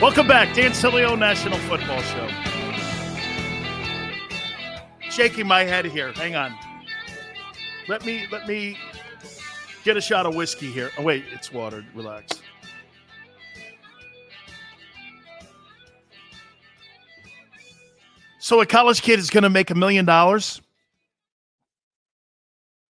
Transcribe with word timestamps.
Welcome 0.00 0.26
back, 0.26 0.54
Dan 0.54 0.70
Sileo 0.70 1.18
National 1.18 1.58
Football 1.58 2.00
Show. 2.00 2.26
Shaking 5.10 5.46
my 5.46 5.62
head 5.64 5.84
here. 5.84 6.10
Hang 6.12 6.34
on. 6.34 6.54
Let 7.86 8.06
me 8.06 8.26
let 8.32 8.48
me 8.48 8.78
get 9.84 9.98
a 9.98 10.00
shot 10.00 10.24
of 10.24 10.34
whiskey 10.34 10.72
here. 10.72 10.90
Oh 10.96 11.02
wait, 11.02 11.24
it's 11.30 11.52
watered. 11.52 11.84
Relax. 11.94 12.40
So 18.38 18.62
a 18.62 18.66
college 18.66 19.02
kid 19.02 19.18
is 19.18 19.28
going 19.28 19.42
to 19.42 19.50
make 19.50 19.70
a 19.70 19.74
million 19.74 20.06
dollars. 20.06 20.62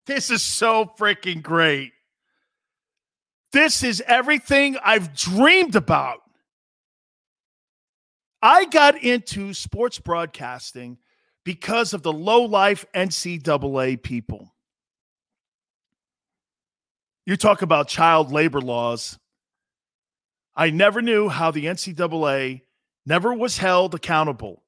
This 0.07 0.29
is 0.29 0.43
so 0.43 0.91
freaking 0.99 1.41
great. 1.41 1.93
This 3.53 3.81
is 3.81 4.03
everything 4.05 4.77
I've 4.83 5.15
dreamed 5.15 5.77
about. 5.77 6.26
I 8.41 8.65
got 8.65 9.01
into 9.01 9.53
sports 9.53 9.99
broadcasting 9.99 10.97
because 11.43 11.93
of 11.93 12.03
the 12.03 12.13
low 12.13 12.43
life 12.43 12.85
NCAA 12.93 14.01
people. 14.01 14.53
You 17.25 17.35
talk 17.35 17.61
about 17.61 17.87
child 17.87 18.31
labor 18.31 18.61
laws. 18.61 19.17
I 20.55 20.69
never 20.69 21.01
knew 21.01 21.29
how 21.29 21.51
the 21.51 21.65
NCAA 21.65 22.61
never 23.05 23.33
was 23.33 23.57
held 23.57 23.95
accountable 23.95 24.63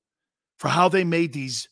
for 0.58 0.68
how 0.68 0.90
they 0.90 1.04
made 1.04 1.34
these 1.34 1.70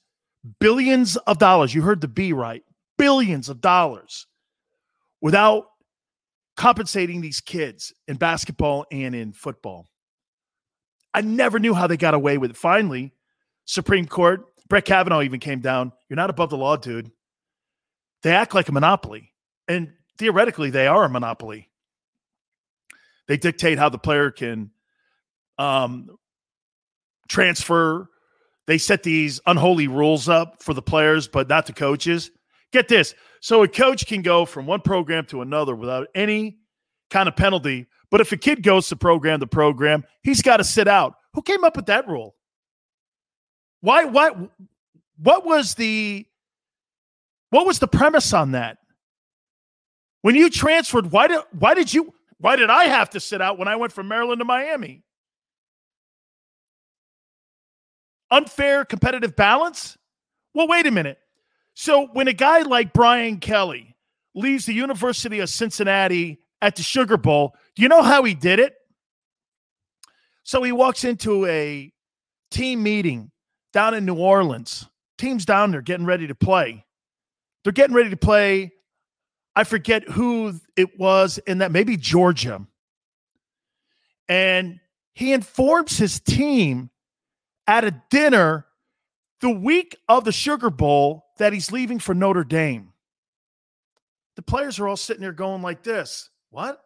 billions 0.60 1.18
of 1.18 1.40
dollars. 1.40 1.74
You 1.74 1.82
heard 1.82 2.02
the 2.02 2.08
B 2.08 2.34
right 2.34 2.64
billions 2.98 3.48
of 3.48 3.62
dollars 3.62 4.26
without 5.22 5.66
compensating 6.56 7.22
these 7.22 7.42
kids 7.42 7.94
in 8.08 8.18
basketball 8.18 8.86
and 8.92 9.14
in 9.14 9.34
football. 9.34 9.88
I 11.18 11.22
never 11.22 11.58
knew 11.58 11.74
how 11.74 11.88
they 11.88 11.98
got 11.98 12.14
away 12.14 12.38
with 12.38 12.52
it. 12.52 12.58
Finally, 12.58 13.12
Supreme 13.66 14.06
Court, 14.06 14.46
Brett 14.70 14.86
Kavanaugh 14.86 15.24
even 15.24 15.40
came 15.40 15.62
down. 15.62 15.92
You're 16.08 16.16
not 16.16 16.30
above 16.30 16.52
the 16.52 16.58
law, 16.58 16.78
dude. 16.78 17.10
They 18.22 18.36
act 18.36 18.54
like 18.54 18.70
a 18.70 18.72
monopoly. 18.72 19.34
And 19.68 19.94
theoretically, 20.20 20.70
they 20.70 20.86
are 20.86 21.06
a 21.06 21.10
monopoly. 21.10 21.72
They 23.28 23.36
dictate 23.36 23.80
how 23.80 23.90
the 23.90 23.98
player 23.98 24.30
can 24.30 24.70
um, 25.58 26.20
transfer. 27.28 28.12
They 28.68 28.78
set 28.78 29.02
these 29.02 29.42
unholy 29.48 29.88
rules 29.88 30.30
up 30.30 30.62
for 30.62 30.76
the 30.76 30.84
players, 30.84 31.28
but 31.28 31.50
not 31.50 31.66
the 31.66 31.74
coaches. 31.74 32.30
Get 32.72 32.90
this. 32.90 33.16
So 33.42 33.64
a 33.64 33.68
coach 33.68 34.06
can 34.06 34.22
go 34.22 34.46
from 34.46 34.68
one 34.68 34.82
program 34.82 35.26
to 35.28 35.42
another 35.42 35.76
without 35.76 36.10
any 36.14 36.60
kind 37.10 37.28
of 37.28 37.36
penalty. 37.36 37.88
But 38.10 38.22
if 38.22 38.32
a 38.32 38.38
kid 38.38 38.64
goes 38.64 38.88
to 38.90 38.96
program 38.96 39.40
to 39.40 39.48
program, 39.48 40.04
he's 40.22 40.42
got 40.42 40.58
to 40.58 40.64
sit 40.64 40.88
out. 40.88 41.16
Who 41.34 41.42
came 41.42 41.64
up 41.64 41.76
with 41.76 41.88
that 41.88 42.08
rule? 42.08 42.36
Why 43.82 44.06
why 44.06 44.32
what 45.18 45.46
was 45.46 45.76
the 45.76 46.26
what 47.50 47.66
was 47.66 47.80
the 47.80 47.88
premise 47.88 48.34
on 48.34 48.52
that? 48.52 48.78
When 50.22 50.36
you 50.36 50.50
transferred, 50.50 51.12
why 51.12 51.28
did 51.28 51.42
why 51.52 51.74
did 51.74 51.94
you 51.94 52.14
why 52.40 52.56
did 52.56 52.70
I 52.70 52.86
have 52.86 53.10
to 53.12 53.20
sit 53.20 53.42
out 53.42 53.58
when 53.58 53.68
I 53.68 53.76
went 53.76 53.94
from 53.94 54.08
Maryland 54.08 54.40
to 54.40 54.46
Miami? 54.46 55.04
Unfair 58.30 58.84
competitive 58.86 59.36
balance? 59.36 59.98
Well, 60.54 60.68
wait 60.68 60.88
a 60.88 60.92
minute. 60.92 61.20
So 61.76 62.08
when 62.08 62.28
a 62.28 62.34
guy 62.34 62.64
like 62.64 62.94
Brian 62.94 63.40
Kelly 63.40 63.96
leaves 64.34 64.66
the 64.66 64.74
University 64.74 65.40
of 65.40 65.50
Cincinnati 65.50 66.40
at 66.62 66.76
the 66.76 66.84
Sugar 66.84 67.18
Bowl, 67.18 67.56
do 67.76 67.82
you 67.82 67.90
know 67.90 68.02
how 68.02 68.24
he 68.24 68.34
did 68.34 68.60
it? 68.60 68.76
So 70.44 70.64
he 70.64 70.72
walks 70.72 71.04
into 71.04 71.46
a 71.46 71.92
team 72.52 72.84
meeting 72.84 73.32
down 73.74 73.94
in 73.94 74.06
New 74.06 74.16
Orleans. 74.16 74.88
Teams 75.18 75.46
down 75.46 75.72
there 75.72 75.82
getting 75.82 76.06
ready 76.06 76.28
to 76.28 76.36
play. 76.36 76.86
They're 77.64 77.74
getting 77.74 77.96
ready 77.96 78.12
to 78.12 78.18
play. 78.18 78.72
I 79.56 79.64
forget 79.64 80.08
who 80.08 80.54
it 80.76 81.00
was 81.00 81.38
in 81.40 81.58
that, 81.58 81.72
maybe 81.72 81.98
Georgia. 81.98 82.66
And 84.30 84.80
he 85.14 85.34
informs 85.34 85.98
his 85.98 86.20
team 86.20 86.92
at 87.66 87.84
a 87.84 88.02
dinner 88.10 88.68
the 89.42 89.50
week 89.50 89.98
of 90.08 90.26
the 90.26 90.32
Sugar 90.32 90.70
Bowl 90.70 91.26
that 91.38 91.54
he's 91.54 91.72
leaving 91.72 92.00
for 92.00 92.14
Notre 92.14 92.44
Dame. 92.44 92.94
The 94.36 94.42
players 94.42 94.80
are 94.80 94.88
all 94.88 94.98
sitting 94.98 95.22
there 95.22 95.34
going 95.34 95.62
like 95.62 95.84
this 95.84 96.30
What? 96.50 96.82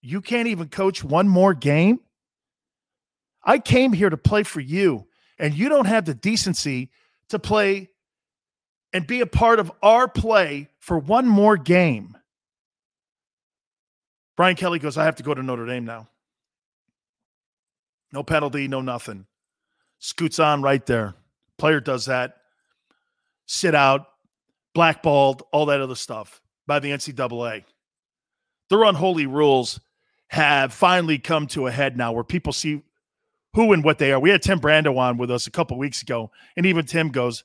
You 0.00 0.20
can't 0.20 0.48
even 0.48 0.68
coach 0.68 1.02
one 1.02 1.28
more 1.28 1.54
game? 1.54 2.00
I 3.42 3.58
came 3.58 3.92
here 3.92 4.10
to 4.10 4.16
play 4.16 4.42
for 4.42 4.60
you, 4.60 5.06
and 5.38 5.54
you 5.54 5.68
don't 5.68 5.86
have 5.86 6.04
the 6.04 6.14
decency 6.14 6.90
to 7.30 7.38
play 7.38 7.88
and 8.92 9.06
be 9.06 9.20
a 9.20 9.26
part 9.26 9.58
of 9.58 9.72
our 9.82 10.08
play 10.08 10.68
for 10.78 10.98
one 10.98 11.26
more 11.26 11.56
game. 11.56 12.16
Brian 14.36 14.56
Kelly 14.56 14.78
goes, 14.78 14.96
I 14.96 15.04
have 15.04 15.16
to 15.16 15.22
go 15.22 15.34
to 15.34 15.42
Notre 15.42 15.66
Dame 15.66 15.84
now. 15.84 16.08
No 18.12 18.22
penalty, 18.22 18.68
no 18.68 18.80
nothing. 18.80 19.26
Scoots 19.98 20.38
on 20.38 20.62
right 20.62 20.84
there. 20.86 21.14
Player 21.58 21.80
does 21.80 22.06
that. 22.06 22.36
Sit 23.46 23.74
out, 23.74 24.06
blackballed, 24.74 25.42
all 25.52 25.66
that 25.66 25.80
other 25.80 25.96
stuff 25.96 26.40
by 26.66 26.78
the 26.78 26.90
NCAA. 26.90 27.64
Their 28.70 28.84
unholy 28.84 29.26
rules 29.26 29.80
have 30.28 30.72
finally 30.72 31.18
come 31.18 31.46
to 31.48 31.66
a 31.66 31.70
head 31.70 31.96
now 31.96 32.12
where 32.12 32.24
people 32.24 32.52
see 32.52 32.82
who 33.54 33.72
and 33.72 33.82
what 33.82 33.98
they 33.98 34.12
are. 34.12 34.20
We 34.20 34.30
had 34.30 34.42
Tim 34.42 34.60
Brando 34.60 34.96
on 34.98 35.16
with 35.16 35.30
us 35.30 35.46
a 35.46 35.50
couple 35.50 35.78
weeks 35.78 36.02
ago, 36.02 36.30
and 36.56 36.66
even 36.66 36.84
Tim 36.84 37.08
goes, 37.08 37.44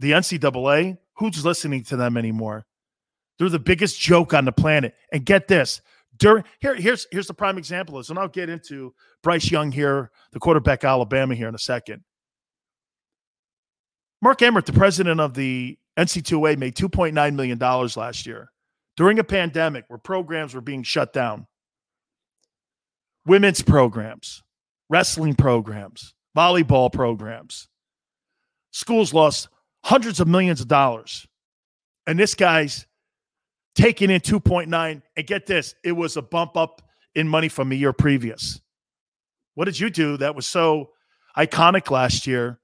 The 0.00 0.12
NCAA, 0.12 0.98
who's 1.14 1.44
listening 1.44 1.84
to 1.84 1.96
them 1.96 2.16
anymore? 2.16 2.66
They're 3.38 3.48
the 3.48 3.58
biggest 3.58 4.00
joke 4.00 4.34
on 4.34 4.44
the 4.44 4.52
planet. 4.52 4.94
And 5.12 5.24
get 5.24 5.46
this. 5.46 5.82
During 6.18 6.44
here, 6.60 6.74
here's 6.74 7.06
here's 7.12 7.26
the 7.26 7.34
prime 7.34 7.58
example 7.58 7.98
is, 7.98 8.08
and 8.08 8.18
I'll 8.18 8.28
get 8.28 8.48
into 8.48 8.94
Bryce 9.22 9.50
Young 9.50 9.70
here, 9.70 10.10
the 10.32 10.40
quarterback 10.40 10.82
Alabama 10.82 11.34
here 11.34 11.48
in 11.48 11.54
a 11.54 11.58
second. 11.58 12.02
Mark 14.22 14.40
Emmert, 14.40 14.64
the 14.64 14.72
president 14.72 15.20
of 15.20 15.34
the 15.34 15.78
NC2A, 15.98 16.56
made 16.56 16.74
$2.9 16.74 17.34
million 17.34 17.58
last 17.58 18.26
year 18.26 18.50
during 18.96 19.18
a 19.18 19.24
pandemic 19.24 19.84
where 19.88 19.98
programs 19.98 20.54
were 20.54 20.60
being 20.60 20.82
shut 20.82 21.12
down. 21.12 21.46
Women's 23.26 23.62
programs, 23.62 24.42
wrestling 24.88 25.34
programs, 25.34 26.14
volleyball 26.36 26.92
programs. 26.92 27.68
Schools 28.70 29.12
lost 29.12 29.48
hundreds 29.84 30.20
of 30.20 30.28
millions 30.28 30.60
of 30.60 30.68
dollars. 30.68 31.26
And 32.06 32.18
this 32.18 32.34
guy's 32.34 32.86
taking 33.74 34.10
in 34.10 34.20
2.9. 34.20 35.02
And 35.16 35.26
get 35.26 35.46
this, 35.46 35.74
it 35.84 35.92
was 35.92 36.16
a 36.16 36.22
bump 36.22 36.56
up 36.56 36.82
in 37.14 37.28
money 37.28 37.48
from 37.48 37.72
a 37.72 37.74
year 37.74 37.92
previous. 37.92 38.60
What 39.54 39.64
did 39.64 39.80
you 39.80 39.90
do 39.90 40.16
that 40.18 40.34
was 40.34 40.46
so 40.46 40.90
iconic 41.36 41.90
last 41.90 42.26
year? 42.26 42.60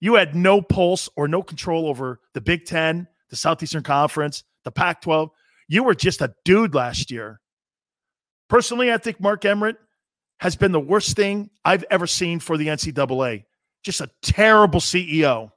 You 0.00 0.14
had 0.14 0.34
no 0.34 0.62
pulse 0.62 1.08
or 1.16 1.28
no 1.28 1.42
control 1.42 1.86
over 1.86 2.20
the 2.32 2.40
Big 2.40 2.64
Ten, 2.64 3.06
the 3.28 3.36
Southeastern 3.36 3.82
Conference, 3.82 4.44
the 4.64 4.70
Pac 4.70 5.02
12. 5.02 5.30
You 5.70 5.84
were 5.84 5.94
just 5.94 6.20
a 6.20 6.34
dude 6.44 6.74
last 6.74 7.12
year. 7.12 7.40
Personally, 8.48 8.92
I 8.92 8.98
think 8.98 9.20
Mark 9.20 9.44
Emmert 9.44 9.76
has 10.40 10.56
been 10.56 10.72
the 10.72 10.80
worst 10.80 11.14
thing 11.14 11.48
I've 11.64 11.84
ever 11.92 12.08
seen 12.08 12.40
for 12.40 12.56
the 12.56 12.66
NCAA. 12.66 13.44
Just 13.84 14.00
a 14.00 14.10
terrible 14.20 14.80
CEO. 14.80 15.52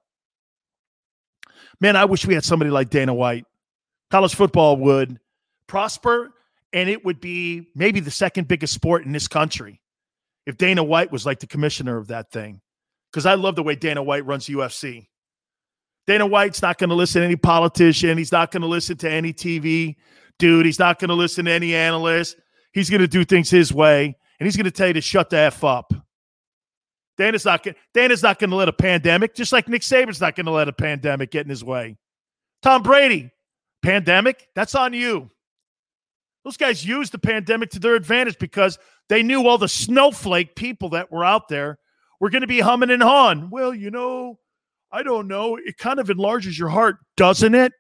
Man, 1.82 1.96
I 1.96 2.06
wish 2.06 2.28
we 2.28 2.36
had 2.36 2.46
somebody 2.46 2.70
like 2.70 2.92
Dana 2.92 3.12
White. 3.12 3.46
College 4.12 4.36
football 4.36 4.78
would 4.78 5.20
prosper 5.66 6.30
and 6.74 6.88
it 6.92 7.04
would 7.04 7.20
be 7.20 7.70
maybe 7.74 8.00
the 8.00 8.12
second 8.12 8.48
biggest 8.48 8.76
sport 8.76 9.06
in 9.06 9.14
this 9.14 9.28
country 9.28 9.82
if 10.46 10.58
Dana 10.58 10.84
White 10.84 11.12
was 11.12 11.26
like 11.26 11.40
the 11.40 11.48
commissioner 11.48 11.98
of 11.98 12.10
that 12.10 12.30
thing. 12.30 12.62
Because 13.12 13.26
I 13.26 13.34
love 13.34 13.56
the 13.56 13.64
way 13.64 13.76
Dana 13.76 14.04
White 14.04 14.28
runs 14.28 14.46
UFC. 14.46 15.08
Dana 16.06 16.26
White's 16.26 16.62
not 16.62 16.78
going 16.78 16.90
to 16.90 16.96
listen 16.96 17.22
to 17.22 17.26
any 17.26 17.36
politician. 17.36 18.18
He's 18.18 18.32
not 18.32 18.52
going 18.52 18.62
to 18.62 18.68
listen 18.68 18.98
to 18.98 19.10
any 19.10 19.34
TV 19.34 19.96
dude. 20.38 20.66
He's 20.66 20.80
not 20.80 21.00
going 21.00 21.10
to 21.10 21.16
listen 21.16 21.46
to 21.46 21.52
any 21.52 21.74
analyst. 21.74 22.38
He's 22.74 22.90
going 22.90 23.02
to 23.02 23.08
do 23.08 23.24
things 23.24 23.50
his 23.50 23.74
way, 23.74 24.06
and 24.40 24.48
he's 24.48 24.58
going 24.58 24.66
to 24.66 24.72
tell 24.72 24.88
you 24.88 24.94
to 24.94 25.02
shut 25.02 25.30
the 25.30 25.38
f 25.38 25.64
up. 25.64 25.94
Dana's 27.18 27.46
not 27.46 27.66
Dana's 27.94 28.24
not 28.24 28.40
going 28.40 28.50
to 28.50 28.56
let 28.56 28.68
a 28.68 28.74
pandemic, 28.74 29.36
just 29.36 29.54
like 29.54 29.70
Nick 29.70 29.84
Saban's 29.84 30.20
not 30.20 30.36
going 30.36 30.48
to 30.48 30.52
let 30.52 30.68
a 30.68 30.74
pandemic 30.74 31.32
get 31.32 31.46
in 31.46 31.50
his 31.50 31.64
way. 31.64 31.98
Tom 32.62 32.82
Brady, 32.82 33.32
pandemic, 33.84 34.48
that's 34.56 34.74
on 34.76 34.94
you. 34.94 35.30
Those 36.44 36.58
guys 36.58 36.86
used 36.86 37.14
the 37.14 37.20
pandemic 37.20 37.70
to 37.72 37.80
their 37.80 37.96
advantage 37.96 38.38
because 38.40 38.78
they 39.08 39.24
knew 39.24 39.48
all 39.48 39.58
the 39.58 39.68
snowflake 39.68 40.56
people 40.56 40.90
that 40.90 41.12
were 41.12 41.24
out 41.24 41.48
there 41.48 41.78
were 42.20 42.30
going 42.30 42.42
to 42.42 42.48
be 42.48 42.60
humming 42.60 42.90
and 42.90 43.04
hawing. 43.04 43.50
Well, 43.50 43.74
you 43.74 43.92
know, 43.92 44.40
I 44.94 45.02
don't 45.02 45.28
know. 45.28 45.58
It 45.58 45.78
kind 45.78 46.00
of 46.00 46.12
enlarges 46.12 46.58
your 46.58 46.70
heart, 46.70 46.98
doesn't 47.18 47.56
it? 47.56 47.74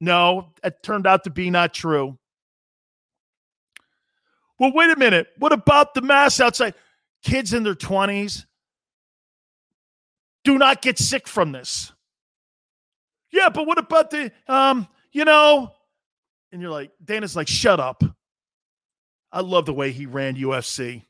No, 0.00 0.54
it 0.64 0.82
turned 0.82 1.06
out 1.06 1.24
to 1.24 1.30
be 1.30 1.50
not 1.50 1.74
true. 1.74 2.18
Well, 4.58 4.72
wait 4.74 4.90
a 4.90 4.96
minute. 4.96 5.28
What 5.38 5.52
about 5.52 5.92
the 5.92 6.00
mass 6.00 6.40
outside? 6.40 6.74
Kids 7.22 7.52
in 7.52 7.64
their 7.64 7.74
20s 7.74 8.46
do 10.42 10.56
not 10.56 10.80
get 10.80 10.98
sick 10.98 11.28
from 11.28 11.52
this. 11.52 11.92
Yeah, 13.30 13.50
but 13.50 13.66
what 13.66 13.76
about 13.76 14.10
the 14.10 14.32
um, 14.46 14.88
you 15.12 15.26
know, 15.26 15.72
and 16.50 16.62
you're 16.62 16.70
like, 16.70 16.92
Dana's 17.04 17.36
like, 17.36 17.48
shut 17.48 17.78
up. 17.78 18.02
I 19.30 19.40
love 19.40 19.66
the 19.66 19.74
way 19.74 19.92
he 19.92 20.06
ran 20.06 20.36
UFC. 20.36 21.04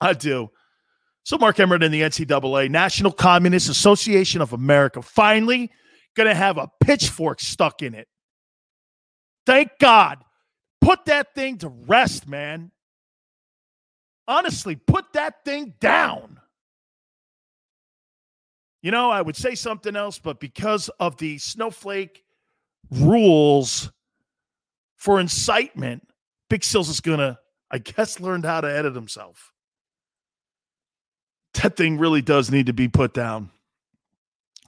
I 0.00 0.12
do. 0.12 0.50
So 1.26 1.36
Mark 1.38 1.58
Emmert 1.58 1.82
and 1.82 1.92
the 1.92 2.02
NCAA, 2.02 2.70
National 2.70 3.10
Communist 3.10 3.68
Association 3.68 4.40
of 4.40 4.52
America, 4.52 5.02
finally 5.02 5.72
going 6.14 6.28
to 6.28 6.34
have 6.36 6.56
a 6.56 6.70
pitchfork 6.80 7.40
stuck 7.40 7.82
in 7.82 7.94
it. 7.94 8.06
Thank 9.44 9.72
God. 9.80 10.18
Put 10.80 11.06
that 11.06 11.34
thing 11.34 11.58
to 11.58 11.68
rest, 11.68 12.28
man. 12.28 12.70
Honestly, 14.28 14.76
put 14.76 15.14
that 15.14 15.44
thing 15.44 15.74
down. 15.80 16.38
You 18.80 18.92
know, 18.92 19.10
I 19.10 19.20
would 19.20 19.34
say 19.34 19.56
something 19.56 19.96
else, 19.96 20.20
but 20.20 20.38
because 20.38 20.88
of 21.00 21.16
the 21.16 21.38
snowflake 21.38 22.22
rules 22.88 23.90
for 24.94 25.18
incitement, 25.18 26.06
Big 26.48 26.62
Sills 26.62 26.88
is 26.88 27.00
going 27.00 27.18
to, 27.18 27.36
I 27.68 27.78
guess, 27.78 28.20
learn 28.20 28.44
how 28.44 28.60
to 28.60 28.72
edit 28.72 28.94
himself. 28.94 29.52
That 31.62 31.76
thing 31.76 31.98
really 31.98 32.22
does 32.22 32.50
need 32.50 32.66
to 32.66 32.72
be 32.72 32.88
put 32.88 33.14
down. 33.14 33.50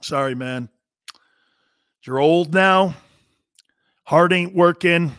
Sorry, 0.01 0.35
man. 0.35 0.69
You're 2.03 2.19
old 2.19 2.53
now. 2.53 2.95
Heart 4.05 4.33
ain't 4.33 4.55
working. 4.55 5.11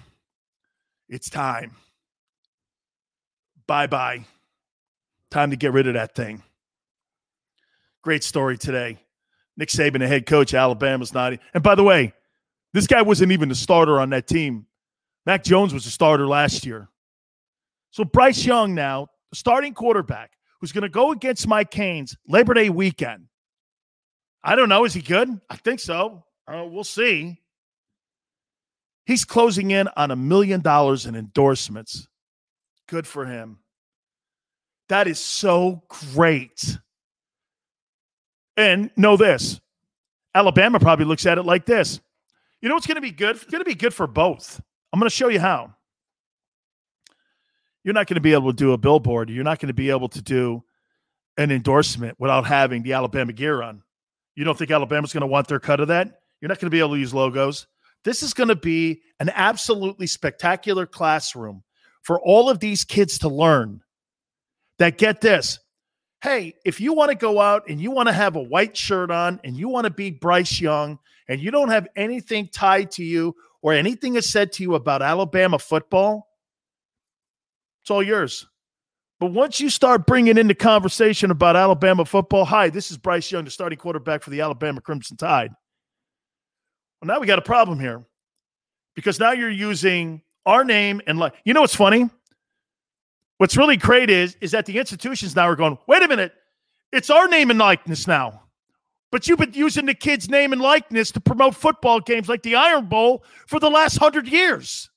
It's 1.08 1.30
time. 1.30 1.76
Bye 3.66 3.86
bye. 3.86 4.24
Time 5.30 5.50
to 5.50 5.56
get 5.56 5.72
rid 5.72 5.86
of 5.86 5.94
that 5.94 6.14
thing. 6.14 6.42
Great 8.02 8.24
story 8.24 8.58
today. 8.58 8.98
Nick 9.56 9.68
Saban, 9.68 9.98
the 9.98 10.08
head 10.08 10.26
coach, 10.26 10.54
Alabama's 10.54 11.12
not. 11.12 11.34
And 11.54 11.62
by 11.62 11.74
the 11.74 11.84
way, 11.84 12.14
this 12.72 12.86
guy 12.86 13.02
wasn't 13.02 13.32
even 13.32 13.48
the 13.48 13.54
starter 13.54 14.00
on 14.00 14.10
that 14.10 14.26
team 14.26 14.66
Mac 15.26 15.44
Jones 15.44 15.74
was 15.74 15.86
a 15.86 15.90
starter 15.90 16.26
last 16.26 16.64
year. 16.64 16.88
So 17.90 18.04
Bryce 18.04 18.44
Young 18.44 18.74
now, 18.74 19.08
starting 19.34 19.74
quarterback, 19.74 20.32
who's 20.60 20.72
going 20.72 20.82
to 20.82 20.88
go 20.88 21.12
against 21.12 21.46
Mike 21.46 21.70
Canes 21.70 22.16
Labor 22.26 22.54
Day 22.54 22.68
weekend. 22.68 23.26
I 24.42 24.56
don't 24.56 24.68
know. 24.68 24.84
Is 24.84 24.94
he 24.94 25.02
good? 25.02 25.40
I 25.48 25.56
think 25.56 25.80
so. 25.80 26.24
Uh, 26.46 26.64
we'll 26.66 26.84
see. 26.84 27.40
He's 29.06 29.24
closing 29.24 29.70
in 29.70 29.88
on 29.96 30.10
a 30.10 30.16
million 30.16 30.60
dollars 30.60 31.06
in 31.06 31.14
endorsements. 31.14 32.08
Good 32.88 33.06
for 33.06 33.26
him. 33.26 33.58
That 34.88 35.06
is 35.06 35.18
so 35.18 35.82
great. 35.88 36.78
And 38.56 38.90
know 38.96 39.16
this 39.16 39.60
Alabama 40.34 40.78
probably 40.80 41.06
looks 41.06 41.26
at 41.26 41.38
it 41.38 41.44
like 41.44 41.66
this. 41.66 42.00
You 42.60 42.68
know 42.68 42.74
what's 42.74 42.86
going 42.86 42.96
to 42.96 43.00
be 43.00 43.10
good? 43.10 43.36
It's 43.36 43.44
going 43.46 43.64
to 43.64 43.68
be 43.68 43.74
good 43.74 43.94
for 43.94 44.06
both. 44.06 44.60
I'm 44.92 45.00
going 45.00 45.08
to 45.08 45.14
show 45.14 45.28
you 45.28 45.40
how. 45.40 45.74
You're 47.84 47.94
not 47.94 48.06
going 48.06 48.16
to 48.16 48.20
be 48.20 48.32
able 48.32 48.52
to 48.52 48.56
do 48.56 48.72
a 48.72 48.78
billboard. 48.78 49.30
You're 49.30 49.44
not 49.44 49.58
going 49.58 49.68
to 49.68 49.74
be 49.74 49.90
able 49.90 50.08
to 50.10 50.22
do 50.22 50.62
an 51.38 51.50
endorsement 51.50 52.18
without 52.18 52.46
having 52.46 52.82
the 52.82 52.92
Alabama 52.92 53.32
gear 53.32 53.62
on. 53.62 53.82
You 54.34 54.44
don't 54.44 54.56
think 54.56 54.70
Alabama's 54.70 55.12
going 55.12 55.22
to 55.22 55.26
want 55.26 55.48
their 55.48 55.60
cut 55.60 55.80
of 55.80 55.88
that? 55.88 56.20
You're 56.40 56.48
not 56.48 56.58
going 56.58 56.70
to 56.70 56.74
be 56.74 56.78
able 56.78 56.94
to 56.94 57.00
use 57.00 57.14
logos. 57.14 57.66
This 58.04 58.22
is 58.22 58.32
going 58.32 58.48
to 58.48 58.56
be 58.56 59.02
an 59.18 59.30
absolutely 59.34 60.06
spectacular 60.06 60.86
classroom 60.86 61.62
for 62.02 62.20
all 62.20 62.48
of 62.48 62.60
these 62.60 62.84
kids 62.84 63.18
to 63.18 63.28
learn 63.28 63.82
that 64.78 64.98
get 64.98 65.20
this. 65.20 65.58
Hey, 66.22 66.54
if 66.64 66.80
you 66.80 66.92
want 66.92 67.10
to 67.10 67.14
go 67.14 67.40
out 67.40 67.68
and 67.68 67.80
you 67.80 67.90
want 67.90 68.08
to 68.08 68.12
have 68.12 68.36
a 68.36 68.42
white 68.42 68.76
shirt 68.76 69.10
on 69.10 69.40
and 69.44 69.56
you 69.56 69.68
want 69.68 69.84
to 69.84 69.90
be 69.90 70.10
Bryce 70.10 70.60
Young 70.60 70.98
and 71.28 71.40
you 71.40 71.50
don't 71.50 71.68
have 71.68 71.88
anything 71.96 72.48
tied 72.48 72.90
to 72.92 73.04
you 73.04 73.34
or 73.62 73.72
anything 73.72 74.16
is 74.16 74.28
said 74.28 74.52
to 74.52 74.62
you 74.62 74.74
about 74.74 75.02
Alabama 75.02 75.58
football, 75.58 76.29
it's 77.90 77.94
all 77.96 78.02
yours. 78.04 78.46
But 79.18 79.32
once 79.32 79.60
you 79.60 79.68
start 79.68 80.06
bringing 80.06 80.38
in 80.38 80.46
the 80.46 80.54
conversation 80.54 81.32
about 81.32 81.56
Alabama 81.56 82.04
football, 82.04 82.44
hi, 82.44 82.70
this 82.70 82.92
is 82.92 82.96
Bryce 82.96 83.32
Young, 83.32 83.44
the 83.44 83.50
starting 83.50 83.78
quarterback 83.78 84.22
for 84.22 84.30
the 84.30 84.40
Alabama 84.40 84.80
Crimson 84.80 85.16
Tide. 85.16 85.50
Well, 87.02 87.08
now 87.08 87.18
we 87.18 87.26
got 87.26 87.40
a 87.40 87.42
problem 87.42 87.80
here 87.80 88.04
because 88.94 89.18
now 89.18 89.32
you're 89.32 89.50
using 89.50 90.22
our 90.46 90.62
name 90.62 91.00
and 91.08 91.18
like, 91.18 91.34
you 91.44 91.52
know 91.52 91.62
what's 91.62 91.74
funny? 91.74 92.08
What's 93.38 93.56
really 93.56 93.76
great 93.76 94.08
is 94.08 94.36
is 94.40 94.52
that 94.52 94.66
the 94.66 94.78
institutions 94.78 95.34
now 95.34 95.48
are 95.48 95.56
going, 95.56 95.76
wait 95.88 96.04
a 96.04 96.08
minute, 96.08 96.32
it's 96.92 97.10
our 97.10 97.26
name 97.26 97.50
and 97.50 97.58
likeness 97.58 98.06
now. 98.06 98.44
But 99.10 99.26
you've 99.26 99.40
been 99.40 99.52
using 99.52 99.86
the 99.86 99.94
kid's 99.94 100.30
name 100.30 100.52
and 100.52 100.62
likeness 100.62 101.10
to 101.10 101.20
promote 101.20 101.56
football 101.56 101.98
games 101.98 102.28
like 102.28 102.44
the 102.44 102.54
Iron 102.54 102.86
Bowl 102.86 103.24
for 103.48 103.58
the 103.58 103.68
last 103.68 103.96
hundred 103.96 104.28
years. 104.28 104.88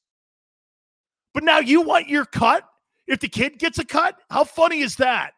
But 1.33 1.43
now 1.43 1.57
you 1.57 1.81
want 1.81 2.07
your 2.07 2.25
cut 2.25 2.69
if 3.07 3.19
the 3.19 3.27
kid 3.27 3.59
gets 3.59 3.79
a 3.79 3.85
cut? 3.85 4.17
How 4.29 4.43
funny 4.43 4.81
is 4.81 4.95
that? 4.97 5.33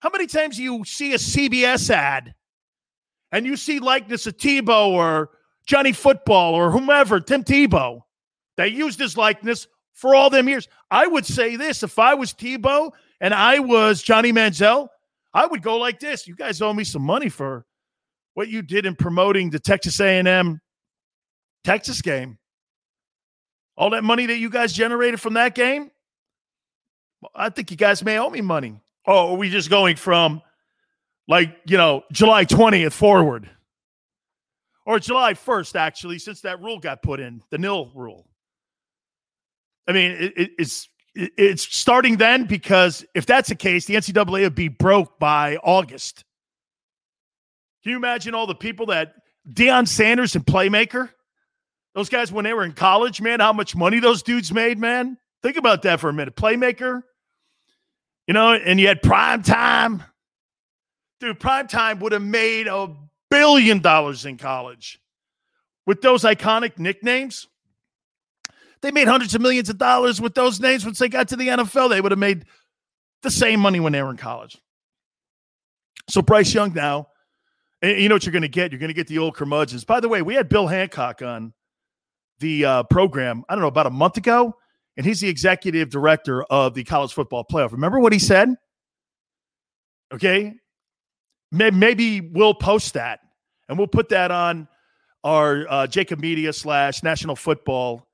How 0.00 0.10
many 0.10 0.26
times 0.26 0.56
do 0.56 0.62
you 0.62 0.84
see 0.84 1.14
a 1.14 1.18
CBS 1.18 1.90
ad 1.90 2.34
and 3.32 3.46
you 3.46 3.56
see 3.56 3.78
likeness 3.78 4.26
of 4.26 4.36
Tebow 4.36 4.88
or 4.88 5.30
Johnny 5.66 5.92
Football 5.92 6.54
or 6.54 6.70
whomever, 6.70 7.20
Tim 7.20 7.42
Tebow? 7.42 8.00
They 8.56 8.68
used 8.68 8.98
his 8.98 9.16
likeness 9.16 9.66
for 9.94 10.14
all 10.14 10.30
them 10.30 10.48
years. 10.48 10.68
I 10.90 11.06
would 11.06 11.24
say 11.24 11.56
this 11.56 11.82
if 11.82 11.98
I 11.98 12.14
was 12.14 12.32
Tebow 12.34 12.92
and 13.20 13.32
I 13.32 13.60
was 13.60 14.02
Johnny 14.02 14.32
Manziel, 14.32 14.88
I 15.32 15.46
would 15.46 15.62
go 15.62 15.78
like 15.78 16.00
this. 16.00 16.28
You 16.28 16.36
guys 16.36 16.60
owe 16.60 16.72
me 16.72 16.84
some 16.84 17.02
money 17.02 17.28
for 17.28 17.64
what 18.34 18.48
you 18.48 18.62
did 18.62 18.86
in 18.86 18.94
promoting 18.94 19.50
the 19.50 19.58
Texas 19.58 20.00
A&M 20.00 20.60
Texas 21.64 22.02
game. 22.02 22.38
All 23.76 23.90
that 23.90 24.04
money 24.04 24.26
that 24.26 24.36
you 24.36 24.50
guys 24.50 24.72
generated 24.72 25.20
from 25.20 25.34
that 25.34 25.54
game, 25.54 25.90
I 27.34 27.50
think 27.50 27.70
you 27.70 27.76
guys 27.76 28.04
may 28.04 28.18
owe 28.18 28.30
me 28.30 28.40
money. 28.40 28.80
Oh, 29.06 29.32
are 29.32 29.36
we 29.36 29.50
just 29.50 29.70
going 29.70 29.96
from 29.96 30.42
like, 31.28 31.56
you 31.66 31.76
know, 31.76 32.02
July 32.12 32.44
20th 32.44 32.92
forward? 32.92 33.48
Or 34.86 34.98
July 34.98 35.32
1st, 35.34 35.76
actually, 35.76 36.18
since 36.18 36.42
that 36.42 36.60
rule 36.60 36.78
got 36.78 37.02
put 37.02 37.18
in, 37.18 37.42
the 37.50 37.58
nil 37.58 37.90
rule. 37.94 38.28
I 39.88 39.92
mean, 39.92 40.12
it, 40.12 40.32
it, 40.36 40.50
it's 40.58 40.88
it's 41.14 41.62
starting 41.62 42.16
then 42.16 42.44
because 42.44 43.04
if 43.14 43.24
that's 43.24 43.48
the 43.48 43.54
case, 43.54 43.86
the 43.86 43.94
NCAA 43.94 44.42
would 44.42 44.54
be 44.54 44.68
broke 44.68 45.18
by 45.18 45.56
August. 45.56 46.24
Can 47.82 47.92
you 47.92 47.96
imagine 47.96 48.34
all 48.34 48.46
the 48.46 48.54
people 48.54 48.86
that 48.86 49.14
Deion 49.48 49.86
Sanders 49.86 50.34
and 50.34 50.44
Playmaker, 50.44 51.10
those 51.94 52.08
guys 52.08 52.32
when 52.32 52.44
they 52.44 52.52
were 52.52 52.64
in 52.64 52.72
college, 52.72 53.20
man, 53.20 53.40
how 53.40 53.52
much 53.52 53.76
money 53.76 54.00
those 54.00 54.22
dudes 54.22 54.52
made, 54.52 54.78
man? 54.78 55.18
Think 55.42 55.56
about 55.56 55.82
that 55.82 56.00
for 56.00 56.08
a 56.08 56.12
minute. 56.12 56.34
Playmaker, 56.34 57.02
You 58.26 58.34
know, 58.34 58.54
and 58.54 58.80
you 58.80 58.88
had 58.88 59.02
prime 59.02 59.42
time. 59.42 60.02
Dude, 61.20 61.38
prime 61.38 61.68
time 61.68 62.00
would 62.00 62.12
have 62.12 62.22
made 62.22 62.66
a 62.66 62.94
billion 63.30 63.80
dollars 63.80 64.24
in 64.24 64.36
college 64.36 65.00
with 65.86 66.00
those 66.00 66.22
iconic 66.22 66.78
nicknames. 66.78 67.48
They 68.82 68.90
made 68.90 69.08
hundreds 69.08 69.34
of 69.34 69.40
millions 69.40 69.70
of 69.70 69.78
dollars 69.78 70.20
with 70.20 70.34
those 70.34 70.60
names 70.60 70.84
once 70.84 70.98
they 70.98 71.08
got 71.08 71.28
to 71.28 71.36
the 71.36 71.48
NFL. 71.48 71.90
They 71.90 72.00
would 72.00 72.12
have 72.12 72.18
made 72.18 72.44
the 73.22 73.30
same 73.30 73.60
money 73.60 73.80
when 73.80 73.92
they 73.92 74.02
were 74.02 74.10
in 74.10 74.16
college. 74.16 74.58
So 76.08 76.20
Bryce 76.20 76.52
Young 76.52 76.74
now, 76.74 77.08
you 77.82 78.08
know 78.08 78.14
what 78.14 78.26
you're 78.26 78.32
going 78.32 78.42
to 78.42 78.48
get? 78.48 78.72
You're 78.72 78.78
going 78.78 78.88
to 78.88 78.94
get 78.94 79.06
the 79.06 79.18
old 79.18 79.34
curmudgeons. 79.34 79.84
By 79.84 80.00
the 80.00 80.08
way, 80.08 80.22
we 80.22 80.34
had 80.34 80.48
Bill 80.48 80.66
Hancock 80.66 81.22
on 81.22 81.54
the 82.40 82.64
uh, 82.64 82.82
program, 82.84 83.44
I 83.48 83.54
don't 83.54 83.62
know, 83.62 83.68
about 83.68 83.86
a 83.86 83.90
month 83.90 84.16
ago, 84.16 84.54
and 84.96 85.04
he's 85.04 85.20
the 85.20 85.28
executive 85.28 85.90
director 85.90 86.42
of 86.44 86.74
the 86.74 86.84
college 86.84 87.12
football 87.12 87.44
playoff. 87.44 87.72
Remember 87.72 87.98
what 87.98 88.12
he 88.12 88.18
said? 88.18 88.54
Okay. 90.12 90.54
Maybe 91.50 92.20
we'll 92.20 92.54
post 92.54 92.94
that 92.94 93.20
and 93.68 93.78
we'll 93.78 93.86
put 93.86 94.08
that 94.10 94.30
on 94.30 94.68
our 95.22 95.66
uh, 95.68 95.86
JAKIB 95.86 96.20
Media 96.20 96.52
slash 96.52 97.02
National 97.02 97.36
Football 97.36 98.06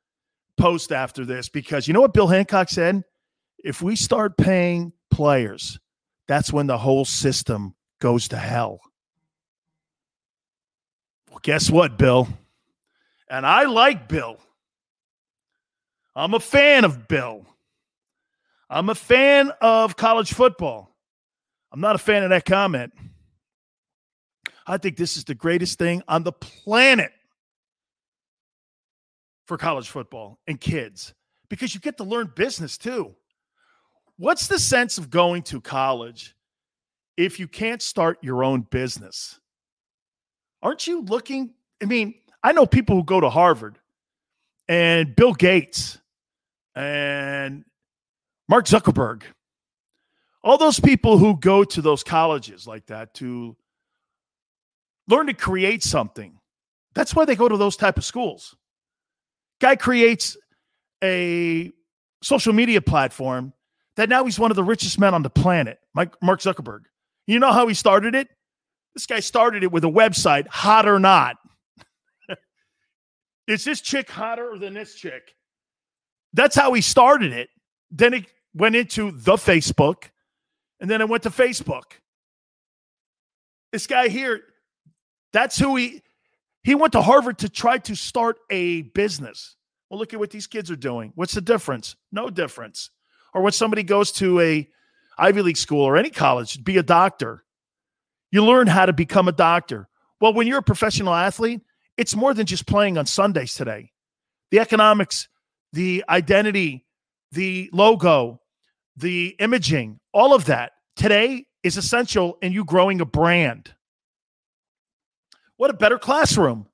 post 0.58 0.92
after 0.92 1.24
this 1.24 1.48
because 1.48 1.88
you 1.88 1.94
know 1.94 2.00
what 2.00 2.12
Bill 2.12 2.26
Hancock 2.26 2.68
said? 2.68 3.02
If 3.62 3.82
we 3.82 3.96
start 3.96 4.36
paying 4.36 4.92
players, 5.10 5.78
that's 6.28 6.52
when 6.52 6.66
the 6.66 6.78
whole 6.78 7.04
system 7.04 7.74
goes 8.00 8.28
to 8.28 8.36
hell. 8.36 8.80
Well, 11.30 11.40
guess 11.42 11.70
what, 11.70 11.98
Bill? 11.98 12.28
And 13.28 13.46
I 13.46 13.64
like 13.64 14.08
Bill. 14.08 14.38
I'm 16.20 16.34
a 16.34 16.40
fan 16.40 16.84
of 16.84 17.08
Bill. 17.08 17.46
I'm 18.68 18.90
a 18.90 18.94
fan 18.94 19.52
of 19.62 19.96
college 19.96 20.34
football. 20.34 20.94
I'm 21.72 21.80
not 21.80 21.94
a 21.94 21.98
fan 21.98 22.22
of 22.22 22.28
that 22.28 22.44
comment. 22.44 22.92
I 24.66 24.76
think 24.76 24.98
this 24.98 25.16
is 25.16 25.24
the 25.24 25.34
greatest 25.34 25.78
thing 25.78 26.02
on 26.08 26.22
the 26.22 26.32
planet 26.32 27.10
for 29.46 29.56
college 29.56 29.88
football 29.88 30.38
and 30.46 30.60
kids 30.60 31.14
because 31.48 31.72
you 31.72 31.80
get 31.80 31.96
to 31.96 32.04
learn 32.04 32.30
business 32.36 32.76
too. 32.76 33.14
What's 34.18 34.46
the 34.46 34.58
sense 34.58 34.98
of 34.98 35.08
going 35.08 35.42
to 35.44 35.62
college 35.62 36.36
if 37.16 37.40
you 37.40 37.48
can't 37.48 37.80
start 37.80 38.18
your 38.20 38.44
own 38.44 38.60
business? 38.70 39.40
Aren't 40.62 40.86
you 40.86 41.00
looking? 41.00 41.54
I 41.82 41.86
mean, 41.86 42.12
I 42.42 42.52
know 42.52 42.66
people 42.66 42.94
who 42.94 43.04
go 43.04 43.20
to 43.20 43.30
Harvard 43.30 43.78
and 44.68 45.16
Bill 45.16 45.32
Gates 45.32 45.96
and 46.74 47.64
Mark 48.48 48.66
Zuckerberg, 48.66 49.22
all 50.42 50.58
those 50.58 50.80
people 50.80 51.18
who 51.18 51.36
go 51.38 51.64
to 51.64 51.82
those 51.82 52.02
colleges 52.02 52.66
like 52.66 52.86
that 52.86 53.14
to 53.14 53.56
learn 55.08 55.26
to 55.26 55.34
create 55.34 55.82
something. 55.82 56.38
That's 56.94 57.14
why 57.14 57.24
they 57.24 57.36
go 57.36 57.48
to 57.48 57.56
those 57.56 57.76
type 57.76 57.98
of 57.98 58.04
schools. 58.04 58.56
Guy 59.60 59.76
creates 59.76 60.36
a 61.02 61.70
social 62.22 62.52
media 62.52 62.80
platform 62.80 63.52
that 63.96 64.08
now 64.08 64.24
he's 64.24 64.38
one 64.38 64.50
of 64.50 64.56
the 64.56 64.64
richest 64.64 64.98
men 64.98 65.14
on 65.14 65.22
the 65.22 65.30
planet, 65.30 65.78
Mike, 65.94 66.14
Mark 66.22 66.40
Zuckerberg. 66.40 66.80
You 67.26 67.38
know 67.38 67.52
how 67.52 67.66
he 67.66 67.74
started 67.74 68.14
it? 68.14 68.28
This 68.94 69.06
guy 69.06 69.20
started 69.20 69.62
it 69.62 69.70
with 69.70 69.84
a 69.84 69.88
website, 69.88 70.48
hot 70.48 70.88
or 70.88 70.98
not. 70.98 71.36
Is 73.46 73.64
this 73.64 73.80
chick 73.80 74.10
hotter 74.10 74.58
than 74.58 74.74
this 74.74 74.94
chick? 74.94 75.34
That's 76.32 76.56
how 76.56 76.72
he 76.72 76.80
started 76.80 77.32
it. 77.32 77.50
Then 77.90 78.14
it 78.14 78.26
went 78.54 78.76
into 78.76 79.10
the 79.10 79.34
Facebook, 79.34 80.04
and 80.80 80.88
then 80.90 81.00
it 81.00 81.08
went 81.08 81.24
to 81.24 81.30
Facebook. 81.30 81.84
This 83.72 83.86
guy 83.86 84.08
here, 84.08 84.40
that's 85.32 85.58
who 85.58 85.76
he 85.76 86.02
he 86.62 86.74
went 86.74 86.92
to 86.92 87.02
Harvard 87.02 87.38
to 87.38 87.48
try 87.48 87.78
to 87.78 87.94
start 87.94 88.38
a 88.50 88.82
business. 88.82 89.56
Well, 89.88 89.98
look 89.98 90.12
at 90.12 90.20
what 90.20 90.30
these 90.30 90.46
kids 90.46 90.70
are 90.70 90.76
doing. 90.76 91.12
What's 91.14 91.34
the 91.34 91.40
difference? 91.40 91.96
No 92.12 92.30
difference. 92.30 92.90
Or 93.34 93.42
when 93.42 93.52
somebody 93.52 93.82
goes 93.82 94.12
to 94.12 94.40
a 94.40 94.68
Ivy 95.18 95.42
League 95.42 95.56
school 95.56 95.82
or 95.82 95.96
any 95.96 96.10
college, 96.10 96.62
be 96.62 96.76
a 96.76 96.82
doctor. 96.82 97.44
You 98.30 98.44
learn 98.44 98.66
how 98.66 98.86
to 98.86 98.92
become 98.92 99.26
a 99.26 99.32
doctor. 99.32 99.88
Well, 100.20 100.34
when 100.34 100.46
you're 100.46 100.58
a 100.58 100.62
professional 100.62 101.14
athlete, 101.14 101.62
it's 101.96 102.14
more 102.14 102.34
than 102.34 102.46
just 102.46 102.66
playing 102.66 102.98
on 102.98 103.06
Sundays 103.06 103.54
today. 103.54 103.92
The 104.50 104.60
economics, 104.60 105.28
the 105.72 106.04
identity, 106.08 106.84
the 107.32 107.70
logo, 107.72 108.40
the 108.96 109.36
imaging, 109.38 110.00
all 110.12 110.34
of 110.34 110.46
that 110.46 110.72
today 110.96 111.46
is 111.62 111.76
essential 111.76 112.38
in 112.42 112.52
you 112.52 112.64
growing 112.64 113.00
a 113.00 113.04
brand. 113.06 113.74
What 115.56 115.70
a 115.70 115.74
better 115.74 115.98
classroom. 115.98 116.66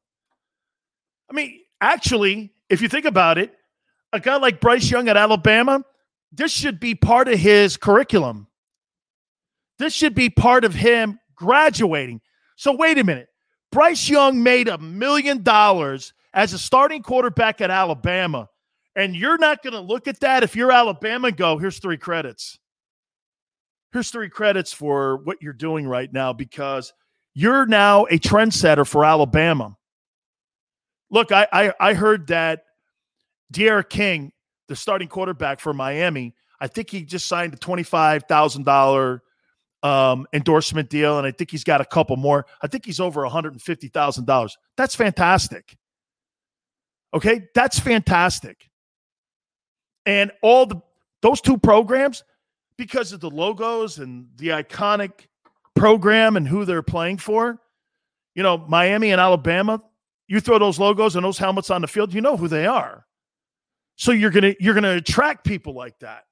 I 1.31 1.35
mean, 1.35 1.61
actually, 1.81 2.53
if 2.71 2.81
you 2.81 2.88
think 2.88 3.05
about 3.05 3.38
it, 3.38 3.53
a 4.12 4.21
guy 4.21 4.37
like 4.37 4.61
Bryce 4.61 4.91
Young 4.91 5.09
at 5.09 5.17
Alabama, 5.17 5.85
this 6.33 6.53
should 6.53 6.79
be 6.79 6.95
part 6.95 7.29
of 7.29 7.38
his 7.38 7.76
curriculum. 7.76 8.47
This 9.79 9.93
should 9.93 10.15
be 10.15 10.31
part 10.31 10.65
of 10.65 10.75
him 10.75 11.19
graduating. 11.35 12.21
So, 12.57 12.75
wait 12.76 12.99
a 12.99 13.05
minute. 13.05 13.29
Bryce 13.73 14.09
Young 14.09 14.43
made 14.43 14.69
a 14.69 14.79
million 14.79 15.43
dollars 15.43 16.12
as 16.33 16.53
a 16.53 16.59
starting 16.59 17.03
quarterback 17.03 17.61
at 17.61 17.71
Alabama. 17.71 18.49
And 18.97 19.15
you're 19.15 19.37
not 19.37 19.62
going 19.62 19.75
to 19.75 19.81
look 19.81 20.09
at 20.09 20.21
that 20.21 20.43
if 20.43 20.57
you're 20.57 20.73
Alabama 20.73 21.29
and 21.29 21.37
go, 21.37 21.59
here's 21.59 21.79
three 21.79 21.99
credits. 21.99 22.59
Here's 23.93 24.11
three 24.11 24.31
credits 24.31 24.73
for 24.73 25.19
what 25.19 25.43
you're 25.43 25.53
doing 25.53 25.87
right 25.87 26.11
now 26.11 26.33
because 26.33 26.93
you're 27.35 27.67
now 27.67 28.07
a 28.07 28.19
trendsetter 28.19 28.87
for 28.87 29.05
Alabama. 29.05 29.76
Look, 31.11 31.31
I, 31.31 31.47
I, 31.53 31.73
I 31.79 31.95
heard 31.95 32.26
that 32.29 32.65
D'Eriq 33.53 33.91
King, 33.91 34.33
the 34.69 34.75
starting 34.75 35.09
quarterback 35.09 35.61
for 35.61 35.75
Miami, 35.75 36.35
I 36.59 36.67
think 36.67 36.91
he 36.91 37.05
just 37.05 37.26
signed 37.26 37.53
a 37.53 37.59
$25,000 37.59 39.21
um, 39.83 40.26
endorsement 40.33 40.88
deal, 40.88 41.19
and 41.19 41.26
I 41.26 41.31
think 41.31 41.50
he's 41.50 41.65
got 41.65 41.83
a 41.83 41.85
couple 41.85 42.17
more. 42.17 42.47
I 42.62 42.67
think 42.67 42.87
he's 42.87 42.99
over 42.99 43.21
$150,000. 43.23 44.50
That's 44.76 44.95
fantastic. 44.97 45.76
Okay, 47.15 47.49
that's 47.55 47.79
fantastic. 47.79 48.69
And 50.06 50.30
all 50.40 50.66
the 50.66 50.80
those 51.22 51.40
two 51.40 51.58
programs, 51.58 52.22
because 52.76 53.12
of 53.12 53.20
the 53.20 53.30
logos 53.30 53.98
and 53.98 54.28
the 54.36 54.48
iconic 54.48 55.26
program 55.76 56.36
and 56.36 56.48
who 56.48 56.64
they're 56.64 56.82
playing 56.82 57.18
for. 57.18 57.60
You 58.34 58.42
know, 58.42 58.58
Miami 58.58 59.12
and 59.12 59.20
Alabama, 59.20 59.80
you 60.26 60.40
throw 60.40 60.58
those 60.58 60.78
logos 60.80 61.14
and 61.14 61.25
those 61.25 61.38
helmets 61.38 61.70
on 61.70 61.82
the 61.82 61.86
field, 61.86 62.12
you 62.12 62.20
know 62.20 62.36
who 62.36 62.48
they 62.48 62.66
are. 62.66 63.06
So 63.94 64.12
you're 64.12 64.30
to 64.42 64.62
you're 64.62 64.75
to 64.84 64.96
attract 64.96 65.44
people 65.44 65.75
like 65.75 65.98
that. 66.00 66.25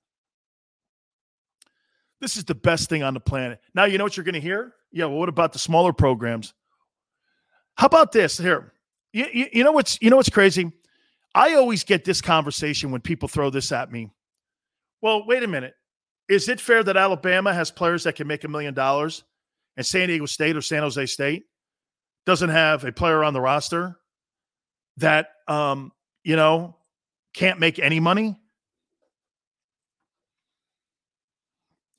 This 2.20 2.36
is 2.36 2.44
the 2.44 2.54
best 2.54 2.88
thing 2.88 3.02
on 3.02 3.14
the 3.14 3.20
planet. 3.20 3.60
Now 3.74 3.84
you 3.84 3.96
know 3.96 4.04
what 4.04 4.16
you're 4.16 4.24
to 4.34 4.40
hear? 4.40 4.74
Yeah, 4.92 5.06
well 5.06 5.18
what 5.18 5.28
about 5.28 5.52
the 5.52 5.58
smaller 5.58 5.92
programs? 5.92 6.52
How 7.76 7.86
about 7.86 8.12
this 8.12 8.36
here? 8.36 8.72
You, 9.12 9.26
you, 9.32 9.46
you 9.52 9.64
know 9.64 9.72
what's 9.72 9.98
you 10.02 10.10
know 10.10 10.16
what's 10.16 10.28
crazy? 10.28 10.72
I 11.34 11.54
always 11.54 11.82
get 11.84 12.04
this 12.04 12.20
conversation 12.20 12.90
when 12.90 13.00
people 13.00 13.28
throw 13.28 13.50
this 13.50 13.72
at 13.72 13.90
me. 13.90 14.10
Well, 15.02 15.26
wait 15.26 15.42
a 15.42 15.48
minute. 15.48 15.74
Is 16.28 16.48
it 16.48 16.60
fair 16.60 16.82
that 16.84 16.96
Alabama 16.96 17.52
has 17.52 17.70
players 17.70 18.04
that 18.04 18.14
can 18.14 18.26
make 18.26 18.44
a 18.44 18.48
million 18.48 18.72
dollars 18.72 19.24
and 19.76 19.84
San 19.84 20.08
Diego 20.08 20.26
State 20.26 20.56
or 20.56 20.62
San 20.62 20.82
Jose 20.82 21.06
State 21.06 21.44
doesn't 22.24 22.48
have 22.48 22.84
a 22.84 22.92
player 22.92 23.22
on 23.22 23.34
the 23.34 23.40
roster 23.40 23.98
that 24.96 25.28
um, 25.48 25.92
you 26.22 26.36
know 26.36 26.76
can't 27.34 27.60
make 27.60 27.78
any 27.78 28.00
money? 28.00 28.36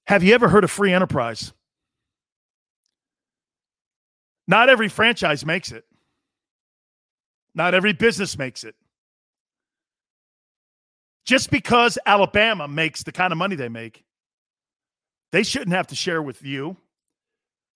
Have 0.08 0.24
you 0.24 0.34
ever 0.34 0.48
heard 0.48 0.64
of 0.64 0.72
free 0.72 0.94
enterprise? 0.94 1.52
Not 4.48 4.70
every 4.70 4.88
franchise 4.88 5.46
makes 5.46 5.72
it. 5.72 5.84
Not 7.54 7.74
every 7.74 7.94
business 7.94 8.38
makes 8.38 8.64
it. 8.64 8.76
Just 11.26 11.50
because 11.50 11.98
Alabama 12.06 12.68
makes 12.68 13.04
the 13.04 13.12
kind 13.12 13.32
of 13.32 13.38
money 13.38 13.56
they 13.56 13.70
make, 13.70 14.04
they 15.32 15.44
shouldn't 15.44 15.74
have 15.74 15.88
to 15.88 15.96
share 15.96 16.22
with 16.22 16.44
you. 16.44 16.78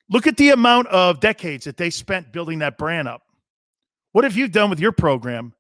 Look 0.10 0.28
at 0.28 0.38
the 0.38 0.50
amount 0.50 0.88
of 0.88 1.20
decades 1.20 1.66
that 1.66 1.78
they 1.78 1.90
spent 1.90 2.32
building 2.32 2.60
that 2.60 2.78
brand 2.78 3.08
up. 3.08 3.24
What 4.12 4.24
have 4.24 4.38
you 4.38 4.48
done 4.48 4.70
with 4.70 4.80
your 4.80 4.92
program? 4.92 5.54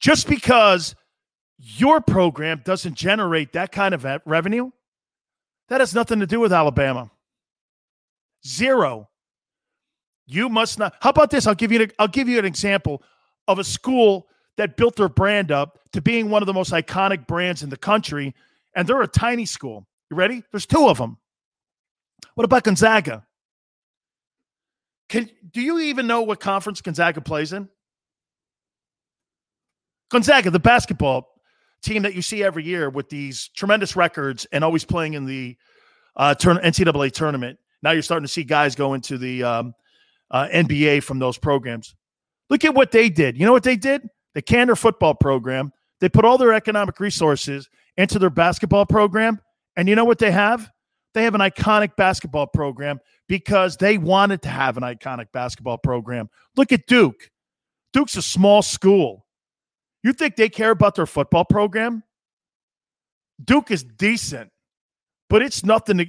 Just 0.00 0.26
because 0.26 0.94
your 1.58 2.00
program 2.00 2.62
doesn't 2.64 2.94
generate 2.94 3.52
that 3.52 3.72
kind 3.72 3.94
of 3.94 4.06
revenue, 4.24 4.70
that 5.68 5.80
has 5.80 5.94
nothing 5.94 6.20
to 6.20 6.26
do 6.26 6.40
with 6.40 6.52
Alabama. 6.52 7.10
Zero. 8.46 9.08
You 10.26 10.48
must 10.48 10.78
not. 10.78 10.94
How 11.00 11.10
about 11.10 11.30
this? 11.30 11.46
I'll 11.46 11.54
give 11.54 11.72
you. 11.72 11.88
I'll 11.98 12.08
give 12.08 12.28
you 12.28 12.38
an 12.38 12.44
example 12.44 13.02
of 13.48 13.58
a 13.58 13.64
school 13.64 14.28
that 14.60 14.76
built 14.76 14.96
their 14.96 15.08
brand 15.08 15.50
up 15.50 15.78
to 15.92 16.02
being 16.02 16.28
one 16.28 16.42
of 16.42 16.46
the 16.46 16.52
most 16.52 16.70
iconic 16.70 17.26
brands 17.26 17.62
in 17.62 17.70
the 17.70 17.78
country, 17.78 18.34
and 18.76 18.86
they're 18.86 19.00
a 19.00 19.08
tiny 19.08 19.46
school. 19.46 19.86
You 20.10 20.18
ready? 20.18 20.42
There's 20.52 20.66
two 20.66 20.86
of 20.86 20.98
them. 20.98 21.16
What 22.34 22.44
about 22.44 22.64
Gonzaga? 22.64 23.24
Can 25.08 25.30
do 25.50 25.62
you 25.62 25.78
even 25.80 26.06
know 26.06 26.20
what 26.20 26.40
conference 26.40 26.82
Gonzaga 26.82 27.22
plays 27.22 27.54
in? 27.54 27.70
Gonzaga, 30.10 30.50
the 30.50 30.60
basketball 30.60 31.28
team 31.82 32.02
that 32.02 32.12
you 32.12 32.20
see 32.20 32.44
every 32.44 32.62
year 32.62 32.90
with 32.90 33.08
these 33.08 33.48
tremendous 33.56 33.96
records 33.96 34.46
and 34.52 34.62
always 34.62 34.84
playing 34.84 35.14
in 35.14 35.24
the 35.24 35.56
uh, 36.16 36.34
turn, 36.34 36.58
NCAA 36.58 37.12
tournament. 37.12 37.58
Now 37.82 37.92
you're 37.92 38.02
starting 38.02 38.26
to 38.26 38.32
see 38.32 38.44
guys 38.44 38.74
go 38.74 38.92
into 38.92 39.16
the 39.16 39.42
um, 39.42 39.74
uh, 40.30 40.48
NBA 40.52 41.02
from 41.02 41.18
those 41.18 41.38
programs. 41.38 41.94
Look 42.50 42.66
at 42.66 42.74
what 42.74 42.90
they 42.90 43.08
did. 43.08 43.38
You 43.38 43.46
know 43.46 43.52
what 43.52 43.62
they 43.62 43.76
did? 43.76 44.06
They 44.34 44.42
canned 44.42 44.68
their 44.68 44.76
football 44.76 45.14
program. 45.14 45.72
They 46.00 46.08
put 46.08 46.24
all 46.24 46.38
their 46.38 46.52
economic 46.52 47.00
resources 47.00 47.68
into 47.96 48.18
their 48.18 48.30
basketball 48.30 48.86
program. 48.86 49.40
And 49.76 49.88
you 49.88 49.94
know 49.94 50.04
what 50.04 50.18
they 50.18 50.30
have? 50.30 50.70
They 51.14 51.24
have 51.24 51.34
an 51.34 51.40
iconic 51.40 51.96
basketball 51.96 52.46
program 52.46 53.00
because 53.28 53.76
they 53.76 53.98
wanted 53.98 54.42
to 54.42 54.48
have 54.48 54.76
an 54.76 54.82
iconic 54.82 55.32
basketball 55.32 55.78
program. 55.78 56.30
Look 56.56 56.72
at 56.72 56.86
Duke. 56.86 57.30
Duke's 57.92 58.16
a 58.16 58.22
small 58.22 58.62
school. 58.62 59.26
You 60.02 60.12
think 60.12 60.36
they 60.36 60.48
care 60.48 60.70
about 60.70 60.94
their 60.94 61.06
football 61.06 61.44
program? 61.44 62.02
Duke 63.42 63.70
is 63.70 63.82
decent, 63.82 64.50
but 65.28 65.42
it's 65.42 65.64
nothing 65.64 65.98
to 65.98 66.06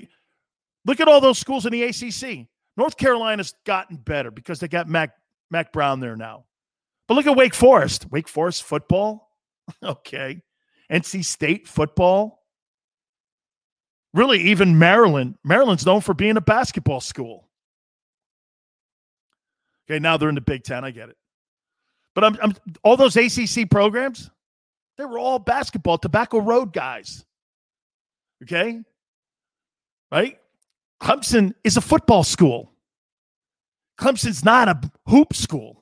look 0.85 0.99
at 0.99 1.07
all 1.07 1.21
those 1.21 1.39
schools 1.39 1.65
in 1.65 1.71
the 1.71 1.83
ACC. 1.83 2.47
North 2.77 2.97
Carolina's 2.97 3.53
gotten 3.65 3.97
better 3.97 4.31
because 4.31 4.59
they 4.59 4.67
got 4.67 4.87
Mac 4.87 5.11
Mack 5.49 5.73
Brown 5.73 5.99
there 5.99 6.15
now. 6.15 6.45
But 7.11 7.15
look 7.15 7.27
at 7.27 7.35
Wake 7.35 7.53
Forest. 7.53 8.09
Wake 8.09 8.29
Forest 8.29 8.63
football. 8.63 9.35
okay. 9.83 10.41
NC 10.89 11.25
State 11.25 11.67
football. 11.67 12.41
Really, 14.13 14.39
even 14.43 14.79
Maryland. 14.79 15.35
Maryland's 15.43 15.85
known 15.85 15.99
for 15.99 16.13
being 16.13 16.37
a 16.37 16.41
basketball 16.41 17.01
school. 17.01 17.49
Okay, 19.89 19.99
now 19.99 20.15
they're 20.15 20.29
in 20.29 20.35
the 20.35 20.39
Big 20.39 20.63
Ten. 20.63 20.85
I 20.85 20.91
get 20.91 21.09
it. 21.09 21.17
But 22.15 22.23
I'm, 22.23 22.37
I'm 22.41 22.53
all 22.81 22.95
those 22.95 23.17
ACC 23.17 23.69
programs, 23.69 24.29
they 24.97 25.03
were 25.03 25.19
all 25.19 25.37
basketball, 25.37 25.97
Tobacco 25.97 26.39
Road 26.39 26.71
guys. 26.71 27.25
Okay? 28.43 28.79
Right? 30.13 30.39
Clemson 31.01 31.55
is 31.65 31.75
a 31.75 31.81
football 31.81 32.23
school. 32.23 32.71
Clemson's 33.99 34.45
not 34.45 34.69
a 34.69 34.79
hoop 35.07 35.35
school. 35.35 35.80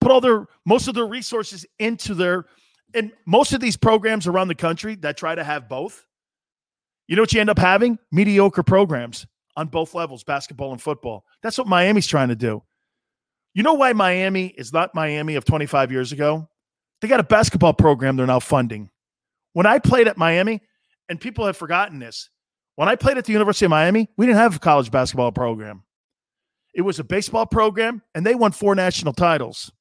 Put 0.00 0.10
all 0.10 0.20
their 0.20 0.46
most 0.64 0.88
of 0.88 0.94
their 0.94 1.06
resources 1.06 1.66
into 1.78 2.14
their 2.14 2.46
and 2.94 3.12
most 3.26 3.52
of 3.52 3.60
these 3.60 3.76
programs 3.76 4.26
around 4.26 4.48
the 4.48 4.54
country 4.54 4.96
that 4.96 5.16
try 5.16 5.34
to 5.34 5.44
have 5.44 5.68
both. 5.68 6.06
You 7.06 7.16
know 7.16 7.22
what 7.22 7.32
you 7.32 7.40
end 7.40 7.50
up 7.50 7.58
having? 7.58 7.98
Mediocre 8.12 8.62
programs 8.62 9.26
on 9.56 9.68
both 9.68 9.94
levels, 9.94 10.24
basketball 10.24 10.72
and 10.72 10.80
football. 10.80 11.24
That's 11.42 11.58
what 11.58 11.66
Miami's 11.66 12.06
trying 12.06 12.28
to 12.28 12.36
do. 12.36 12.62
You 13.54 13.62
know 13.62 13.74
why 13.74 13.92
Miami 13.92 14.46
is 14.46 14.72
not 14.72 14.94
Miami 14.94 15.34
of 15.34 15.44
25 15.44 15.90
years 15.90 16.12
ago? 16.12 16.48
They 17.00 17.08
got 17.08 17.20
a 17.20 17.24
basketball 17.24 17.74
program 17.74 18.16
they're 18.16 18.26
now 18.26 18.40
funding. 18.40 18.90
When 19.52 19.66
I 19.66 19.78
played 19.78 20.06
at 20.06 20.16
Miami, 20.16 20.60
and 21.08 21.20
people 21.20 21.44
have 21.46 21.56
forgotten 21.56 21.98
this, 21.98 22.30
when 22.76 22.88
I 22.88 22.94
played 22.94 23.18
at 23.18 23.24
the 23.24 23.32
University 23.32 23.64
of 23.64 23.70
Miami, 23.70 24.08
we 24.16 24.26
didn't 24.26 24.38
have 24.38 24.56
a 24.56 24.60
college 24.60 24.90
basketball 24.90 25.32
program. 25.32 25.82
It 26.72 26.82
was 26.82 27.00
a 27.00 27.04
baseball 27.04 27.46
program, 27.46 28.02
and 28.14 28.24
they 28.24 28.36
won 28.36 28.52
four 28.52 28.76
national 28.76 29.12
titles. 29.12 29.72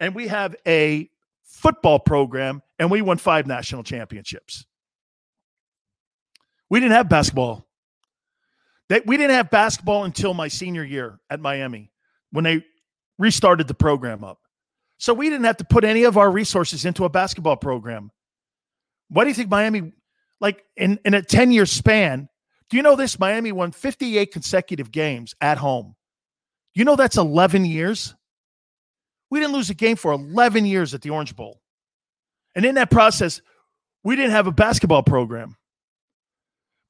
And 0.00 0.14
we 0.14 0.28
have 0.28 0.56
a 0.66 1.08
football 1.44 1.98
program, 1.98 2.62
and 2.78 2.90
we 2.90 3.02
won 3.02 3.18
five 3.18 3.46
national 3.46 3.84
championships. 3.84 4.66
We 6.68 6.80
didn't 6.80 6.92
have 6.92 7.08
basketball. 7.08 7.66
we 8.90 9.16
didn't 9.16 9.30
have 9.30 9.50
basketball 9.50 10.04
until 10.04 10.34
my 10.34 10.48
senior 10.48 10.84
year 10.84 11.20
at 11.30 11.40
Miami 11.40 11.90
when 12.32 12.44
they 12.44 12.64
restarted 13.18 13.68
the 13.68 13.74
program 13.74 14.24
up. 14.24 14.40
So 14.98 15.14
we 15.14 15.28
didn't 15.28 15.44
have 15.44 15.58
to 15.58 15.64
put 15.64 15.84
any 15.84 16.04
of 16.04 16.16
our 16.16 16.30
resources 16.30 16.84
into 16.84 17.04
a 17.04 17.08
basketball 17.08 17.56
program. 17.56 18.10
Why 19.08 19.24
do 19.24 19.28
you 19.28 19.34
think 19.34 19.50
Miami, 19.50 19.92
like 20.40 20.64
in, 20.76 20.98
in 21.04 21.14
a 21.14 21.22
10 21.22 21.52
year 21.52 21.66
span, 21.66 22.28
do 22.70 22.76
you 22.76 22.82
know 22.82 22.96
this? 22.96 23.18
Miami 23.18 23.52
won 23.52 23.70
58 23.72 24.32
consecutive 24.32 24.90
games 24.90 25.34
at 25.40 25.58
home. 25.58 25.94
You 26.74 26.84
know 26.84 26.96
that's 26.96 27.16
11 27.16 27.64
years? 27.64 28.14
We 29.30 29.40
didn't 29.40 29.54
lose 29.54 29.70
a 29.70 29.74
game 29.74 29.96
for 29.96 30.12
11 30.12 30.66
years 30.66 30.94
at 30.94 31.02
the 31.02 31.10
Orange 31.10 31.34
Bowl. 31.34 31.60
And 32.54 32.64
in 32.64 32.76
that 32.76 32.90
process, 32.90 33.40
we 34.02 34.16
didn't 34.16 34.30
have 34.32 34.46
a 34.46 34.52
basketball 34.52 35.02
program. 35.02 35.56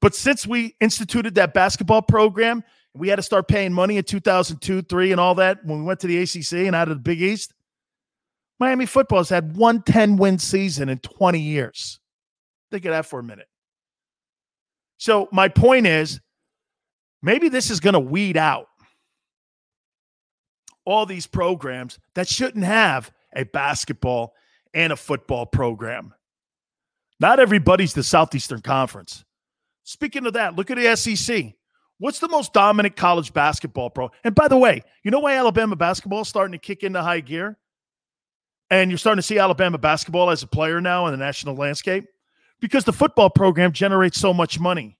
But 0.01 0.13
since 0.13 0.45
we 0.45 0.75
instituted 0.79 1.35
that 1.35 1.53
basketball 1.53 2.01
program 2.01 2.63
we 2.95 3.09
had 3.09 3.17
to 3.17 3.21
start 3.23 3.47
paying 3.47 3.73
money 3.73 3.97
in 3.97 4.03
2002, 4.03 4.83
three, 4.83 5.11
and 5.11 5.19
all 5.19 5.35
that 5.35 5.63
when 5.65 5.79
we 5.79 5.85
went 5.85 5.99
to 5.99 6.07
the 6.07 6.17
ACC 6.21 6.65
and 6.65 6.75
out 6.75 6.87
of 6.87 6.97
the 6.97 7.01
Big 7.01 7.21
East. 7.21 7.53
Miami 8.57 8.85
football 8.85 9.19
has 9.19 9.27
had 9.27 9.57
one 9.57 9.81
10 9.81 10.15
win 10.15 10.39
season 10.39 10.87
in 10.87 10.99
20 10.99 11.39
years. 11.39 11.99
Think 12.71 12.85
of 12.85 12.91
that 12.91 13.05
for 13.05 13.19
a 13.19 13.23
minute. 13.23 13.47
So, 14.97 15.27
my 15.33 15.49
point 15.49 15.87
is 15.87 16.21
maybe 17.21 17.49
this 17.49 17.69
is 17.69 17.81
going 17.81 17.95
to 17.95 17.99
weed 17.99 18.37
out 18.37 18.67
all 20.85 21.05
these 21.05 21.27
programs 21.27 21.99
that 22.13 22.27
shouldn't 22.27 22.63
have 22.65 23.11
a 23.35 23.43
basketball 23.43 24.33
and 24.73 24.93
a 24.93 24.95
football 24.95 25.45
program. 25.45 26.13
Not 27.19 27.39
everybody's 27.39 27.93
the 27.93 28.03
Southeastern 28.03 28.61
Conference. 28.61 29.23
Speaking 29.83 30.25
of 30.25 30.33
that, 30.33 30.55
look 30.55 30.69
at 30.71 30.77
the 30.77 30.95
SEC. 30.95 31.53
What's 31.97 32.19
the 32.19 32.27
most 32.27 32.53
dominant 32.53 32.95
college 32.95 33.33
basketball 33.33 33.89
pro? 33.89 34.11
And 34.23 34.35
by 34.35 34.47
the 34.47 34.57
way, 34.57 34.83
you 35.03 35.11
know 35.11 35.19
why 35.19 35.35
Alabama 35.35 35.75
basketball 35.75 36.21
is 36.21 36.27
starting 36.27 36.51
to 36.51 36.57
kick 36.57 36.83
into 36.83 37.01
high 37.01 37.21
gear? 37.21 37.57
And 38.69 38.91
you're 38.91 38.97
starting 38.97 39.19
to 39.19 39.23
see 39.23 39.37
Alabama 39.37 39.77
basketball 39.77 40.29
as 40.29 40.43
a 40.43 40.47
player 40.47 40.81
now 40.81 41.05
in 41.05 41.13
the 41.13 41.17
national 41.17 41.55
landscape? 41.55 42.05
Because 42.59 42.83
the 42.83 42.91
football 42.91 43.29
program 43.29 43.71
generates 43.71 44.19
so 44.19 44.33
much 44.33 44.59
money. 44.59 44.97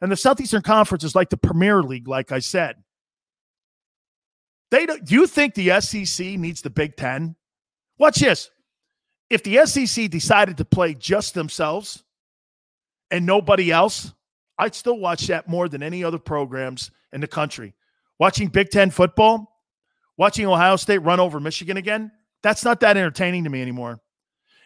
And 0.00 0.12
the 0.12 0.16
Southeastern 0.16 0.62
Conference 0.62 1.04
is 1.04 1.14
like 1.14 1.30
the 1.30 1.36
Premier 1.36 1.82
League, 1.82 2.08
like 2.08 2.32
I 2.32 2.40
said. 2.40 2.76
They 4.74 4.86
do 4.86 5.14
you 5.14 5.28
think 5.28 5.54
the 5.54 5.80
SEC 5.80 6.26
needs 6.26 6.60
the 6.60 6.68
Big 6.68 6.96
Ten? 6.96 7.36
Watch 7.96 8.18
this. 8.18 8.50
If 9.30 9.44
the 9.44 9.64
SEC 9.66 10.10
decided 10.10 10.56
to 10.56 10.64
play 10.64 10.94
just 10.94 11.34
themselves 11.34 12.02
and 13.08 13.24
nobody 13.24 13.70
else, 13.70 14.12
I'd 14.58 14.74
still 14.74 14.98
watch 14.98 15.28
that 15.28 15.48
more 15.48 15.68
than 15.68 15.80
any 15.80 16.02
other 16.02 16.18
programs 16.18 16.90
in 17.12 17.20
the 17.20 17.28
country. 17.28 17.72
Watching 18.18 18.48
Big 18.48 18.70
Ten 18.70 18.90
football, 18.90 19.60
watching 20.16 20.44
Ohio 20.44 20.74
State 20.74 20.98
run 20.98 21.20
over 21.20 21.38
Michigan 21.38 21.76
again, 21.76 22.10
that's 22.42 22.64
not 22.64 22.80
that 22.80 22.96
entertaining 22.96 23.44
to 23.44 23.50
me 23.50 23.62
anymore. 23.62 24.00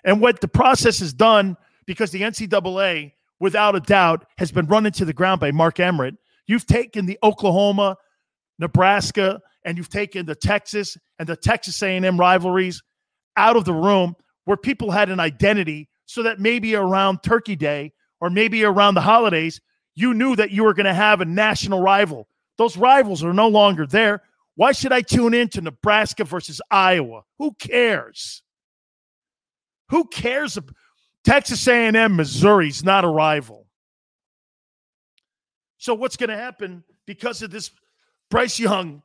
And 0.05 0.23
what 0.23 0.41
the 0.41 0.49
process 0.49 1.01
has 1.01 1.13
done, 1.13 1.55
because 1.85 2.13
the 2.13 2.23
NCAA, 2.23 3.13
without 3.41 3.77
a 3.77 3.81
doubt, 3.81 4.25
has 4.39 4.53
been 4.53 4.69
run 4.69 4.87
into 4.87 5.05
the 5.05 5.13
ground 5.13 5.39
by 5.39 5.51
Mark 5.51 5.79
Emmert. 5.79 6.15
You've 6.47 6.65
taken 6.65 7.05
the 7.05 7.19
Oklahoma, 7.23 7.99
Nebraska, 8.59 9.43
and 9.65 9.77
you've 9.77 9.89
taken 9.89 10.27
the 10.27 10.35
Texas 10.35 10.97
and 11.19 11.29
the 11.29 11.37
Texas 11.37 11.83
A&M 11.83 12.19
rivalries 12.19 12.83
out 13.37 13.57
of 13.57 13.65
the 13.65 13.75
room 13.75 14.15
where 14.45 14.57
people 14.57 14.91
had 14.91 15.11
an 15.11 15.21
identity 15.21 15.89
so 16.07 16.23
that 16.23 16.41
maybe 16.41 16.75
around 16.75 17.23
Turkey 17.23 17.57
Day 17.57 17.93
or 18.21 18.31
maybe 18.31 18.65
around 18.65 18.95
the 18.95 19.01
holidays, 19.01 19.61
you 19.95 20.15
knew 20.15 20.37
that 20.37 20.51
you 20.51 20.65
were 20.65 20.75
going 20.75 20.87
to 20.87 20.95
have 20.95 21.21
a 21.21 21.25
national 21.25 21.81
rival. 21.83 22.29
Those 22.57 22.77
rivals 22.77 23.23
are 23.23 23.33
no 23.33 23.49
longer 23.49 23.87
there. 23.87 24.23
Why 24.57 24.73
should 24.73 24.93
I 24.93 25.03
tune 25.03 25.35
in 25.35 25.49
to 25.51 25.61
Nebraska 25.61 26.25
versus 26.25 26.61
Iowa? 26.71 27.23
Who 27.39 27.53
cares? 27.59 28.43
Who 29.91 30.05
cares? 30.07 30.59
Texas 31.25 31.67
A&M, 31.69 32.17
Missouri's 32.17 32.83
not 32.83 33.05
a 33.05 33.09
rival. 33.09 33.67
So 35.79 35.95
what's 35.95 36.17
going 36.17 36.31
to 36.31 36.37
happen 36.37 36.85
because 37.07 37.43
of 37.43 37.51
this 37.51 37.71
Bryce 38.31 38.59
Young? 38.59 39.03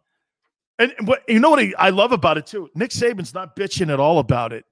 And 0.79 0.93
what 1.03 1.23
you 1.27 1.39
know 1.39 1.51
what 1.51 1.63
I 1.77 1.89
love 1.89 2.11
about 2.11 2.37
it 2.37 2.47
too? 2.47 2.69
Nick 2.75 2.91
Saban's 2.91 3.33
not 3.33 3.55
bitching 3.55 3.91
at 3.91 3.99
all 3.99 4.19
about 4.19 4.53
it. 4.53 4.65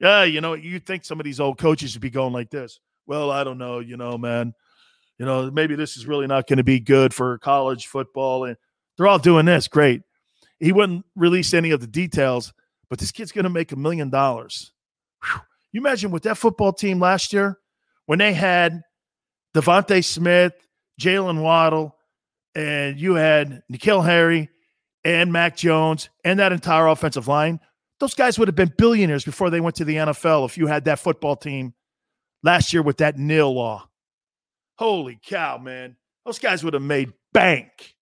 Yeah, 0.00 0.24
you 0.24 0.40
know, 0.40 0.54
you 0.54 0.78
think 0.78 1.04
some 1.04 1.20
of 1.20 1.24
these 1.24 1.40
old 1.40 1.58
coaches 1.58 1.94
would 1.94 2.02
be 2.02 2.10
going 2.10 2.32
like 2.32 2.50
this. 2.50 2.80
Well, 3.06 3.30
I 3.30 3.44
don't 3.44 3.58
know, 3.58 3.78
you 3.78 3.96
know, 3.96 4.18
man 4.18 4.52
you 5.18 5.24
know, 5.24 5.50
maybe 5.50 5.74
this 5.74 5.96
is 5.96 6.06
really 6.06 6.26
not 6.26 6.46
going 6.46 6.58
to 6.58 6.64
be 6.64 6.80
good 6.80 7.14
for 7.14 7.38
college 7.38 7.86
football. 7.86 8.44
And 8.44 8.56
they're 8.96 9.06
all 9.06 9.18
doing 9.18 9.46
this. 9.46 9.68
Great. 9.68 10.02
He 10.58 10.72
wouldn't 10.72 11.04
release 11.14 11.54
any 11.54 11.70
of 11.70 11.80
the 11.80 11.86
details, 11.86 12.52
but 12.88 12.98
this 12.98 13.12
kid's 13.12 13.32
going 13.32 13.44
to 13.44 13.50
make 13.50 13.72
a 13.72 13.76
million 13.76 14.10
dollars. 14.10 14.72
You 15.72 15.80
imagine 15.80 16.10
with 16.10 16.22
that 16.22 16.38
football 16.38 16.72
team 16.72 17.00
last 17.00 17.32
year 17.32 17.58
when 18.06 18.18
they 18.18 18.32
had 18.32 18.82
DeVonta 19.54 20.02
Smith, 20.02 20.54
Jaylen 20.98 21.42
Waddle, 21.42 21.94
and 22.54 22.98
you 22.98 23.14
had 23.14 23.62
N'Keal 23.70 24.04
Harry 24.04 24.48
and 25.06 25.32
Mac 25.32 25.56
Jones 25.56 26.10
and 26.24 26.40
that 26.40 26.50
entire 26.50 26.88
offensive 26.88 27.28
line. 27.28 27.60
Those 28.00 28.12
guys 28.12 28.38
would 28.38 28.48
have 28.48 28.56
been 28.56 28.74
billionaires 28.76 29.24
before 29.24 29.50
they 29.50 29.60
went 29.60 29.76
to 29.76 29.84
the 29.84 29.94
NFL 29.94 30.44
if 30.46 30.58
you 30.58 30.66
had 30.66 30.84
that 30.86 30.98
football 30.98 31.36
team 31.36 31.74
last 32.42 32.72
year 32.72 32.82
with 32.82 32.96
that 32.98 33.16
nil 33.16 33.54
law 33.54 33.88
Holy 34.78 35.18
cow, 35.24 35.58
man. 35.58 35.96
Those 36.24 36.40
guys 36.40 36.64
would 36.64 36.74
have 36.74 36.82
made 36.82 37.12
bank. 37.32 37.94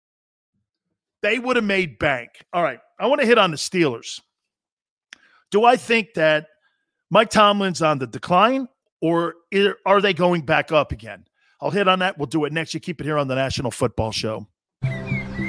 They 1.22 1.38
would 1.38 1.56
have 1.56 1.64
made 1.64 1.98
bank. 1.98 2.30
All 2.52 2.62
right. 2.62 2.80
I 2.98 3.06
want 3.06 3.20
to 3.20 3.26
hit 3.26 3.38
on 3.38 3.50
the 3.50 3.56
Steelers. 3.56 4.20
Do 5.50 5.64
I 5.64 5.76
think 5.76 6.14
that 6.14 6.48
Mike 7.10 7.30
Tomlin's 7.30 7.82
on 7.82 7.98
the 7.98 8.06
decline 8.06 8.66
or 9.00 9.34
are 9.86 10.00
they 10.00 10.14
going 10.14 10.42
back 10.42 10.72
up 10.72 10.90
again? 10.90 11.26
I'll 11.60 11.70
hit 11.70 11.86
on 11.86 12.00
that. 12.00 12.18
We'll 12.18 12.26
do 12.26 12.44
it 12.44 12.52
next. 12.52 12.74
You 12.74 12.80
keep 12.80 13.00
it 13.00 13.04
here 13.04 13.18
on 13.18 13.28
the 13.28 13.36
National 13.36 13.70
Football 13.70 14.10
Show. 14.10 14.48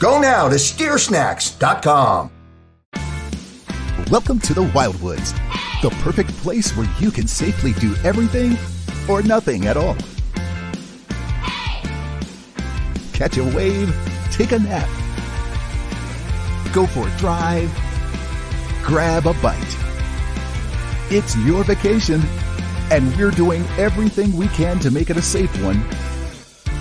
Go 0.00 0.20
now 0.20 0.48
to 0.48 0.56
steersnacks.com. 0.56 2.32
Welcome 4.10 4.40
to 4.40 4.54
the 4.54 4.64
Wildwoods, 4.64 5.32
the 5.82 5.90
perfect 6.02 6.30
place 6.38 6.76
where 6.76 6.88
you 6.98 7.12
can 7.12 7.28
safely 7.28 7.74
do 7.74 7.94
everything 8.02 8.58
or 9.08 9.22
nothing 9.22 9.66
at 9.66 9.76
all 9.76 9.96
catch 13.20 13.36
a 13.36 13.44
wave, 13.54 13.94
take 14.32 14.52
a 14.52 14.58
nap, 14.58 14.88
go 16.72 16.86
for 16.86 17.06
a 17.06 17.16
drive, 17.18 17.70
grab 18.82 19.26
a 19.26 19.34
bite. 19.42 19.76
It's 21.10 21.36
your 21.36 21.62
vacation, 21.62 22.22
and 22.90 23.14
we're 23.18 23.30
doing 23.30 23.62
everything 23.76 24.34
we 24.38 24.48
can 24.48 24.78
to 24.78 24.90
make 24.90 25.10
it 25.10 25.18
a 25.18 25.22
safe 25.22 25.54
one. 25.62 25.86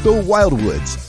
The 0.03 0.23
Wildwoods. 0.25 1.08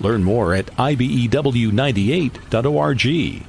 Learn 0.00 0.24
more 0.24 0.54
at 0.54 0.66
IBEW98.org. 0.76 3.44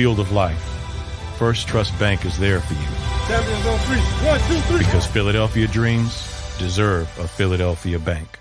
field 0.00 0.20
of 0.20 0.32
life, 0.32 0.79
First 1.40 1.68
Trust 1.68 1.98
Bank 1.98 2.26
is 2.26 2.38
there 2.38 2.60
for 2.60 2.74
you. 2.74 2.80
One, 4.28 4.40
two, 4.40 4.60
three. 4.68 4.80
Because 4.80 5.06
Philadelphia 5.06 5.66
dreams 5.66 6.12
deserve 6.58 7.08
a 7.18 7.26
Philadelphia 7.26 7.98
bank. 7.98 8.38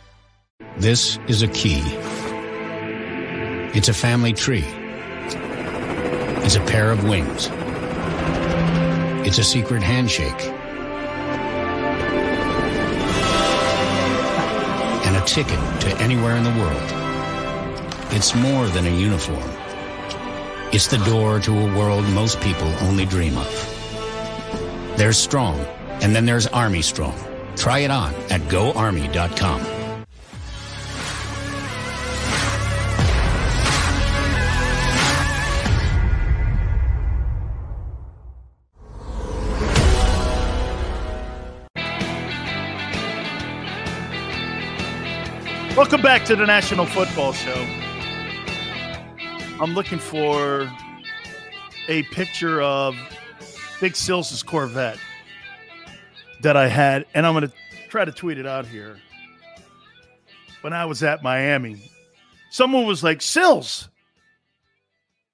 This 0.75 1.17
is 1.29 1.41
a 1.41 1.47
key. 1.47 1.81
It's 3.73 3.87
a 3.87 3.93
family 3.93 4.33
tree. 4.33 4.65
It's 6.43 6.57
a 6.57 6.61
pair 6.65 6.91
of 6.91 7.05
wings. 7.05 7.47
It's 9.25 9.37
a 9.37 9.45
secret 9.45 9.81
handshake. 9.81 10.43
And 15.05 15.15
a 15.15 15.21
ticket 15.21 15.57
to 15.83 15.97
anywhere 16.01 16.35
in 16.35 16.43
the 16.43 16.49
world. 16.49 16.91
It's 18.11 18.35
more 18.35 18.67
than 18.67 18.87
a 18.87 18.93
uniform. 18.93 19.58
It's 20.71 20.85
the 20.85 20.97
door 20.97 21.39
to 21.39 21.51
a 21.51 21.75
world 21.75 22.07
most 22.09 22.39
people 22.41 22.67
only 22.81 23.03
dream 23.03 23.35
of. 23.39 24.93
There's 24.97 25.17
Strong, 25.17 25.59
and 26.03 26.15
then 26.15 26.27
there's 26.27 26.45
Army 26.45 26.83
Strong. 26.83 27.17
Try 27.55 27.79
it 27.79 27.89
on 27.89 28.13
at 28.29 28.47
goarmy.com. 28.49 29.65
Welcome 45.75 46.03
back 46.03 46.25
to 46.25 46.35
the 46.35 46.45
National 46.45 46.85
Football 46.85 47.33
Show. 47.33 47.88
I'm 49.61 49.73
looking 49.73 49.99
for 49.99 50.71
a 51.89 52.03
picture 52.03 52.61
of 52.61 52.95
Big 53.81 53.93
Sills' 53.93 54.41
Corvette 54.41 54.97
that 56.41 56.55
I 56.55 56.69
had, 56.69 57.05
and 57.13 57.25
I'm 57.27 57.33
going 57.33 57.49
to 57.49 57.53
try 57.89 58.05
to 58.05 58.11
tweet 58.13 58.37
it 58.37 58.45
out 58.45 58.65
here. 58.65 58.97
When 60.61 60.71
I 60.71 60.85
was 60.85 61.03
at 61.03 61.23
Miami, 61.23 61.91
someone 62.51 62.85
was 62.85 63.03
like, 63.03 63.21
Sills. 63.21 63.89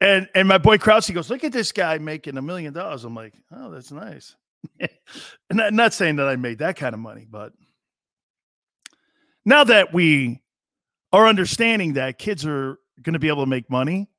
And 0.01 0.27
and 0.33 0.47
my 0.47 0.57
boy 0.57 0.79
Krause 0.79 1.09
goes, 1.11 1.29
Look 1.29 1.43
at 1.43 1.51
this 1.51 1.71
guy 1.71 1.99
making 1.99 2.35
a 2.37 2.41
million 2.41 2.73
dollars. 2.73 3.03
I'm 3.05 3.15
like, 3.15 3.33
Oh, 3.51 3.69
that's 3.69 3.91
nice. 3.91 4.35
not, 5.51 5.71
not 5.71 5.93
saying 5.93 6.15
that 6.15 6.27
I 6.27 6.35
made 6.35 6.59
that 6.59 6.77
kind 6.77 6.95
of 6.95 6.99
money, 6.99 7.27
but 7.29 7.53
now 9.45 9.63
that 9.63 9.93
we 9.93 10.41
are 11.13 11.27
understanding 11.27 11.93
that 11.93 12.17
kids 12.17 12.43
are 12.43 12.79
going 13.03 13.13
to 13.13 13.19
be 13.19 13.27
able 13.27 13.43
to 13.43 13.49
make 13.49 13.69
money 13.69 14.09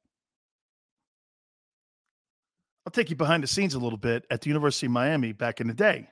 I'll 2.87 2.93
take 2.93 3.11
you 3.11 3.17
behind 3.17 3.43
the 3.43 3.49
scenes 3.49 3.75
a 3.75 3.81
little 3.81 3.99
bit 3.99 4.25
at 4.31 4.43
the 4.43 4.49
University 4.49 4.87
of 4.87 4.93
Miami 4.93 5.33
back 5.33 5.61
in 5.61 5.67
the 5.67 5.75
day. 5.75 6.09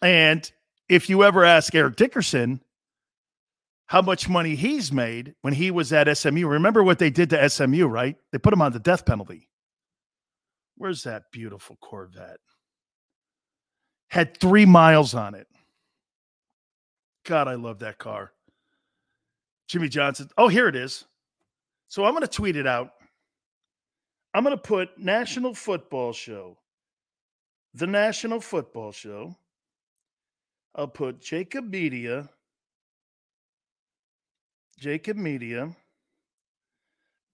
And 0.00 0.50
if 0.88 1.10
you 1.10 1.22
ever 1.22 1.44
ask 1.44 1.74
Eric 1.74 1.96
Dickerson 1.96 2.62
how 3.86 4.00
much 4.00 4.30
money 4.30 4.54
he's 4.54 4.90
made 4.90 5.34
when 5.42 5.52
he 5.52 5.70
was 5.70 5.92
at 5.92 6.16
SMU, 6.16 6.46
remember 6.46 6.82
what 6.82 6.98
they 6.98 7.10
did 7.10 7.28
to 7.30 7.48
SMU, 7.48 7.86
right? 7.86 8.16
They 8.32 8.38
put 8.38 8.54
him 8.54 8.62
on 8.62 8.72
the 8.72 8.80
death 8.80 9.04
penalty. 9.04 9.50
Where's 10.78 11.02
that 11.02 11.24
beautiful 11.30 11.76
Corvette? 11.76 12.40
Had 14.08 14.38
three 14.40 14.64
miles 14.64 15.14
on 15.14 15.34
it. 15.34 15.46
God, 17.24 17.48
I 17.48 17.54
love 17.54 17.80
that 17.80 17.98
car. 17.98 18.32
Jimmy 19.68 19.90
Johnson. 19.90 20.30
Oh, 20.38 20.48
here 20.48 20.68
it 20.68 20.74
is. 20.74 21.04
So 21.88 22.04
I'm 22.04 22.12
going 22.12 22.22
to 22.22 22.28
tweet 22.28 22.56
it 22.56 22.66
out. 22.66 22.92
I'm 24.34 24.44
going 24.44 24.56
to 24.56 24.62
put 24.62 24.98
National 24.98 25.54
Football 25.54 26.12
Show, 26.12 26.56
the 27.74 27.86
National 27.86 28.40
Football 28.40 28.92
Show. 28.92 29.36
I'll 30.74 30.88
put 30.88 31.20
JAKIB 31.20 31.68
Media, 31.68 32.30
JAKIB 34.80 35.16
Media, 35.16 35.76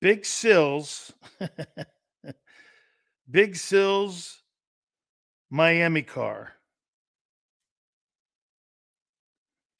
Big 0.01 0.25
Sills, 0.25 1.13
Big 3.31 3.55
Sills 3.55 4.43
Miami 5.51 6.03
car. 6.03 6.53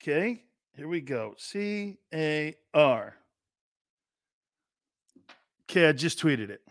Okay, 0.01 0.45
here 0.77 0.87
we 0.87 1.01
go. 1.01 1.35
C 1.37 1.99
A 2.15 2.55
R. 2.73 3.17
Okay, 5.65 5.89
I 5.89 5.93
just 5.93 6.21
tweeted 6.21 6.51
it. 6.51 6.68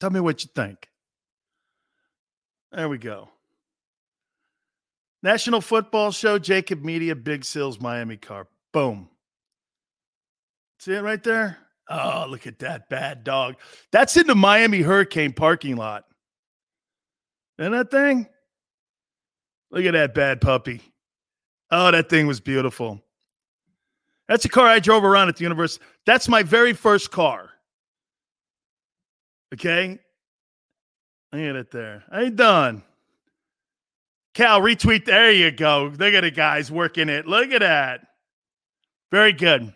Tell 0.00 0.10
me 0.10 0.20
what 0.20 0.42
you 0.42 0.50
think. 0.54 0.88
There 2.72 2.88
we 2.88 2.98
go. 2.98 3.28
National 5.22 5.60
Football 5.60 6.12
Show, 6.12 6.38
JAKIB 6.38 6.82
Media, 6.82 7.14
Big 7.14 7.44
Sills, 7.44 7.80
Miami 7.80 8.16
car. 8.16 8.48
Boom. 8.72 9.10
See 10.78 10.94
it 10.94 11.02
right 11.02 11.22
there? 11.22 11.58
Oh, 11.90 12.26
look 12.28 12.46
at 12.46 12.60
that 12.60 12.88
bad 12.88 13.24
dog. 13.24 13.56
That's 13.92 14.16
in 14.16 14.26
the 14.26 14.34
Miami 14.34 14.80
Hurricane 14.80 15.32
parking 15.32 15.76
lot. 15.76 16.04
And 17.58 17.74
that 17.74 17.90
thing? 17.90 18.26
Look 19.70 19.84
at 19.84 19.92
that 19.92 20.14
bad 20.14 20.40
puppy. 20.40 20.80
Oh, 21.70 21.90
that 21.90 22.08
thing 22.08 22.26
was 22.26 22.40
beautiful. 22.40 23.02
That's 24.28 24.44
a 24.44 24.48
car 24.48 24.66
I 24.66 24.78
drove 24.78 25.04
around 25.04 25.28
at 25.28 25.36
the 25.36 25.42
university. 25.42 25.84
That's 26.06 26.28
my 26.28 26.42
very 26.42 26.72
first 26.72 27.10
car. 27.10 27.49
Okay. 29.54 29.98
Look 31.32 31.42
at 31.42 31.56
it 31.56 31.70
there. 31.70 32.04
I 32.10 32.22
ain't 32.22 32.36
done? 32.36 32.82
Cal, 34.34 34.60
retweet. 34.60 35.04
There 35.04 35.32
you 35.32 35.50
go. 35.50 35.92
Look 35.96 36.14
at 36.14 36.24
it, 36.24 36.34
guys 36.34 36.70
working 36.70 37.08
it. 37.08 37.26
Look 37.26 37.50
at 37.50 37.60
that. 37.60 38.06
Very 39.10 39.32
good. 39.32 39.72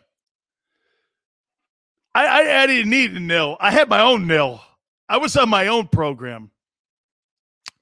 I, 2.14 2.26
I, 2.26 2.62
I 2.62 2.66
didn't 2.66 2.90
need 2.90 3.12
a 3.12 3.20
nil. 3.20 3.56
I 3.58 3.72
had 3.72 3.88
my 3.88 4.00
own 4.00 4.26
nil. 4.26 4.60
I 5.08 5.16
was 5.18 5.37
on 5.37 5.48
my 5.48 5.66
own 5.66 5.88
program. 5.88 6.50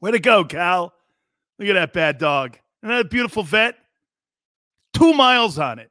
Way 0.00 0.12
to 0.12 0.18
go, 0.18 0.44
Cal. 0.44 0.92
Look 1.58 1.68
at 1.68 1.74
that 1.74 1.92
bad 1.92 2.18
dog. 2.18 2.58
And 2.82 2.90
that 2.90 3.10
beautiful 3.10 3.42
vet. 3.42 3.76
Two 4.94 5.12
miles 5.12 5.58
on 5.58 5.78
it. 5.78 5.90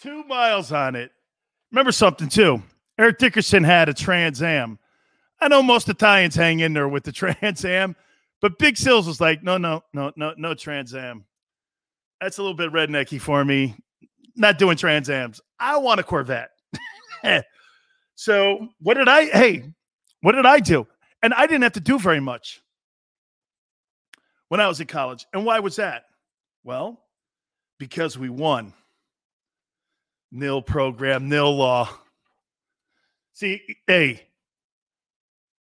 Two 0.00 0.22
miles 0.24 0.70
on 0.70 0.94
it. 0.94 1.10
Remember 1.70 1.92
something, 1.92 2.28
too. 2.28 2.62
Eric 2.98 3.18
Dickerson 3.18 3.64
had 3.64 3.88
a 3.88 3.94
Trans 3.94 4.42
Am. 4.42 4.78
I 5.40 5.48
know 5.48 5.62
most 5.62 5.88
Italians 5.88 6.34
hang 6.34 6.60
in 6.60 6.72
there 6.72 6.88
with 6.88 7.04
the 7.04 7.12
Trans 7.40 7.64
Am, 7.64 7.94
but 8.40 8.58
Big 8.58 8.76
Sills 8.76 9.06
was 9.06 9.20
like, 9.20 9.42
no, 9.42 9.58
no, 9.58 9.84
no, 9.92 10.12
no, 10.16 10.34
no 10.36 10.54
Trans 10.54 10.94
Am. 10.94 11.24
That's 12.20 12.38
a 12.38 12.42
little 12.42 12.56
bit 12.56 12.72
rednecky 12.72 13.20
for 13.20 13.44
me. 13.44 13.76
Not 14.34 14.58
doing 14.58 14.76
Trans 14.76 15.10
Ams. 15.10 15.40
I 15.58 15.76
want 15.78 16.00
a 16.00 16.02
Corvette. 16.02 16.50
so 18.14 18.68
what 18.80 18.94
did 18.94 19.08
I? 19.08 19.26
Hey, 19.26 19.64
what 20.20 20.32
did 20.32 20.46
I 20.46 20.60
do? 20.60 20.86
And 21.22 21.34
I 21.34 21.46
didn't 21.46 21.62
have 21.62 21.72
to 21.72 21.80
do 21.80 21.98
very 21.98 22.20
much 22.20 22.62
when 24.48 24.60
I 24.60 24.68
was 24.68 24.80
in 24.80 24.86
college. 24.86 25.26
And 25.32 25.44
why 25.44 25.58
was 25.60 25.76
that? 25.76 26.04
Well, 26.64 27.00
because 27.78 28.18
we 28.18 28.28
won. 28.28 28.72
Nil 30.30 30.62
program, 30.62 31.28
nil 31.28 31.56
law. 31.56 31.88
See, 33.32 33.62
hey, 33.86 34.26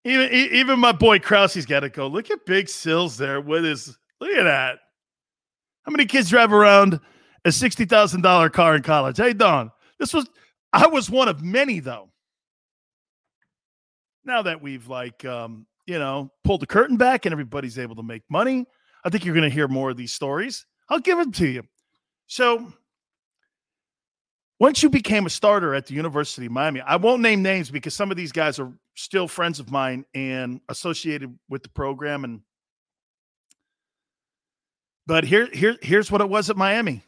even 0.04 0.32
even 0.32 0.80
my 0.80 0.92
boy 0.92 1.20
Krause's 1.20 1.66
got 1.66 1.82
to 1.82 1.90
go. 1.90 2.08
Look 2.08 2.32
at 2.32 2.46
Big 2.46 2.70
Sills 2.70 3.18
there 3.18 3.42
with 3.42 3.64
his. 3.64 3.98
Look 4.20 4.32
at 4.32 4.44
that. 4.44 4.80
How 5.86 5.92
many 5.92 6.06
kids 6.06 6.30
drive 6.30 6.52
around 6.52 7.00
a 7.46 7.52
sixty 7.52 7.86
thousand 7.86 8.22
dollar 8.22 8.50
car 8.50 8.76
in 8.76 8.84
college? 8.84 9.18
Hey, 9.18 9.34
Don, 9.34 9.72
this 10.00 10.14
was 10.14 10.28
I 10.74 10.88
was 10.88 11.10
one 11.10 11.28
of 11.28 11.44
many 11.44 11.80
though. 11.80 12.10
Now 14.26 14.42
that 14.42 14.62
we've 14.62 14.88
like 14.88 15.24
um, 15.24 15.66
you 15.86 16.00
know 16.00 16.32
pulled 16.44 16.62
the 16.62 16.68
curtain 16.68 16.98
back 16.98 17.26
and 17.26 17.34
everybody's 17.34 17.78
able 17.80 17.96
to 17.96 18.04
make 18.04 18.24
money, 18.30 18.66
I 19.04 19.10
think 19.10 19.24
you're 19.24 19.36
going 19.36 19.50
to 19.50 19.54
hear 19.54 19.68
more 19.68 19.90
of 19.90 19.98
these 19.98 20.14
stories. 20.14 20.66
I'll 20.90 21.00
give 21.00 21.18
them 21.18 21.32
to 21.34 21.48
you. 21.48 21.64
So 22.28 22.72
once 24.60 24.82
you 24.82 24.89
became 24.89 25.26
a 25.26 25.30
starter 25.30 25.76
at 25.76 25.86
the 25.86 25.93
University 25.93 26.48
of 26.48 26.52
Miami, 26.52 26.82
I 26.82 26.96
won't 26.96 27.22
name 27.22 27.43
names 27.43 27.70
because 27.70 27.93
some 27.93 28.10
of 28.10 28.17
these 28.17 28.32
guys 28.32 28.60
are 28.60 28.72
still 28.96 29.28
friends 29.28 29.60
of 29.60 29.70
mine 29.70 30.06
and 30.15 30.62
associated 30.67 31.38
with 31.48 31.62
the 31.62 31.70
program. 31.70 32.24
And 32.24 32.41
but 35.06 35.24
here, 35.24 35.48
here, 35.54 35.78
here's 35.82 36.12
what 36.12 36.22
it 36.22 36.30
was 36.30 36.50
at 36.50 36.58
Miami: 36.58 37.04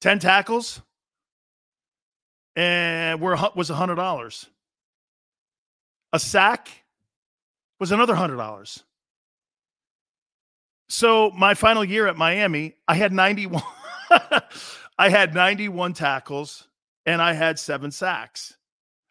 ten 0.00 0.18
tackles, 0.18 0.80
and 2.56 3.20
were 3.20 3.36
was 3.54 3.68
a 3.68 3.74
hundred 3.74 3.96
dollars. 3.96 4.46
A 6.14 6.18
sack 6.18 6.68
was 7.78 7.92
another 7.92 8.14
hundred 8.14 8.36
dollars. 8.36 8.82
So 10.88 11.30
my 11.30 11.54
final 11.54 11.84
year 11.84 12.06
at 12.06 12.16
Miami, 12.16 12.74
I 12.88 12.94
had 12.94 13.12
ninety 13.12 13.46
one. 13.46 13.62
I 14.98 15.08
had 15.08 15.34
91 15.34 15.94
tackles 15.94 16.68
and 17.06 17.20
I 17.20 17.32
had 17.32 17.58
seven 17.58 17.90
sacks. 17.90 18.56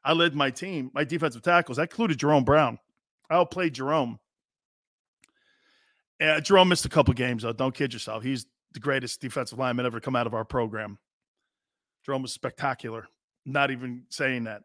I 0.03 0.13
led 0.13 0.33
my 0.33 0.49
team, 0.49 0.91
my 0.93 1.03
defensive 1.03 1.41
tackles. 1.41 1.79
I 1.79 1.83
included 1.83 2.17
Jerome 2.17 2.43
Brown. 2.43 2.79
I 3.29 3.35
outplayed 3.35 3.73
Jerome. 3.73 4.19
Uh, 6.21 6.39
Jerome 6.39 6.69
missed 6.69 6.85
a 6.85 6.89
couple 6.89 7.13
games, 7.13 7.43
though. 7.43 7.53
Don't 7.53 7.73
kid 7.73 7.93
yourself. 7.93 8.23
He's 8.23 8.45
the 8.73 8.79
greatest 8.79 9.21
defensive 9.21 9.57
lineman 9.57 9.85
ever 9.85 9.99
come 9.99 10.15
out 10.15 10.27
of 10.27 10.33
our 10.33 10.45
program. 10.45 10.97
Jerome 12.05 12.21
was 12.21 12.31
spectacular. 12.31 13.07
Not 13.45 13.71
even 13.71 14.03
saying 14.09 14.45
that. 14.45 14.63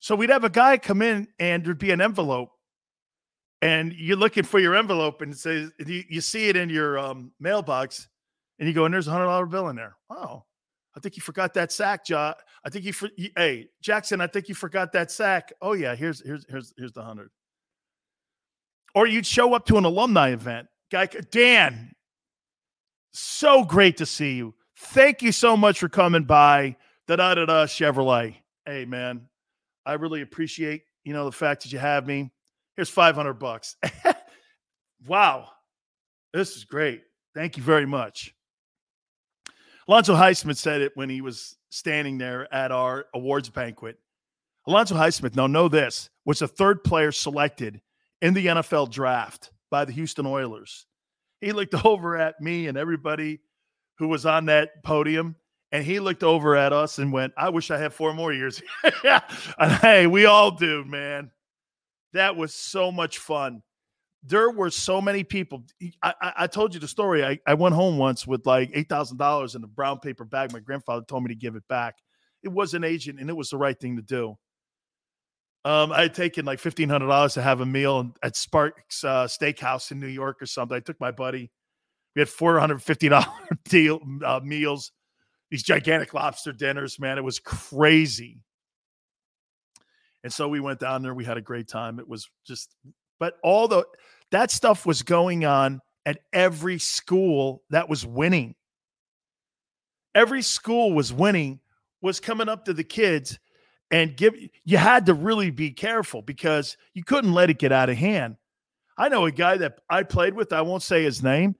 So 0.00 0.14
we'd 0.14 0.30
have 0.30 0.44
a 0.44 0.50
guy 0.50 0.78
come 0.78 1.02
in 1.02 1.28
and 1.38 1.64
there'd 1.64 1.78
be 1.78 1.90
an 1.90 2.00
envelope, 2.00 2.50
and 3.62 3.92
you're 3.92 4.16
looking 4.16 4.44
for 4.44 4.60
your 4.60 4.76
envelope, 4.76 5.22
and 5.22 5.32
it 5.32 5.38
says 5.38 5.72
you, 5.84 6.04
you 6.08 6.20
see 6.20 6.48
it 6.48 6.56
in 6.56 6.70
your 6.70 6.98
um, 6.98 7.32
mailbox, 7.40 8.08
and 8.58 8.68
you 8.68 8.74
go, 8.74 8.84
and 8.84 8.92
there's 8.92 9.08
a 9.08 9.12
hundred 9.12 9.26
dollar 9.26 9.46
bill 9.46 9.68
in 9.68 9.76
there. 9.76 9.96
Oh, 10.10 10.44
I 10.96 11.00
think 11.00 11.16
you 11.16 11.22
forgot 11.22 11.54
that 11.54 11.70
sack, 11.70 12.04
John. 12.04 12.34
I 12.64 12.70
think 12.70 12.84
you, 12.84 12.92
for, 12.92 13.08
you, 13.16 13.30
hey 13.36 13.68
Jackson, 13.80 14.20
I 14.20 14.26
think 14.26 14.48
you 14.48 14.54
forgot 14.54 14.92
that 14.92 15.10
sack. 15.10 15.52
Oh 15.62 15.72
yeah, 15.72 15.94
here's 15.94 16.20
here's 16.24 16.44
here's 16.48 16.74
here's 16.76 16.92
the 16.92 17.02
hundred. 17.02 17.30
Or 18.94 19.06
you'd 19.06 19.26
show 19.26 19.54
up 19.54 19.64
to 19.66 19.76
an 19.78 19.84
alumni 19.84 20.30
event, 20.30 20.66
guy 20.90 21.06
Dan. 21.06 21.92
So 23.12 23.64
great 23.64 23.96
to 23.98 24.06
see 24.06 24.34
you. 24.34 24.54
Thank 24.76 25.22
you 25.22 25.32
so 25.32 25.56
much 25.56 25.78
for 25.78 25.88
coming 25.88 26.24
by. 26.24 26.76
Da 27.06 27.16
da 27.16 27.34
da 27.34 27.46
da 27.46 27.66
Chevrolet. 27.66 28.36
Hey 28.66 28.84
man, 28.84 29.22
I 29.86 29.94
really 29.94 30.22
appreciate 30.22 30.82
you 31.04 31.12
know 31.12 31.24
the 31.24 31.32
fact 31.32 31.62
that 31.62 31.72
you 31.72 31.78
have 31.78 32.06
me. 32.06 32.32
Here's 32.76 32.90
five 32.90 33.14
hundred 33.14 33.34
bucks. 33.34 33.76
wow, 35.06 35.48
this 36.34 36.56
is 36.56 36.64
great. 36.64 37.02
Thank 37.34 37.56
you 37.56 37.62
very 37.62 37.86
much. 37.86 38.34
Alonzo 39.88 40.14
Highsmith 40.14 40.56
said 40.56 40.82
it 40.82 40.92
when 40.96 41.08
he 41.08 41.22
was 41.22 41.56
standing 41.70 42.18
there 42.18 42.52
at 42.52 42.70
our 42.70 43.06
awards 43.14 43.48
banquet. 43.48 43.98
Alonzo 44.66 44.94
Highsmith, 44.94 45.34
now 45.34 45.46
know 45.46 45.68
this, 45.68 46.10
was 46.26 46.40
the 46.40 46.48
third 46.48 46.84
player 46.84 47.10
selected 47.10 47.80
in 48.20 48.34
the 48.34 48.46
NFL 48.46 48.90
draft 48.90 49.50
by 49.70 49.86
the 49.86 49.92
Houston 49.92 50.26
Oilers. 50.26 50.84
He 51.40 51.52
looked 51.52 51.74
over 51.86 52.18
at 52.18 52.38
me 52.40 52.66
and 52.66 52.76
everybody 52.76 53.40
who 53.98 54.08
was 54.08 54.26
on 54.26 54.44
that 54.46 54.84
podium, 54.84 55.36
and 55.72 55.84
he 55.84 56.00
looked 56.00 56.22
over 56.22 56.54
at 56.54 56.74
us 56.74 56.98
and 56.98 57.10
went, 57.10 57.32
I 57.36 57.48
wish 57.48 57.70
I 57.70 57.78
had 57.78 57.94
four 57.94 58.12
more 58.12 58.32
years. 58.32 58.60
and 59.04 59.72
hey, 59.80 60.06
we 60.06 60.26
all 60.26 60.50
do, 60.50 60.84
man. 60.84 61.30
That 62.12 62.36
was 62.36 62.54
so 62.54 62.92
much 62.92 63.18
fun 63.18 63.62
there 64.22 64.50
were 64.50 64.70
so 64.70 65.00
many 65.00 65.24
people. 65.24 65.64
I, 66.02 66.14
I, 66.20 66.32
I 66.38 66.46
told 66.46 66.74
you 66.74 66.80
the 66.80 66.88
story. 66.88 67.24
I, 67.24 67.38
I 67.46 67.54
went 67.54 67.74
home 67.74 67.98
once 67.98 68.26
with 68.26 68.46
like 68.46 68.70
eight 68.74 68.88
thousand 68.88 69.16
dollars 69.18 69.54
in 69.54 69.62
a 69.62 69.68
brown 69.68 70.00
paper 70.00 70.24
bag. 70.24 70.52
My 70.52 70.60
grandfather 70.60 71.04
told 71.06 71.24
me 71.24 71.28
to 71.28 71.38
give 71.38 71.54
it 71.54 71.66
back. 71.68 71.96
It 72.42 72.48
was 72.48 72.74
an 72.74 72.84
agent, 72.84 73.20
and 73.20 73.30
it 73.30 73.36
was 73.36 73.50
the 73.50 73.58
right 73.58 73.78
thing 73.78 73.96
to 73.96 74.02
do. 74.02 74.36
Um, 75.64 75.92
I 75.92 76.02
had 76.02 76.14
taken 76.14 76.44
like 76.44 76.58
fifteen 76.58 76.88
hundred 76.88 77.08
dollars 77.08 77.34
to 77.34 77.42
have 77.42 77.60
a 77.60 77.66
meal 77.66 78.12
at 78.22 78.36
Sparks 78.36 79.04
uh, 79.04 79.26
Steakhouse 79.26 79.90
in 79.90 80.00
New 80.00 80.06
York 80.06 80.42
or 80.42 80.46
something. 80.46 80.76
I 80.76 80.80
took 80.80 81.00
my 81.00 81.10
buddy. 81.10 81.50
We 82.14 82.20
had 82.20 82.28
four 82.28 82.58
hundred 82.58 82.82
fifty 82.82 83.08
dollar 83.08 83.26
deal 83.64 84.00
uh, 84.24 84.40
meals. 84.42 84.92
These 85.50 85.62
gigantic 85.62 86.12
lobster 86.12 86.52
dinners, 86.52 87.00
man, 87.00 87.16
it 87.16 87.24
was 87.24 87.38
crazy. 87.38 88.42
And 90.22 90.32
so 90.32 90.48
we 90.48 90.60
went 90.60 90.80
down 90.80 91.02
there. 91.02 91.14
We 91.14 91.24
had 91.24 91.38
a 91.38 91.42
great 91.42 91.68
time. 91.68 91.98
It 91.98 92.08
was 92.08 92.28
just 92.46 92.74
but 93.18 93.34
all 93.42 93.68
the 93.68 93.84
that 94.30 94.50
stuff 94.50 94.84
was 94.86 95.02
going 95.02 95.44
on 95.44 95.80
at 96.04 96.18
every 96.32 96.78
school 96.78 97.62
that 97.70 97.88
was 97.88 98.06
winning. 98.06 98.54
Every 100.14 100.42
school 100.42 100.92
was 100.92 101.12
winning, 101.12 101.60
was 102.00 102.20
coming 102.20 102.48
up 102.48 102.64
to 102.64 102.72
the 102.72 102.84
kids 102.84 103.38
and 103.90 104.16
give 104.16 104.34
you 104.64 104.76
had 104.76 105.06
to 105.06 105.14
really 105.14 105.50
be 105.50 105.70
careful 105.70 106.22
because 106.22 106.76
you 106.94 107.04
couldn't 107.04 107.32
let 107.32 107.50
it 107.50 107.58
get 107.58 107.72
out 107.72 107.90
of 107.90 107.96
hand. 107.96 108.36
I 108.96 109.08
know 109.08 109.26
a 109.26 109.30
guy 109.30 109.56
that 109.58 109.78
I 109.88 110.02
played 110.02 110.34
with, 110.34 110.52
I 110.52 110.62
won't 110.62 110.82
say 110.82 111.04
his 111.04 111.22
name. 111.22 111.54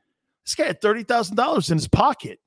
This 0.44 0.55
guy 0.55 0.64
had 0.64 0.81
$30,000 0.81 1.71
in 1.71 1.77
his 1.77 1.88
pocket. 1.88 2.40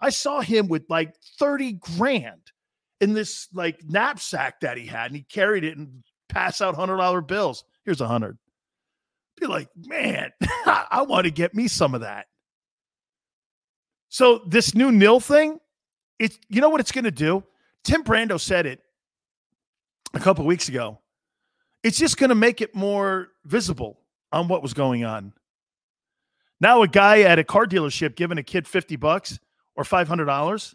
I 0.00 0.10
saw 0.10 0.40
him 0.40 0.68
with 0.68 0.84
like 0.88 1.14
30 1.38 1.74
grand 1.74 2.52
in 3.00 3.14
this 3.14 3.48
like 3.52 3.80
knapsack 3.88 4.60
that 4.60 4.76
he 4.76 4.86
had, 4.86 5.06
and 5.06 5.16
he 5.16 5.22
carried 5.22 5.64
it 5.64 5.76
and 5.76 6.02
pass 6.28 6.60
out 6.60 6.74
hundred 6.74 6.98
dollar 6.98 7.20
bills. 7.20 7.64
Here's 7.88 8.02
a 8.02 8.06
hundred. 8.06 8.36
Be 9.40 9.46
like, 9.46 9.70
man, 9.74 10.30
I 10.66 11.06
want 11.08 11.24
to 11.24 11.30
get 11.30 11.54
me 11.54 11.68
some 11.68 11.94
of 11.94 12.02
that. 12.02 12.26
So 14.10 14.42
this 14.46 14.74
new 14.74 14.92
nil 14.92 15.20
thing, 15.20 15.58
it's 16.18 16.38
you 16.50 16.60
know 16.60 16.68
what 16.68 16.80
it's 16.80 16.92
going 16.92 17.06
to 17.06 17.10
do. 17.10 17.42
Tim 17.84 18.04
Brando 18.04 18.38
said 18.38 18.66
it 18.66 18.80
a 20.12 20.20
couple 20.20 20.44
weeks 20.44 20.68
ago. 20.68 20.98
It's 21.82 21.96
just 21.96 22.18
going 22.18 22.28
to 22.28 22.34
make 22.34 22.60
it 22.60 22.74
more 22.74 23.28
visible 23.46 24.00
on 24.32 24.48
what 24.48 24.62
was 24.62 24.74
going 24.74 25.06
on. 25.06 25.32
Now, 26.60 26.82
a 26.82 26.88
guy 26.88 27.22
at 27.22 27.38
a 27.38 27.44
car 27.44 27.64
dealership 27.64 28.16
giving 28.16 28.36
a 28.36 28.42
kid 28.42 28.68
50 28.68 28.96
bucks 28.96 29.38
or 29.76 29.84
$500, 29.84 30.74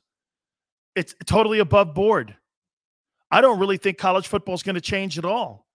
it's 0.96 1.14
totally 1.28 1.60
above 1.60 1.94
board. 1.94 2.36
I 3.30 3.40
don't 3.40 3.60
really 3.60 3.78
think 3.78 4.00
college 4.00 4.28
football 4.28 4.56
is 4.56 4.64
going 4.64 4.74
to 4.74 4.82
change 4.82 5.20
at 5.20 5.26
all. 5.26 5.68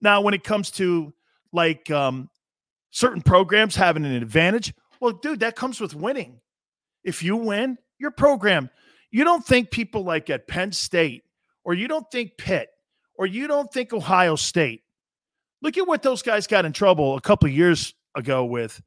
Now, 0.00 0.20
when 0.20 0.34
it 0.34 0.44
comes 0.44 0.70
to 0.72 1.12
like 1.52 1.90
um, 1.90 2.30
certain 2.90 3.22
programs 3.22 3.74
having 3.74 4.04
an 4.04 4.12
advantage, 4.12 4.74
well, 5.00 5.12
dude, 5.12 5.40
that 5.40 5.56
comes 5.56 5.80
with 5.80 5.94
winning. 5.94 6.40
If 7.04 7.22
you 7.22 7.36
win, 7.36 7.78
your 7.98 8.10
program. 8.10 8.70
You 9.10 9.24
don't 9.24 9.44
think 9.44 9.70
people 9.70 10.04
like 10.04 10.30
at 10.30 10.46
Penn 10.46 10.72
State, 10.72 11.24
or 11.64 11.74
you 11.74 11.88
don't 11.88 12.08
think 12.10 12.36
Pitt, 12.36 12.68
or 13.14 13.26
you 13.26 13.46
don't 13.46 13.72
think 13.72 13.92
Ohio 13.92 14.36
State. 14.36 14.82
Look 15.62 15.76
at 15.76 15.86
what 15.86 16.02
those 16.02 16.22
guys 16.22 16.46
got 16.46 16.64
in 16.64 16.72
trouble 16.72 17.16
a 17.16 17.20
couple 17.20 17.48
years 17.48 17.94
ago 18.14 18.44
with. 18.44 18.80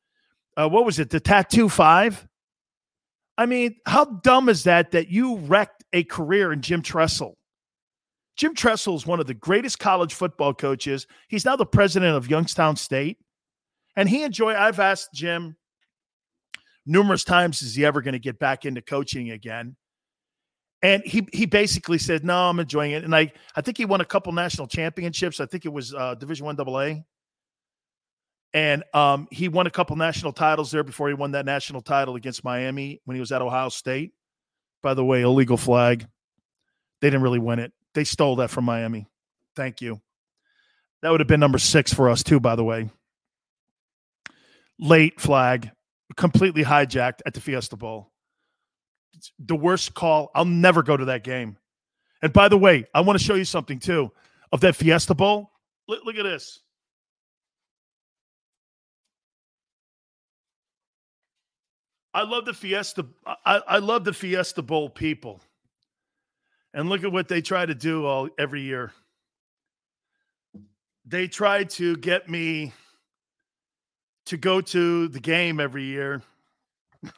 Uh, 0.56 0.70
what 0.70 0.86
was 0.86 1.00
it? 1.00 1.10
The 1.10 1.20
Tattoo 1.20 1.70
Five. 1.70 2.28
I 3.38 3.46
mean, 3.46 3.78
how 3.86 4.06
dumb 4.06 4.50
is 4.50 4.66
that 4.66 4.92
that 4.92 5.10
you 5.10 5.38
wrecked 5.38 5.84
a 5.94 6.04
career 6.04 6.54
in 6.54 6.62
Jim 6.62 6.82
Tressel? 6.82 7.38
Jim 8.38 8.56
Tressel 8.56 8.96
is 8.96 9.06
one 9.06 9.20
of 9.20 9.28
the 9.28 9.34
greatest 9.34 9.80
college 9.80 10.14
football 10.14 10.54
coaches. 10.54 11.06
He's 11.28 11.46
now 11.46 11.56
the 11.56 11.66
president 11.66 12.16
of 12.16 12.30
Youngstown 12.30 12.76
State. 12.76 13.18
And 13.96 14.08
he 14.08 14.24
enjoy 14.24 14.56
I've 14.56 14.80
asked 14.80 15.14
Jim 15.14 15.58
numerous 16.86 17.24
times 17.24 17.62
is 17.62 17.76
he 17.76 17.86
ever 17.86 18.02
going 18.02 18.14
to 18.14 18.20
get 18.20 18.40
back 18.40 18.66
into 18.66 18.82
coaching 18.82 19.32
again? 19.32 19.76
And 20.82 21.04
he 21.06 21.28
he 21.32 21.46
basically 21.46 22.00
said, 22.00 22.24
"No, 22.24 22.50
I'm 22.50 22.60
enjoying 22.60 22.92
it." 22.92 23.04
And 23.04 23.16
I 23.16 23.32
I 23.56 23.62
think 23.62 23.78
he 23.78 23.86
won 23.86 24.02
a 24.02 24.06
couple 24.06 24.32
national 24.34 24.66
championships. 24.66 25.40
I 25.40 25.46
think 25.46 25.66
it 25.66 25.74
was 25.74 25.94
uh, 25.94 26.16
Division 26.16 26.46
One 26.46 26.60
AA. 26.60 27.02
And 28.54 28.84
um, 28.94 29.28
he 29.32 29.48
won 29.48 29.68
a 29.68 29.70
couple 29.70 29.96
national 29.96 30.34
titles 30.34 30.72
there 30.72 30.84
before 30.84 31.08
he 31.08 31.14
won 31.14 31.32
that 31.32 31.46
national 31.46 31.82
title 31.82 32.16
against 32.16 32.44
Miami 32.44 33.00
when 33.06 33.16
he 33.16 33.22
was 33.22 33.32
at 33.32 33.42
Ohio 33.42 33.70
State. 33.70 34.12
By 34.82 34.94
the 34.94 35.06
way, 35.06 35.22
illegal 35.22 35.56
flag. 35.56 36.08
They 37.00 37.08
didn't 37.08 37.22
really 37.22 37.40
win 37.40 37.60
it. 37.60 37.72
They 37.94 38.04
stole 38.04 38.38
that 38.38 38.50
from 38.50 38.66
Miami. 38.66 39.08
Thank 39.56 39.82
you. 39.82 40.02
That 41.02 41.10
would 41.10 41.20
have 41.20 41.28
been 41.28 41.40
number 41.40 41.58
six 41.58 41.94
for 41.94 42.10
us 42.10 42.24
too. 42.24 42.40
By 42.40 42.56
the 42.56 42.64
way, 42.64 42.90
late 44.80 45.20
flag 45.20 45.72
completely 46.16 46.64
hijacked 46.64 47.20
at 47.26 47.34
the 47.34 47.42
Fiesta 47.42 47.76
Bowl. 47.76 48.12
It's 49.14 49.32
the 49.40 49.56
worst 49.56 49.94
call. 49.94 50.32
I'll 50.36 50.46
never 50.46 50.84
go 50.84 50.96
to 50.96 51.06
that 51.06 51.24
game. 51.24 51.58
And 52.22 52.32
by 52.32 52.48
the 52.48 52.58
way, 52.58 52.86
I 52.94 53.02
want 53.02 53.18
to 53.20 53.26
show 53.26 53.36
you 53.36 53.46
something 53.46 53.80
too 53.80 54.12
of 54.52 54.62
that 54.62 54.76
Fiesta 54.76 55.14
Bowl. 55.14 55.52
Look, 55.88 56.06
look 56.06 56.16
at 56.16 56.24
this. 56.24 56.60
I 62.14 62.24
love 62.24 62.46
the 62.46 62.54
Fiesta. 62.54 63.06
I, 63.26 63.62
I 63.68 63.78
love 63.78 64.04
the 64.04 64.14
Fiesta 64.14 64.62
Bowl 64.62 64.90
people. 64.90 65.42
And 66.74 66.90
look 66.90 67.04
at 67.04 67.12
what 67.12 67.28
they 67.28 67.42
try 67.42 67.66
to 67.66 67.76
do 67.76 68.06
all 68.06 68.30
every 68.38 68.62
year. 68.62 68.94
They 71.06 71.28
try 71.28 71.66
to 71.66 71.98
get 71.98 72.30
me 72.30 72.72
to 74.28 74.38
go 74.38 74.62
to 74.62 75.08
the 75.10 75.20
game 75.20 75.60
every 75.60 75.84
year. 75.84 76.22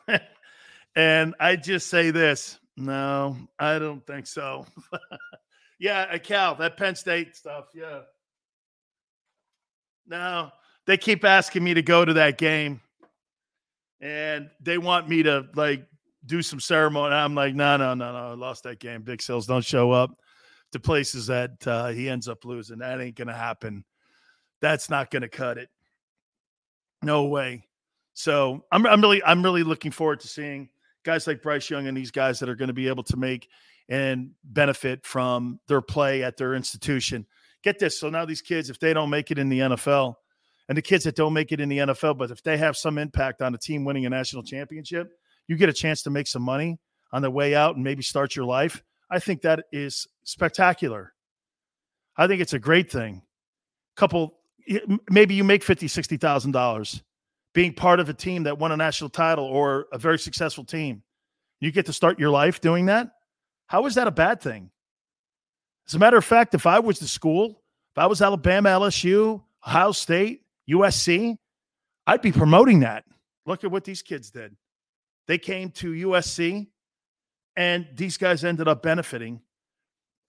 and 0.95 1.35
I 1.39 1.55
just 1.55 1.87
say 1.87 2.11
this 2.11 2.59
no, 2.75 3.37
I 3.59 3.77
don't 3.77 4.05
think 4.05 4.25
so. 4.25 4.65
yeah, 5.79 6.07
uh, 6.11 6.17
Cal, 6.17 6.55
that 6.55 6.77
Penn 6.77 6.95
State 6.95 7.35
stuff. 7.35 7.65
Yeah. 7.75 8.01
No, 10.07 10.51
they 10.87 10.97
keep 10.97 11.23
asking 11.23 11.63
me 11.63 11.75
to 11.75 11.81
go 11.81 12.03
to 12.03 12.13
that 12.13 12.37
game 12.37 12.81
and 14.01 14.49
they 14.59 14.77
want 14.77 15.07
me 15.07 15.23
to 15.23 15.47
like 15.55 15.85
do 16.25 16.41
some 16.41 16.59
ceremony. 16.59 17.13
I'm 17.13 17.35
like, 17.35 17.55
no, 17.55 17.77
no, 17.77 17.93
no, 17.93 18.11
no. 18.11 18.17
I 18.17 18.33
lost 18.33 18.63
that 18.63 18.79
game. 18.79 19.01
Big 19.01 19.21
Sills 19.21 19.45
don't 19.45 19.65
show 19.65 19.91
up 19.91 20.11
to 20.71 20.79
places 20.79 21.27
that 21.27 21.51
uh, 21.67 21.89
he 21.89 22.09
ends 22.09 22.27
up 22.27 22.45
losing. 22.45 22.79
That 22.79 23.01
ain't 23.01 23.15
going 23.15 23.27
to 23.27 23.33
happen. 23.33 23.83
That's 24.61 24.89
not 24.89 25.11
going 25.11 25.21
to 25.21 25.29
cut 25.29 25.57
it. 25.57 25.69
No 27.01 27.25
way. 27.25 27.67
So 28.13 28.63
I'm 28.71 28.85
I'm 28.85 29.01
really 29.01 29.23
I'm 29.23 29.43
really 29.43 29.63
looking 29.63 29.91
forward 29.91 30.19
to 30.21 30.27
seeing 30.27 30.69
guys 31.03 31.27
like 31.27 31.41
Bryce 31.41 31.69
Young 31.69 31.87
and 31.87 31.97
these 31.97 32.11
guys 32.11 32.39
that 32.39 32.49
are 32.49 32.55
going 32.55 32.67
to 32.67 32.73
be 32.73 32.87
able 32.87 33.03
to 33.03 33.17
make 33.17 33.49
and 33.89 34.31
benefit 34.43 35.05
from 35.05 35.59
their 35.67 35.81
play 35.81 36.23
at 36.23 36.37
their 36.37 36.53
institution. 36.53 37.25
Get 37.63 37.79
this. 37.79 37.99
So 37.99 38.09
now 38.09 38.25
these 38.25 38.41
kids, 38.41 38.69
if 38.69 38.79
they 38.79 38.93
don't 38.93 39.09
make 39.09 39.31
it 39.31 39.37
in 39.37 39.49
the 39.49 39.59
NFL, 39.59 40.15
and 40.69 40.77
the 40.77 40.81
kids 40.81 41.03
that 41.03 41.15
don't 41.15 41.33
make 41.33 41.51
it 41.51 41.59
in 41.59 41.69
the 41.69 41.79
NFL, 41.79 42.17
but 42.17 42.31
if 42.31 42.41
they 42.43 42.57
have 42.57 42.77
some 42.77 42.97
impact 42.97 43.41
on 43.41 43.53
a 43.53 43.57
team 43.57 43.83
winning 43.83 44.05
a 44.05 44.09
national 44.09 44.43
championship, 44.43 45.11
you 45.47 45.55
get 45.55 45.69
a 45.69 45.73
chance 45.73 46.03
to 46.03 46.09
make 46.09 46.27
some 46.27 46.41
money 46.41 46.79
on 47.11 47.21
the 47.21 47.31
way 47.31 47.55
out 47.55 47.75
and 47.75 47.83
maybe 47.83 48.01
start 48.01 48.35
your 48.35 48.45
life. 48.45 48.81
I 49.09 49.19
think 49.19 49.41
that 49.41 49.65
is 49.71 50.07
spectacular. 50.23 51.13
I 52.17 52.27
think 52.27 52.41
it's 52.41 52.53
a 52.53 52.59
great 52.59 52.91
thing. 52.91 53.21
Couple 53.95 54.35
maybe 55.09 55.35
you 55.35 55.43
make 55.43 55.63
fifty, 55.63 55.87
sixty 55.87 56.17
thousand 56.17 56.51
dollars 56.51 57.03
being 57.53 57.73
part 57.73 57.99
of 57.99 58.09
a 58.09 58.13
team 58.13 58.43
that 58.43 58.57
won 58.57 58.71
a 58.71 58.77
national 58.77 59.09
title 59.09 59.45
or 59.45 59.87
a 59.91 59.97
very 59.97 60.17
successful 60.17 60.63
team. 60.63 61.03
You 61.59 61.71
get 61.71 61.85
to 61.85 61.93
start 61.93 62.19
your 62.19 62.31
life 62.31 62.59
doing 62.61 62.87
that. 62.87 63.09
How 63.67 63.85
is 63.85 63.95
that 63.95 64.07
a 64.07 64.11
bad 64.11 64.41
thing? 64.41 64.71
As 65.87 65.93
a 65.93 65.99
matter 65.99 66.17
of 66.17 66.25
fact, 66.25 66.55
if 66.55 66.65
I 66.65 66.79
was 66.79 66.99
the 66.99 67.07
school, 67.07 67.61
if 67.93 67.97
I 67.97 68.07
was 68.07 68.21
Alabama, 68.21 68.69
LSU, 68.69 69.41
Ohio 69.65 69.91
State, 69.91 70.41
USC, 70.69 71.37
I'd 72.07 72.21
be 72.21 72.31
promoting 72.31 72.79
that. 72.81 73.03
Look 73.45 73.63
at 73.63 73.71
what 73.71 73.83
these 73.83 74.01
kids 74.01 74.31
did. 74.31 74.55
They 75.27 75.37
came 75.37 75.71
to 75.71 75.91
USC 75.91 76.67
and 77.55 77.87
these 77.93 78.17
guys 78.17 78.43
ended 78.43 78.67
up 78.67 78.83
benefiting 78.83 79.41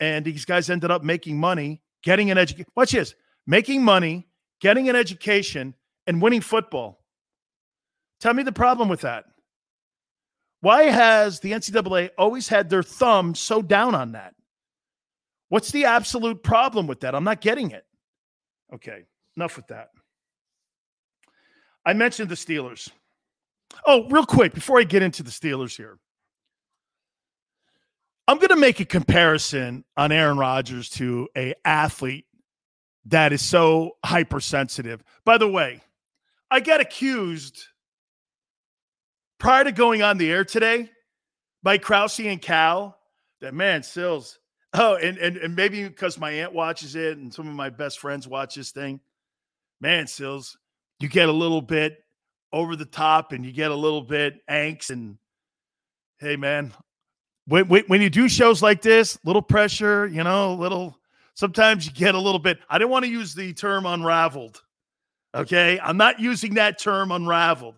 and 0.01 0.25
these 0.25 0.45
guys 0.45 0.71
ended 0.71 0.91
up 0.91 1.03
making 1.03 1.39
money, 1.39 1.83
getting 2.03 2.31
an 2.31 2.39
education. 2.39 2.71
Watch 2.77 2.93
this 2.93 3.15
making 3.47 3.83
money, 3.83 4.27
getting 4.61 4.89
an 4.89 4.97
education, 4.97 5.75
and 6.07 6.21
winning 6.21 6.41
football. 6.41 7.05
Tell 8.21 8.35
me 8.35 8.43
the 8.43 8.53
problem 8.53 8.89
with 8.89 9.03
that. 9.03 9.25
Why 10.61 10.85
has 10.85 11.41
the 11.41 11.53
NCAA 11.53 12.11
always 12.17 12.49
had 12.49 12.71
their 12.71 12.83
thumb 12.83 13.35
so 13.35 13.61
down 13.61 13.95
on 13.95 14.13
that? 14.13 14.35
What's 15.51 15.71
the 15.71 15.85
absolute 15.85 16.43
problem 16.43 16.87
with 16.87 17.01
that? 17.01 17.15
I'm 17.15 17.25
not 17.25 17.41
getting 17.43 17.71
it. 17.71 17.85
Okay, 18.73 19.05
enough 19.37 19.57
with 19.57 19.67
that. 19.67 19.91
I 21.85 21.93
mentioned 21.93 22.31
the 22.31 22.35
Steelers. 22.35 22.91
Oh, 23.87 24.09
real 24.09 24.27
quick 24.27 24.55
before 24.55 24.79
I 24.79 24.85
get 24.85 25.03
into 25.03 25.23
the 25.23 25.31
Steelers 25.31 25.77
here. 25.77 25.99
I'm 28.27 28.39
going 28.39 28.49
to 28.49 28.57
make 28.57 28.81
a 28.81 28.87
comparison 28.87 29.85
on 29.97 30.11
Aaron 30.11 30.39
Rodgers 30.39 30.89
to 30.91 31.29
a 31.37 31.55
athlete 31.65 32.27
that 33.07 33.33
is 33.33 33.43
so 33.43 33.97
hypersensitive. 34.05 35.03
By 35.25 35.37
the 35.37 35.49
way, 35.49 35.83
I 36.51 36.61
got 36.61 36.81
accused 36.81 37.67
prior 39.39 39.65
to 39.65 39.73
going 39.73 40.03
on 40.03 40.17
the 40.17 40.31
air 40.31 40.45
today 40.45 40.91
by 41.63 41.77
Krause 41.77 42.19
and 42.21 42.41
Cal 42.41 42.99
that 43.41 43.55
man, 43.55 43.83
Sills. 43.83 44.39
Oh, 44.73 44.97
and, 44.97 45.19
and 45.19 45.37
and 45.37 45.55
maybe 45.55 45.87
because 45.87 46.19
my 46.19 46.31
aunt 46.31 46.53
watches 46.53 46.97
it 46.97 47.19
and 47.19 47.33
some 47.33 47.47
of 47.47 47.55
my 47.55 47.71
best 47.71 48.01
friends 48.01 48.27
watch 48.27 48.55
this 48.57 48.73
thing. 48.73 49.01
Man, 49.81 50.07
Sills, 50.07 50.57
you 50.99 51.09
get 51.09 51.29
a 51.29 51.33
little 51.33 51.61
bit 51.61 51.99
over 52.55 52.75
the 52.75 52.87
top 52.87 53.33
and 53.33 53.45
you 53.45 53.53
get 53.53 53.71
a 53.71 53.75
little 53.75 54.01
bit 54.01 54.41
angst 54.49 54.89
and 54.89 55.19
hey 56.21 56.37
man 56.37 56.73
when, 57.47 57.69
when, 57.69 57.85
when 57.89 58.01
you 58.01 58.09
do 58.09 58.31
shows 58.31 58.63
like 58.63 58.81
this 58.81 59.19
little 59.25 59.43
pressure 59.43 60.07
you 60.07 60.25
know 60.25 60.55
a 60.55 60.55
little 60.55 60.97
sometimes 61.35 61.85
you 61.87 61.93
get 61.93 62.15
a 62.15 62.21
little 62.21 62.39
bit, 62.39 62.59
I 62.69 62.79
didn't 62.79 62.91
want 62.91 63.05
to 63.05 63.11
use 63.11 63.35
the 63.35 63.53
term 63.53 63.87
unraveled. 63.87 64.63
Okay. 65.35 65.79
I'm 65.81 65.97
not 65.97 66.21
using 66.21 66.55
that 66.55 66.79
term 66.79 67.13
unraveled. 67.13 67.75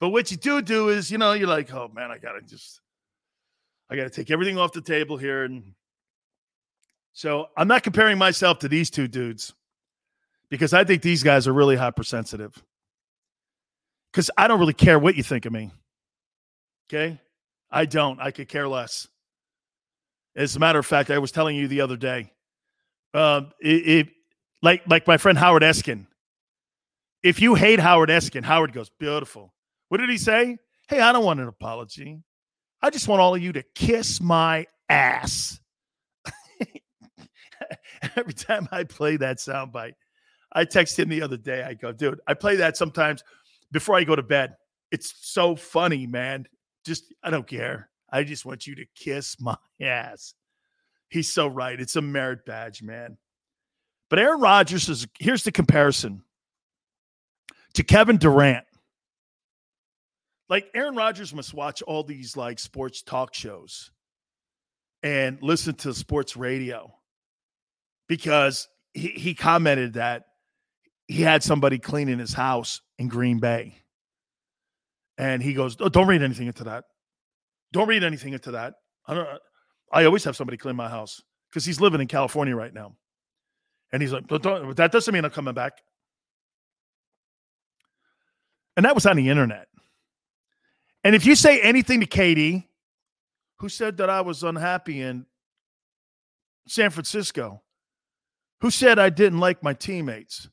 But 0.00 0.10
what 0.10 0.30
you 0.30 0.36
do 0.36 0.60
do 0.62 0.88
is, 0.88 1.10
you 1.10 1.18
know, 1.18 1.32
you're 1.32 1.48
like, 1.48 1.72
oh 1.72 1.90
man, 1.94 2.10
I 2.10 2.18
got 2.18 2.32
to 2.32 2.42
just, 2.42 2.80
I 3.88 3.96
got 3.96 4.04
to 4.04 4.10
take 4.10 4.30
everything 4.30 4.58
off 4.58 4.72
the 4.72 4.80
table 4.80 5.16
here. 5.16 5.44
And 5.44 5.74
so 7.12 7.46
I'm 7.56 7.68
not 7.68 7.82
comparing 7.82 8.18
myself 8.18 8.60
to 8.60 8.68
these 8.68 8.90
two 8.90 9.08
dudes 9.08 9.52
because 10.48 10.72
I 10.72 10.84
think 10.84 11.02
these 11.02 11.22
guys 11.22 11.46
are 11.46 11.52
really 11.52 11.76
hypersensitive. 11.76 12.62
Because 14.12 14.30
I 14.36 14.48
don't 14.48 14.58
really 14.58 14.74
care 14.74 14.98
what 14.98 15.14
you 15.16 15.22
think 15.22 15.46
of 15.46 15.52
me. 15.52 15.70
Okay. 16.88 17.20
I 17.70 17.84
don't. 17.84 18.20
I 18.20 18.30
could 18.30 18.48
care 18.48 18.68
less. 18.68 19.06
As 20.34 20.56
a 20.56 20.58
matter 20.58 20.78
of 20.78 20.86
fact, 20.86 21.10
I 21.10 21.18
was 21.18 21.32
telling 21.32 21.56
you 21.56 21.68
the 21.68 21.80
other 21.80 21.96
day, 21.96 22.32
um, 23.14 23.50
it, 23.60 23.88
it 23.88 24.08
like 24.62 24.82
like 24.86 25.06
my 25.06 25.16
friend 25.16 25.38
Howard 25.38 25.62
Eskin. 25.62 26.06
If 27.22 27.40
you 27.40 27.54
hate 27.54 27.80
Howard 27.80 28.08
Eskin, 28.08 28.44
Howard 28.44 28.72
goes 28.72 28.90
beautiful. 28.98 29.52
What 29.88 29.98
did 29.98 30.08
he 30.08 30.18
say? 30.18 30.56
Hey, 30.88 31.00
I 31.00 31.12
don't 31.12 31.24
want 31.24 31.40
an 31.40 31.48
apology. 31.48 32.22
I 32.82 32.90
just 32.90 33.08
want 33.08 33.20
all 33.20 33.34
of 33.34 33.42
you 33.42 33.52
to 33.52 33.62
kiss 33.74 34.20
my 34.20 34.66
ass. 34.88 35.60
Every 38.16 38.32
time 38.32 38.68
I 38.72 38.84
play 38.84 39.16
that 39.18 39.38
soundbite, 39.38 39.92
I 40.52 40.64
text 40.64 40.98
him 40.98 41.08
the 41.08 41.22
other 41.22 41.36
day. 41.36 41.62
I 41.62 41.74
go, 41.74 41.92
dude, 41.92 42.20
I 42.26 42.34
play 42.34 42.56
that 42.56 42.76
sometimes 42.76 43.22
before 43.72 43.96
I 43.96 44.04
go 44.04 44.16
to 44.16 44.22
bed. 44.22 44.56
It's 44.90 45.14
so 45.20 45.56
funny, 45.56 46.06
man. 46.06 46.46
Just, 46.84 47.14
I 47.22 47.30
don't 47.30 47.46
care. 47.46 47.90
I 48.10 48.24
just 48.24 48.44
want 48.44 48.66
you 48.66 48.74
to 48.76 48.84
kiss 48.94 49.36
my 49.40 49.56
ass. 49.80 50.34
He's 51.08 51.32
so 51.32 51.46
right. 51.46 51.78
It's 51.78 51.96
a 51.96 52.02
merit 52.02 52.44
badge, 52.46 52.82
man. 52.82 53.16
But 54.08 54.18
Aaron 54.18 54.40
Rodgers 54.40 54.88
is 54.88 55.06
here's 55.18 55.44
the 55.44 55.52
comparison 55.52 56.22
to 57.74 57.84
Kevin 57.84 58.16
Durant. 58.16 58.64
Like 60.48 60.68
Aaron 60.74 60.96
Rodgers 60.96 61.32
must 61.32 61.54
watch 61.54 61.80
all 61.82 62.02
these 62.02 62.36
like 62.36 62.58
sports 62.58 63.02
talk 63.02 63.34
shows 63.34 63.92
and 65.02 65.38
listen 65.42 65.74
to 65.76 65.94
sports 65.94 66.36
radio 66.36 66.92
because 68.08 68.68
he, 68.92 69.08
he 69.08 69.34
commented 69.34 69.94
that 69.94 70.24
he 71.10 71.22
had 71.22 71.42
somebody 71.42 71.76
cleaning 71.76 72.20
his 72.20 72.32
house 72.32 72.82
in 72.96 73.08
Green 73.08 73.40
Bay. 73.40 73.74
And 75.18 75.42
he 75.42 75.54
goes, 75.54 75.76
oh, 75.80 75.88
Don't 75.88 76.06
read 76.06 76.22
anything 76.22 76.46
into 76.46 76.64
that. 76.64 76.84
Don't 77.72 77.88
read 77.88 78.04
anything 78.04 78.32
into 78.32 78.52
that. 78.52 78.74
I 79.06 79.14
don't 79.14 79.28
I 79.92 80.04
always 80.04 80.22
have 80.22 80.36
somebody 80.36 80.56
clean 80.56 80.76
my 80.76 80.88
house 80.88 81.20
because 81.50 81.64
he's 81.64 81.80
living 81.80 82.00
in 82.00 82.06
California 82.06 82.54
right 82.54 82.72
now. 82.72 82.94
And 83.92 84.00
he's 84.00 84.12
like, 84.12 84.28
that 84.28 84.90
doesn't 84.92 85.12
mean 85.12 85.24
I'm 85.24 85.32
coming 85.32 85.52
back. 85.52 85.72
And 88.76 88.86
that 88.86 88.94
was 88.94 89.04
on 89.04 89.16
the 89.16 89.28
internet. 89.28 89.66
And 91.02 91.16
if 91.16 91.26
you 91.26 91.34
say 91.34 91.60
anything 91.60 91.98
to 92.00 92.06
Katie, 92.06 92.68
who 93.58 93.68
said 93.68 93.96
that 93.96 94.08
I 94.08 94.20
was 94.20 94.44
unhappy 94.44 95.00
in 95.00 95.26
San 96.68 96.90
Francisco, 96.90 97.62
who 98.60 98.70
said 98.70 99.00
I 99.00 99.10
didn't 99.10 99.40
like 99.40 99.60
my 99.64 99.74
teammates, 99.74 100.48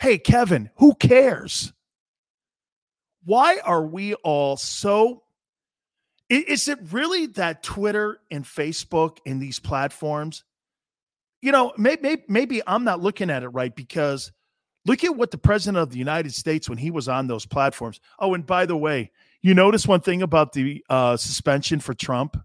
hey, 0.00 0.18
Kevin, 0.18 0.70
who 0.76 0.94
cares? 0.94 1.72
Why 3.24 3.58
are 3.64 3.84
we 3.84 4.14
all 4.14 4.56
so 4.56 5.22
is 6.28 6.68
it 6.68 6.78
really 6.92 7.26
that 7.26 7.62
Twitter 7.62 8.20
and 8.30 8.44
Facebook 8.44 9.18
and 9.24 9.40
these 9.40 9.58
platforms? 9.58 10.44
You 11.40 11.52
know, 11.52 11.72
maybe, 11.78 12.22
maybe 12.28 12.60
I'm 12.66 12.84
not 12.84 13.00
looking 13.00 13.30
at 13.30 13.42
it 13.42 13.48
right 13.48 13.74
because 13.74 14.32
look 14.84 15.04
at 15.04 15.16
what 15.16 15.30
the 15.30 15.38
president 15.38 15.78
of 15.78 15.90
the 15.90 15.98
United 15.98 16.34
States 16.34 16.68
when 16.68 16.78
he 16.78 16.90
was 16.90 17.08
on 17.08 17.28
those 17.28 17.46
platforms. 17.46 18.00
Oh, 18.18 18.34
and 18.34 18.44
by 18.44 18.66
the 18.66 18.76
way, 18.76 19.10
you 19.40 19.54
notice 19.54 19.86
one 19.86 20.00
thing 20.00 20.20
about 20.20 20.52
the 20.52 20.84
uh, 20.90 21.16
suspension 21.16 21.80
for 21.80 21.94
Trump? 21.94 22.36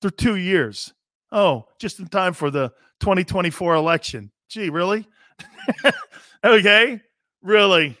They're 0.00 0.10
two 0.10 0.36
years. 0.36 0.92
Oh, 1.30 1.66
just 1.78 2.00
in 2.00 2.06
time 2.06 2.32
for 2.32 2.50
the 2.50 2.70
2024 3.00 3.74
election. 3.74 4.32
Gee, 4.48 4.70
really? 4.70 5.06
okay, 6.44 7.00
really. 7.42 7.96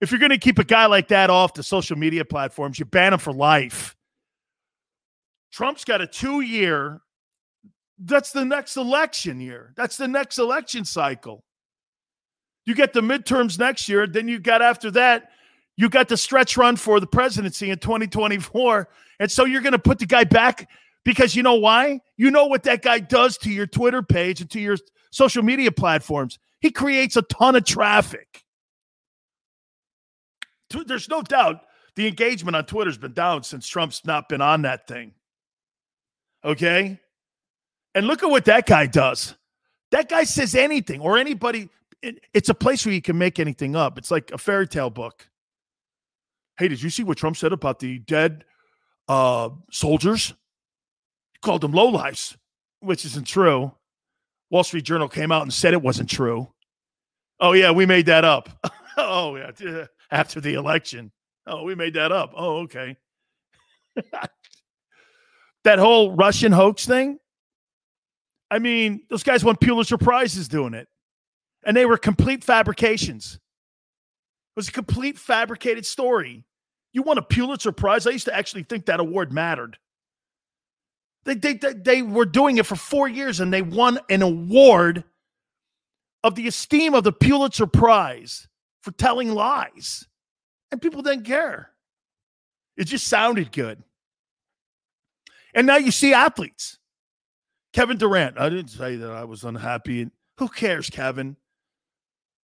If 0.00 0.10
you're 0.10 0.20
going 0.20 0.30
to 0.30 0.38
keep 0.38 0.58
a 0.58 0.64
guy 0.64 0.86
like 0.86 1.08
that 1.08 1.30
off 1.30 1.54
the 1.54 1.62
social 1.62 1.96
media 1.96 2.24
platforms, 2.24 2.78
you 2.78 2.84
ban 2.84 3.12
him 3.12 3.18
for 3.18 3.32
life. 3.32 3.96
Trump's 5.52 5.84
got 5.84 6.00
a 6.00 6.06
two 6.06 6.40
year, 6.40 7.00
that's 7.98 8.32
the 8.32 8.44
next 8.44 8.76
election 8.76 9.40
year. 9.40 9.74
That's 9.76 9.96
the 9.96 10.08
next 10.08 10.38
election 10.38 10.84
cycle. 10.84 11.44
You 12.64 12.74
get 12.74 12.92
the 12.92 13.00
midterms 13.00 13.58
next 13.58 13.88
year, 13.88 14.06
then 14.06 14.28
you 14.28 14.38
got 14.38 14.62
after 14.62 14.90
that, 14.92 15.30
you 15.76 15.88
got 15.88 16.08
the 16.08 16.16
stretch 16.16 16.56
run 16.56 16.76
for 16.76 17.00
the 17.00 17.06
presidency 17.06 17.70
in 17.70 17.78
2024. 17.78 18.88
And 19.18 19.30
so 19.30 19.44
you're 19.44 19.60
going 19.60 19.72
to 19.72 19.78
put 19.78 19.98
the 19.98 20.06
guy 20.06 20.24
back 20.24 20.68
because 21.04 21.34
you 21.34 21.42
know 21.42 21.54
why? 21.54 22.00
You 22.16 22.30
know 22.30 22.46
what 22.46 22.62
that 22.64 22.82
guy 22.82 23.00
does 23.00 23.36
to 23.38 23.50
your 23.50 23.66
Twitter 23.66 24.02
page 24.02 24.40
and 24.40 24.50
to 24.50 24.60
your 24.60 24.76
social 25.10 25.42
media 25.42 25.70
platforms. 25.72 26.38
He 26.60 26.70
creates 26.70 27.16
a 27.16 27.22
ton 27.22 27.56
of 27.56 27.64
traffic. 27.64 28.44
There's 30.86 31.08
no 31.08 31.22
doubt 31.22 31.62
the 31.96 32.06
engagement 32.06 32.56
on 32.56 32.64
Twitter's 32.64 32.98
been 32.98 33.12
down 33.12 33.42
since 33.42 33.66
Trump's 33.66 34.04
not 34.04 34.28
been 34.28 34.40
on 34.40 34.62
that 34.62 34.86
thing. 34.86 35.12
Okay. 36.44 37.00
And 37.94 38.06
look 38.06 38.22
at 38.22 38.30
what 38.30 38.44
that 38.44 38.66
guy 38.66 38.86
does. 38.86 39.34
That 39.90 40.08
guy 40.08 40.24
says 40.24 40.54
anything 40.54 41.00
or 41.00 41.18
anybody. 41.18 41.68
It, 42.02 42.20
it's 42.32 42.48
a 42.48 42.54
place 42.54 42.86
where 42.86 42.94
you 42.94 43.02
can 43.02 43.18
make 43.18 43.38
anything 43.38 43.74
up. 43.74 43.98
It's 43.98 44.10
like 44.10 44.30
a 44.30 44.38
fairy 44.38 44.68
tale 44.68 44.90
book. 44.90 45.28
Hey, 46.58 46.68
did 46.68 46.82
you 46.82 46.90
see 46.90 47.02
what 47.02 47.18
Trump 47.18 47.36
said 47.36 47.52
about 47.52 47.80
the 47.80 47.98
dead 47.98 48.44
uh, 49.08 49.50
soldiers? 49.72 50.28
He 51.32 51.38
called 51.42 51.62
them 51.62 51.72
lowlifes, 51.72 52.36
which 52.80 53.04
isn't 53.04 53.26
true. 53.26 53.72
Wall 54.50 54.64
Street 54.64 54.84
Journal 54.84 55.08
came 55.08 55.32
out 55.32 55.42
and 55.42 55.52
said 55.52 55.72
it 55.72 55.82
wasn't 55.82 56.10
true. 56.10 56.48
Oh, 57.38 57.52
yeah, 57.52 57.70
we 57.70 57.86
made 57.86 58.06
that 58.06 58.24
up. 58.24 58.48
oh, 58.96 59.36
yeah. 59.36 59.86
After 60.10 60.40
the 60.40 60.54
election. 60.54 61.12
Oh, 61.46 61.62
we 61.62 61.74
made 61.74 61.94
that 61.94 62.12
up. 62.12 62.32
Oh, 62.36 62.58
okay. 62.62 62.96
that 65.64 65.78
whole 65.78 66.12
Russian 66.12 66.52
hoax 66.52 66.86
thing. 66.86 67.18
I 68.50 68.58
mean, 68.58 69.02
those 69.08 69.22
guys 69.22 69.44
won 69.44 69.56
Pulitzer 69.56 69.96
Prizes 69.96 70.48
doing 70.48 70.74
it, 70.74 70.88
and 71.64 71.76
they 71.76 71.86
were 71.86 71.96
complete 71.96 72.42
fabrications. 72.42 73.34
It 73.34 73.40
was 74.56 74.68
a 74.68 74.72
complete 74.72 75.18
fabricated 75.18 75.86
story. 75.86 76.44
You 76.92 77.02
won 77.02 77.18
a 77.18 77.22
Pulitzer 77.22 77.70
Prize. 77.70 78.06
I 78.06 78.10
used 78.10 78.24
to 78.24 78.34
actually 78.34 78.64
think 78.64 78.86
that 78.86 78.98
award 78.98 79.32
mattered. 79.32 79.78
They, 81.24 81.34
they, 81.34 81.54
they, 81.54 81.72
they 81.74 82.02
were 82.02 82.24
doing 82.24 82.58
it 82.58 82.66
for 82.66 82.76
four 82.76 83.08
years 83.08 83.40
and 83.40 83.52
they 83.52 83.62
won 83.62 83.98
an 84.08 84.22
award 84.22 85.04
of 86.24 86.34
the 86.34 86.46
esteem 86.46 86.94
of 86.94 87.04
the 87.04 87.12
Pulitzer 87.12 87.66
Prize 87.66 88.48
for 88.82 88.92
telling 88.92 89.32
lies. 89.32 90.06
And 90.70 90.80
people 90.80 91.02
didn't 91.02 91.24
care. 91.24 91.70
It 92.76 92.84
just 92.84 93.06
sounded 93.06 93.52
good. 93.52 93.82
And 95.54 95.66
now 95.66 95.76
you 95.76 95.90
see 95.90 96.14
athletes. 96.14 96.78
Kevin 97.72 97.98
Durant. 97.98 98.38
I 98.38 98.48
didn't 98.48 98.68
say 98.68 98.96
that 98.96 99.10
I 99.10 99.24
was 99.24 99.44
unhappy. 99.44 100.10
Who 100.38 100.48
cares, 100.48 100.90
Kevin? 100.90 101.36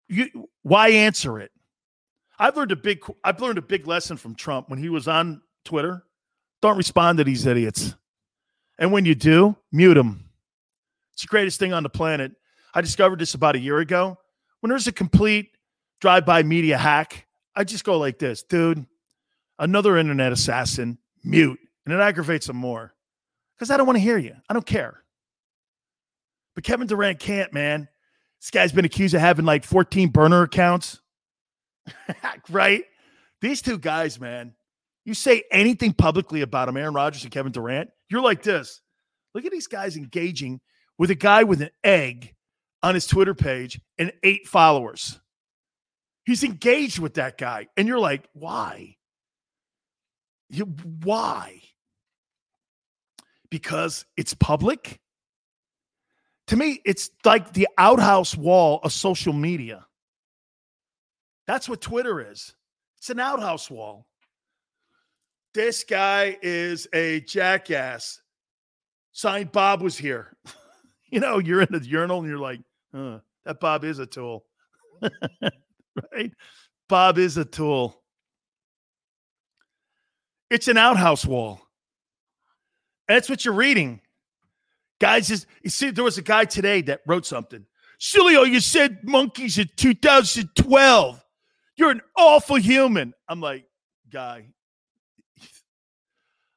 You, 0.08 0.50
why 0.64 0.90
answer 0.90 1.40
it? 1.40 1.52
I've 2.40 2.58
learned 2.58 2.72
a 2.72 2.76
big 2.76 3.04
I've 3.24 3.40
learned 3.40 3.60
a 3.60 3.62
big 3.62 3.86
lesson 3.86 4.18
from 4.18 4.34
Trump 4.34 4.70
when 4.70 4.80
he 4.80 4.90
was 4.90 5.08
on 5.08 5.42
Twitter. 5.64 6.04
Don't 6.62 6.78
respond 6.78 7.20
to 7.20 7.24
these 7.24 7.46
idiots. 7.46 7.96
And 8.82 8.92
when 8.92 9.06
you 9.06 9.16
do, 9.16 9.56
mute 9.72 9.94
them. 9.94 10.26
It's 11.14 11.22
the 11.22 11.30
greatest 11.30 11.60
thing 11.60 11.72
on 11.72 11.84
the 11.84 11.90
planet. 11.90 12.34
I 12.74 12.82
discovered 12.82 13.20
this 13.20 13.34
about 13.34 13.56
a 13.56 13.60
year 13.60 13.78
ago. 13.78 14.18
When 14.60 14.70
there's 14.70 14.88
a 14.88 14.92
complete 14.92 15.52
drive-by 16.02 16.44
media 16.44 16.78
hack, 16.78 17.28
I 17.56 17.64
just 17.64 17.86
go 17.86 17.98
like 17.98 18.20
this, 18.20 18.44
dude. 18.44 18.86
Another 19.58 19.98
internet 19.98 20.34
assassin, 20.34 20.98
mute 21.24 21.60
and 21.86 21.94
it 21.94 22.00
aggravates 22.00 22.48
them 22.48 22.58
more 22.58 22.94
because 23.56 23.72
I 23.72 23.78
don't 23.78 23.86
want 23.86 23.98
to 23.98 24.02
hear 24.02 24.18
you. 24.18 24.36
I 24.50 24.54
don't 24.54 24.66
care. 24.66 25.04
But 26.56 26.64
Kevin 26.64 26.88
Durant 26.88 27.20
can't, 27.20 27.54
man. 27.54 27.88
This 28.40 28.52
guy's 28.52 28.72
been 28.72 28.86
accused 28.86 29.14
of 29.14 29.22
having 29.22 29.46
like 29.46 29.64
14 29.64 30.10
burner 30.10 30.44
accounts. 30.44 31.00
right? 32.50 32.84
These 33.40 33.62
two 33.62 33.78
guys, 33.78 34.20
man, 34.20 34.54
you 35.06 35.14
say 35.14 35.44
anything 35.52 35.94
publicly 35.94 36.42
about 36.42 36.66
them, 36.66 36.78
Aaron 36.78 36.94
Rodgers 36.94 37.24
and 37.24 37.32
Kevin 37.32 37.52
Durant, 37.52 37.90
you're 38.12 38.22
like 38.22 38.44
this. 38.44 38.82
Look 39.34 39.46
at 39.46 39.52
these 39.52 39.68
guys 39.68 39.96
engaging 39.96 40.62
with 40.98 41.10
a 41.10 41.16
guy 41.16 41.44
with 41.44 41.62
an 41.62 41.70
egg 41.84 42.36
on 42.84 42.94
his 42.94 43.08
Twitter 43.08 43.34
page 43.34 43.80
and 43.98 44.12
eight 44.24 44.48
followers. 44.48 45.20
He's 46.26 46.44
engaged 46.44 47.00
with 47.00 47.16
that 47.16 47.38
guy. 47.38 47.68
And 47.78 47.88
you're 47.88 48.00
like, 48.00 48.28
why? 48.34 48.98
You, 50.50 50.66
why? 50.66 51.62
because 53.52 54.06
it's 54.18 54.34
public. 54.34 55.00
To 56.48 56.56
me, 56.56 56.82
it's 56.84 57.12
like 57.24 57.54
the 57.54 57.68
outhouse 57.78 58.36
wall 58.36 58.80
of 58.84 58.92
social 58.92 59.34
media. 59.34 59.86
That's 61.46 61.70
what 61.70 61.82
Twitter 61.82 62.32
is. 62.32 62.56
It's 62.98 63.12
an 63.12 63.20
outhouse 63.20 63.70
wall. 63.70 64.08
This 65.54 65.84
guy 65.84 66.38
is 66.42 66.88
a 66.94 67.22
jackass. 67.22 68.22
Signed 69.12 69.52
Bob 69.52 69.82
was 69.82 69.98
here. 69.98 70.38
you 71.12 71.20
know, 71.20 71.40
you're 71.40 71.62
in 71.62 71.68
the 71.72 71.86
urinal 71.86 72.20
and 72.20 72.30
you're 72.30 72.40
like, 72.40 72.62
huh, 72.96 73.20
that 73.46 73.60
Bob 73.60 73.84
is 73.84 74.00
a 74.00 74.06
tool. 74.06 74.46
right? 76.14 76.32
Bob 76.88 77.18
is 77.18 77.38
a 77.38 77.46
tool. 77.46 78.02
It's 80.50 80.68
an 80.68 80.78
outhouse 80.78 81.26
wall. 81.26 81.62
That's 83.08 83.30
what 83.30 83.44
you're 83.44 83.54
reading. 83.54 84.02
Guys, 85.00 85.28
just 85.28 85.48
you 85.64 85.70
see, 85.70 85.90
there 85.90 86.04
was 86.04 86.18
a 86.18 86.22
guy 86.22 86.46
today 86.46 86.82
that 86.84 87.02
wrote 87.08 87.26
something. 87.26 87.66
Sileo, 88.00 88.38
oh, 88.38 88.44
you 88.44 88.60
said 88.60 89.00
monkeys 89.04 89.58
in 89.58 89.70
2012. 89.76 91.26
You're 91.76 91.92
an 91.92 92.02
awful 92.18 92.56
human. 92.56 93.14
I'm 93.28 93.42
like, 93.42 93.66
guy, 94.12 94.48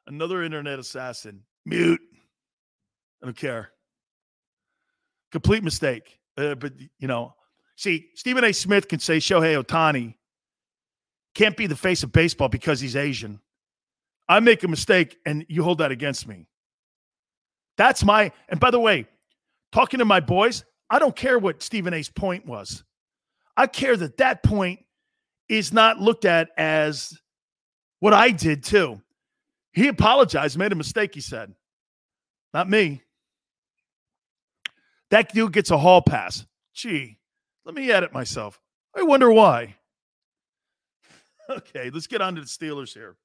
another 0.07 0.43
internet 0.43 0.79
assassin. 0.79 1.43
Mute. 1.65 2.01
I 3.23 3.27
don't 3.27 3.37
care. 3.37 3.71
Complete 5.33 5.65
mistake. 5.65 6.19
Uh, 6.37 6.55
but, 6.55 6.73
you 6.99 7.09
know, 7.09 7.35
see, 7.77 8.09
Stephen 8.15 8.45
A. 8.45 8.53
Smith 8.53 8.89
can 8.89 8.99
say 8.99 9.19
Shohei 9.19 9.63
Ohtani 9.63 10.15
can't 11.35 11.57
be 11.57 11.67
the 11.67 11.77
face 11.77 12.03
of 12.03 12.13
baseball 12.13 12.49
because 12.49 12.81
he's 12.81 12.97
Asian. 12.97 13.41
I 14.29 14.41
make 14.41 14.63
a 14.63 14.69
mistake 14.69 15.19
and 15.27 15.45
you 15.49 15.63
hold 15.63 15.79
that 15.79 15.91
against 15.91 16.27
me. 16.27 16.47
That's 17.77 18.05
my, 18.05 18.33
and 18.49 18.61
by 18.61 18.71
the 18.71 18.81
way, 18.81 19.07
talking 19.73 19.99
to 19.99 20.05
my 20.05 20.21
boys, 20.21 20.65
I 20.89 20.99
don't 20.99 21.17
care 21.17 21.39
what 21.39 21.63
Stephen 21.63 21.93
A's 21.93 22.09
point 22.09 22.47
was. 22.47 22.85
I 23.57 23.67
care 23.67 23.97
that 23.97 24.19
that 24.19 24.43
point 24.43 24.81
is 25.49 25.73
not 25.73 25.99
looked 25.99 26.25
at 26.25 26.51
as 26.57 27.13
what 28.01 28.13
I 28.13 28.31
did 28.31 28.63
too. 28.65 29.01
He 29.75 29.89
apologized, 29.89 30.57
made 30.57 30.73
a 30.73 30.77
mistake, 30.77 31.15
he 31.15 31.21
said. 31.21 31.53
Not 32.53 32.71
me. 32.71 33.03
That 35.11 35.33
dude 35.33 35.53
gets 35.53 35.71
a 35.71 35.79
hall 35.79 36.01
pass. 36.01 36.47
Gee, 36.73 37.19
let 37.65 37.75
me 37.75 37.91
edit 37.91 38.13
myself. 38.13 38.61
I 38.97 39.03
wonder 39.03 39.31
why. 39.31 39.77
Okay, 41.51 41.91
let's 41.91 42.07
get 42.07 42.23
on 42.23 42.37
to 42.37 42.41
the 42.41 42.47
Steelers 42.47 42.95
here. 42.95 43.17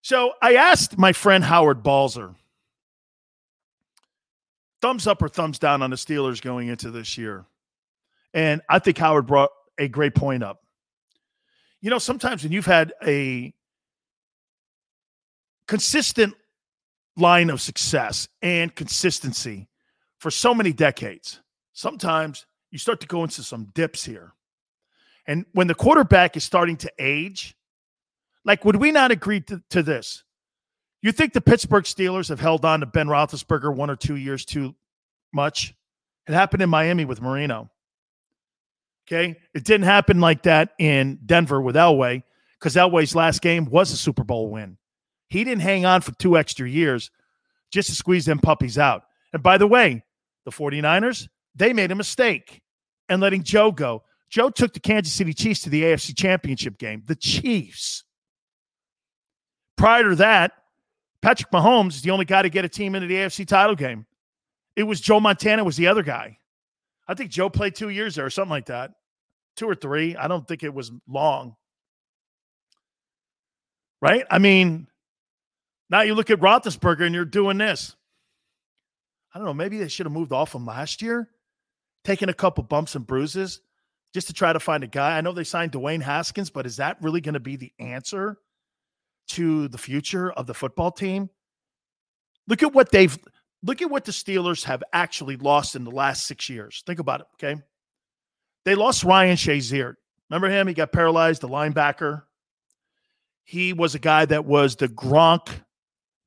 So 0.00 0.32
I 0.42 0.56
asked 0.56 0.98
my 0.98 1.12
friend 1.12 1.44
Howard 1.44 1.84
Balzer, 1.84 2.34
thumbs 4.80 5.06
up 5.06 5.22
or 5.22 5.28
thumbs 5.28 5.60
down 5.60 5.80
on 5.82 5.90
the 5.90 5.96
Steelers 5.96 6.42
going 6.42 6.66
into 6.66 6.90
this 6.90 7.16
year. 7.16 7.44
And 8.34 8.62
I 8.68 8.80
think 8.80 8.98
Howard 8.98 9.28
brought 9.28 9.50
a 9.78 9.86
great 9.86 10.16
point 10.16 10.42
up. 10.42 10.60
You 11.80 11.90
know, 11.90 12.00
sometimes 12.00 12.42
when 12.42 12.50
you've 12.50 12.66
had 12.66 12.92
a 13.06 13.54
consistent 15.72 16.34
line 17.16 17.48
of 17.48 17.58
success 17.58 18.28
and 18.42 18.74
consistency 18.74 19.68
for 20.18 20.30
so 20.30 20.54
many 20.54 20.70
decades, 20.70 21.40
sometimes 21.72 22.44
you 22.70 22.78
start 22.78 23.00
to 23.00 23.06
go 23.06 23.24
into 23.24 23.42
some 23.42 23.70
dips 23.72 24.04
here. 24.04 24.34
And 25.26 25.46
when 25.52 25.68
the 25.68 25.74
quarterback 25.74 26.36
is 26.36 26.44
starting 26.44 26.76
to 26.76 26.92
age, 26.98 27.56
like, 28.44 28.66
would 28.66 28.76
we 28.76 28.92
not 28.92 29.12
agree 29.12 29.40
to, 29.40 29.62
to 29.70 29.82
this? 29.82 30.24
You 31.00 31.10
think 31.10 31.32
the 31.32 31.40
Pittsburgh 31.40 31.84
Steelers 31.84 32.28
have 32.28 32.38
held 32.38 32.66
on 32.66 32.80
to 32.80 32.86
Ben 32.86 33.06
Roethlisberger 33.06 33.74
one 33.74 33.88
or 33.88 33.96
two 33.96 34.16
years 34.16 34.44
too 34.44 34.74
much? 35.32 35.74
It 36.28 36.34
happened 36.34 36.62
in 36.62 36.68
Miami 36.68 37.06
with 37.06 37.22
Marino. 37.22 37.70
Okay. 39.08 39.40
It 39.54 39.64
didn't 39.64 39.86
happen 39.86 40.20
like 40.20 40.42
that 40.42 40.74
in 40.78 41.20
Denver 41.24 41.62
with 41.62 41.76
Elway 41.76 42.24
because 42.60 42.76
Elway's 42.76 43.14
last 43.14 43.40
game 43.40 43.64
was 43.70 43.90
a 43.90 43.96
Super 43.96 44.22
Bowl 44.22 44.50
win. 44.50 44.76
He 45.32 45.44
didn't 45.44 45.62
hang 45.62 45.86
on 45.86 46.02
for 46.02 46.12
two 46.12 46.36
extra 46.36 46.68
years 46.68 47.10
just 47.72 47.88
to 47.88 47.94
squeeze 47.94 48.26
them 48.26 48.38
puppies 48.38 48.76
out. 48.76 49.04
And 49.32 49.42
by 49.42 49.56
the 49.56 49.66
way, 49.66 50.04
the 50.44 50.50
49ers, 50.50 51.26
they 51.54 51.72
made 51.72 51.90
a 51.90 51.94
mistake 51.94 52.60
and 53.08 53.22
letting 53.22 53.42
Joe 53.42 53.72
go. 53.72 54.02
Joe 54.28 54.50
took 54.50 54.74
the 54.74 54.80
Kansas 54.80 55.14
City 55.14 55.32
Chiefs 55.32 55.62
to 55.62 55.70
the 55.70 55.84
AFC 55.84 56.14
Championship 56.14 56.76
game. 56.76 57.02
The 57.06 57.16
Chiefs. 57.16 58.04
Prior 59.78 60.10
to 60.10 60.16
that, 60.16 60.52
Patrick 61.22 61.50
Mahomes 61.50 61.94
is 61.94 62.02
the 62.02 62.10
only 62.10 62.26
guy 62.26 62.42
to 62.42 62.50
get 62.50 62.66
a 62.66 62.68
team 62.68 62.94
into 62.94 63.06
the 63.06 63.14
AFC 63.14 63.46
title 63.46 63.74
game. 63.74 64.04
It 64.76 64.82
was 64.82 65.00
Joe 65.00 65.18
Montana 65.18 65.64
was 65.64 65.78
the 65.78 65.86
other 65.86 66.02
guy. 66.02 66.36
I 67.08 67.14
think 67.14 67.30
Joe 67.30 67.48
played 67.48 67.74
two 67.74 67.88
years 67.88 68.16
there 68.16 68.26
or 68.26 68.30
something 68.30 68.50
like 68.50 68.66
that. 68.66 68.90
Two 69.56 69.66
or 69.66 69.74
three. 69.74 70.14
I 70.14 70.28
don't 70.28 70.46
think 70.46 70.62
it 70.62 70.74
was 70.74 70.92
long. 71.08 71.56
Right? 74.02 74.26
I 74.30 74.38
mean, 74.38 74.88
now 75.90 76.02
you 76.02 76.14
look 76.14 76.30
at 76.30 76.40
Roethlisberger 76.40 77.04
and 77.04 77.14
you're 77.14 77.24
doing 77.24 77.58
this. 77.58 77.94
I 79.34 79.38
don't 79.38 79.46
know. 79.46 79.54
Maybe 79.54 79.78
they 79.78 79.88
should 79.88 80.06
have 80.06 80.12
moved 80.12 80.32
off 80.32 80.54
him 80.54 80.66
last 80.66 81.02
year, 81.02 81.30
taking 82.04 82.28
a 82.28 82.34
couple 82.34 82.64
bumps 82.64 82.94
and 82.94 83.06
bruises 83.06 83.60
just 84.12 84.26
to 84.26 84.32
try 84.32 84.52
to 84.52 84.60
find 84.60 84.84
a 84.84 84.88
guy. 84.88 85.16
I 85.16 85.20
know 85.20 85.32
they 85.32 85.44
signed 85.44 85.72
Dwayne 85.72 86.02
Haskins, 86.02 86.50
but 86.50 86.66
is 86.66 86.76
that 86.76 86.98
really 87.00 87.20
going 87.20 87.34
to 87.34 87.40
be 87.40 87.56
the 87.56 87.72
answer 87.78 88.38
to 89.28 89.68
the 89.68 89.78
future 89.78 90.30
of 90.32 90.46
the 90.46 90.54
football 90.54 90.90
team? 90.90 91.30
Look 92.46 92.62
at 92.62 92.74
what 92.74 92.90
they've 92.90 93.16
look 93.62 93.80
at 93.80 93.90
what 93.90 94.04
the 94.04 94.12
Steelers 94.12 94.64
have 94.64 94.82
actually 94.92 95.36
lost 95.36 95.76
in 95.76 95.84
the 95.84 95.90
last 95.90 96.26
six 96.26 96.48
years. 96.50 96.82
Think 96.86 96.98
about 96.98 97.20
it, 97.20 97.26
okay? 97.34 97.60
They 98.64 98.74
lost 98.74 99.04
Ryan 99.04 99.36
Shazier. 99.36 99.94
Remember 100.28 100.48
him? 100.48 100.66
He 100.66 100.74
got 100.74 100.92
paralyzed, 100.92 101.42
the 101.42 101.48
linebacker. 101.48 102.22
He 103.44 103.72
was 103.72 103.94
a 103.94 103.98
guy 103.98 104.24
that 104.26 104.44
was 104.44 104.76
the 104.76 104.88
Gronk 104.88 105.48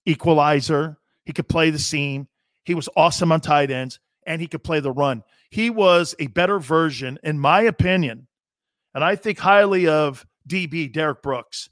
equalizer. 0.06 0.97
He 1.26 1.34
could 1.34 1.47
play 1.47 1.70
the 1.70 1.80
seam. 1.80 2.28
He 2.64 2.76
was 2.76 2.89
awesome 2.95 3.32
on 3.32 3.41
tight 3.41 3.72
ends, 3.72 3.99
and 4.26 4.41
he 4.41 4.47
could 4.47 4.64
play 4.64 4.80
the 4.80 4.91
run. 4.91 5.24
He 5.49 5.70
was 5.70 6.16
a 6.20 6.28
better 6.28 6.60
version, 6.60 7.20
in 7.24 7.39
my 7.39 7.62
opinion, 7.62 8.28
and 8.93 9.03
I 9.03 9.16
think 9.16 9.39
highly 9.39 9.88
of 9.88 10.26
DB 10.47 10.91
Derrick 10.91 11.22
Brooks. 11.22 11.70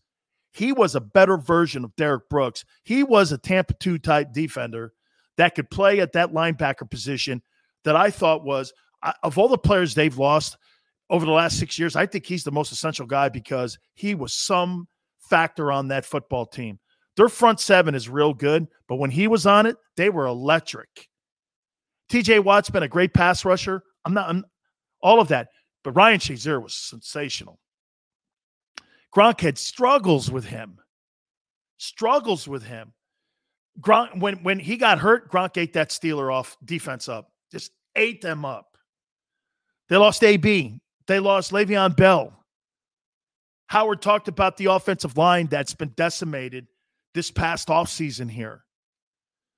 He 0.52 0.72
was 0.72 0.94
a 0.94 1.02
better 1.02 1.38
version 1.38 1.84
of 1.84 1.96
Derrick 1.96 2.30
Brooks. 2.30 2.64
He 2.84 3.04
was 3.04 3.32
a 3.32 3.38
Tampa 3.40 3.74
2 3.74 3.98
type 3.98 4.34
defender 4.34 4.94
that 5.38 5.56
could 5.56 5.70
play 5.72 6.00
at 6.00 6.14
that 6.14 6.32
linebacker 6.32 6.90
position 6.90 7.42
that 7.84 7.96
I 7.96 8.12
thought 8.12 8.44
was, 8.44 8.72
uh, 9.02 9.14
of 9.24 9.38
all 9.38 9.48
the 9.48 9.58
players 9.58 9.96
they've 9.96 10.18
lost 10.18 10.58
over 11.10 11.26
the 11.26 11.32
last 11.32 11.60
six 11.60 11.78
years, 11.80 11.96
I 11.96 12.06
think 12.06 12.26
he's 12.26 12.44
the 12.44 12.52
most 12.52 12.72
essential 12.72 13.06
guy 13.06 13.30
because 13.30 13.78
he 13.96 14.16
was 14.16 14.34
some 14.34 14.88
factor 15.20 15.72
on 15.72 15.88
that 15.88 16.06
football 16.06 16.46
team. 16.46 16.80
Their 17.16 17.30
front 17.30 17.60
seven 17.60 17.96
is 17.96 18.10
real 18.10 18.34
good, 18.34 18.68
but 18.88 18.96
when 18.96 19.12
he 19.12 19.28
was 19.28 19.46
on 19.46 19.66
it, 19.66 19.78
they 19.98 20.10
were 20.10 20.26
electric. 20.26 21.10
TJ 22.10 22.44
Watt's 22.44 22.70
been 22.70 22.84
a 22.84 22.88
great 22.88 23.14
pass 23.14 23.46
rusher. 23.46 23.84
I'm 24.06 24.14
not 24.14 24.30
I'm, 24.30 24.46
all 25.02 25.20
of 25.20 25.28
that, 25.30 25.50
but 25.84 25.92
Ryan 25.92 26.20
Shazier 26.20 26.62
was 26.62 26.74
sensational. 26.74 27.60
Gronk 29.16 29.42
had 29.42 29.58
struggles 29.58 30.32
with 30.32 30.46
him. 30.46 30.80
Struggles 31.78 32.48
with 32.48 32.64
him. 32.64 32.94
Gronk 33.80 34.20
when 34.20 34.44
when 34.44 34.60
he 34.60 34.78
got 34.78 35.00
hurt, 35.00 35.32
Gronk 35.32 35.58
ate 35.58 35.74
that 35.74 35.90
Steeler 35.90 36.34
off 36.34 36.58
defense 36.66 37.08
up. 37.08 37.32
Just 37.52 37.72
ate 37.96 38.22
them 38.22 38.46
up. 38.46 38.78
They 39.90 39.98
lost 39.98 40.24
AB. 40.24 40.80
They 41.08 41.20
lost 41.20 41.52
Le'Veon 41.52 41.96
Bell. 41.96 42.34
Howard 43.68 44.02
talked 44.02 44.28
about 44.28 44.58
the 44.58 44.66
offensive 44.66 45.18
line 45.18 45.48
that's 45.48 45.74
been 45.74 45.94
decimated 45.96 46.68
this 47.14 47.32
past 47.32 47.68
offseason 47.68 48.30
here. 48.30 48.64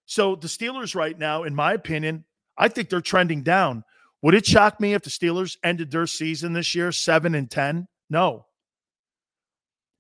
So 0.06 0.36
the 0.36 0.48
Steelers 0.48 0.96
right 0.96 1.18
now, 1.18 1.44
in 1.44 1.56
my 1.56 1.74
opinion, 1.74 2.26
I 2.58 2.68
think 2.68 2.90
they're 2.90 3.02
trending 3.02 3.44
down. 3.44 3.84
Would 4.22 4.36
it 4.36 4.46
shock 4.46 4.80
me 4.80 4.94
if 4.94 5.04
the 5.04 5.10
Steelers 5.10 5.58
ended 5.64 5.92
their 5.92 6.08
season 6.08 6.54
this 6.54 6.76
year 6.76 6.92
seven 6.92 7.36
and 7.36 7.50
ten? 7.50 7.88
No. 8.10 8.46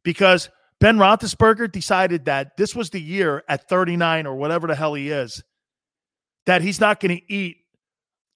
Because 0.03 0.49
Ben 0.79 0.97
Roethlisberger 0.97 1.71
decided 1.71 2.25
that 2.25 2.57
this 2.57 2.75
was 2.75 2.89
the 2.89 3.01
year 3.01 3.43
at 3.47 3.67
39 3.67 4.27
or 4.27 4.35
whatever 4.35 4.67
the 4.67 4.75
hell 4.75 4.93
he 4.93 5.09
is, 5.09 5.43
that 6.45 6.61
he's 6.61 6.79
not 6.79 6.99
going 6.99 7.17
to 7.17 7.33
eat 7.33 7.57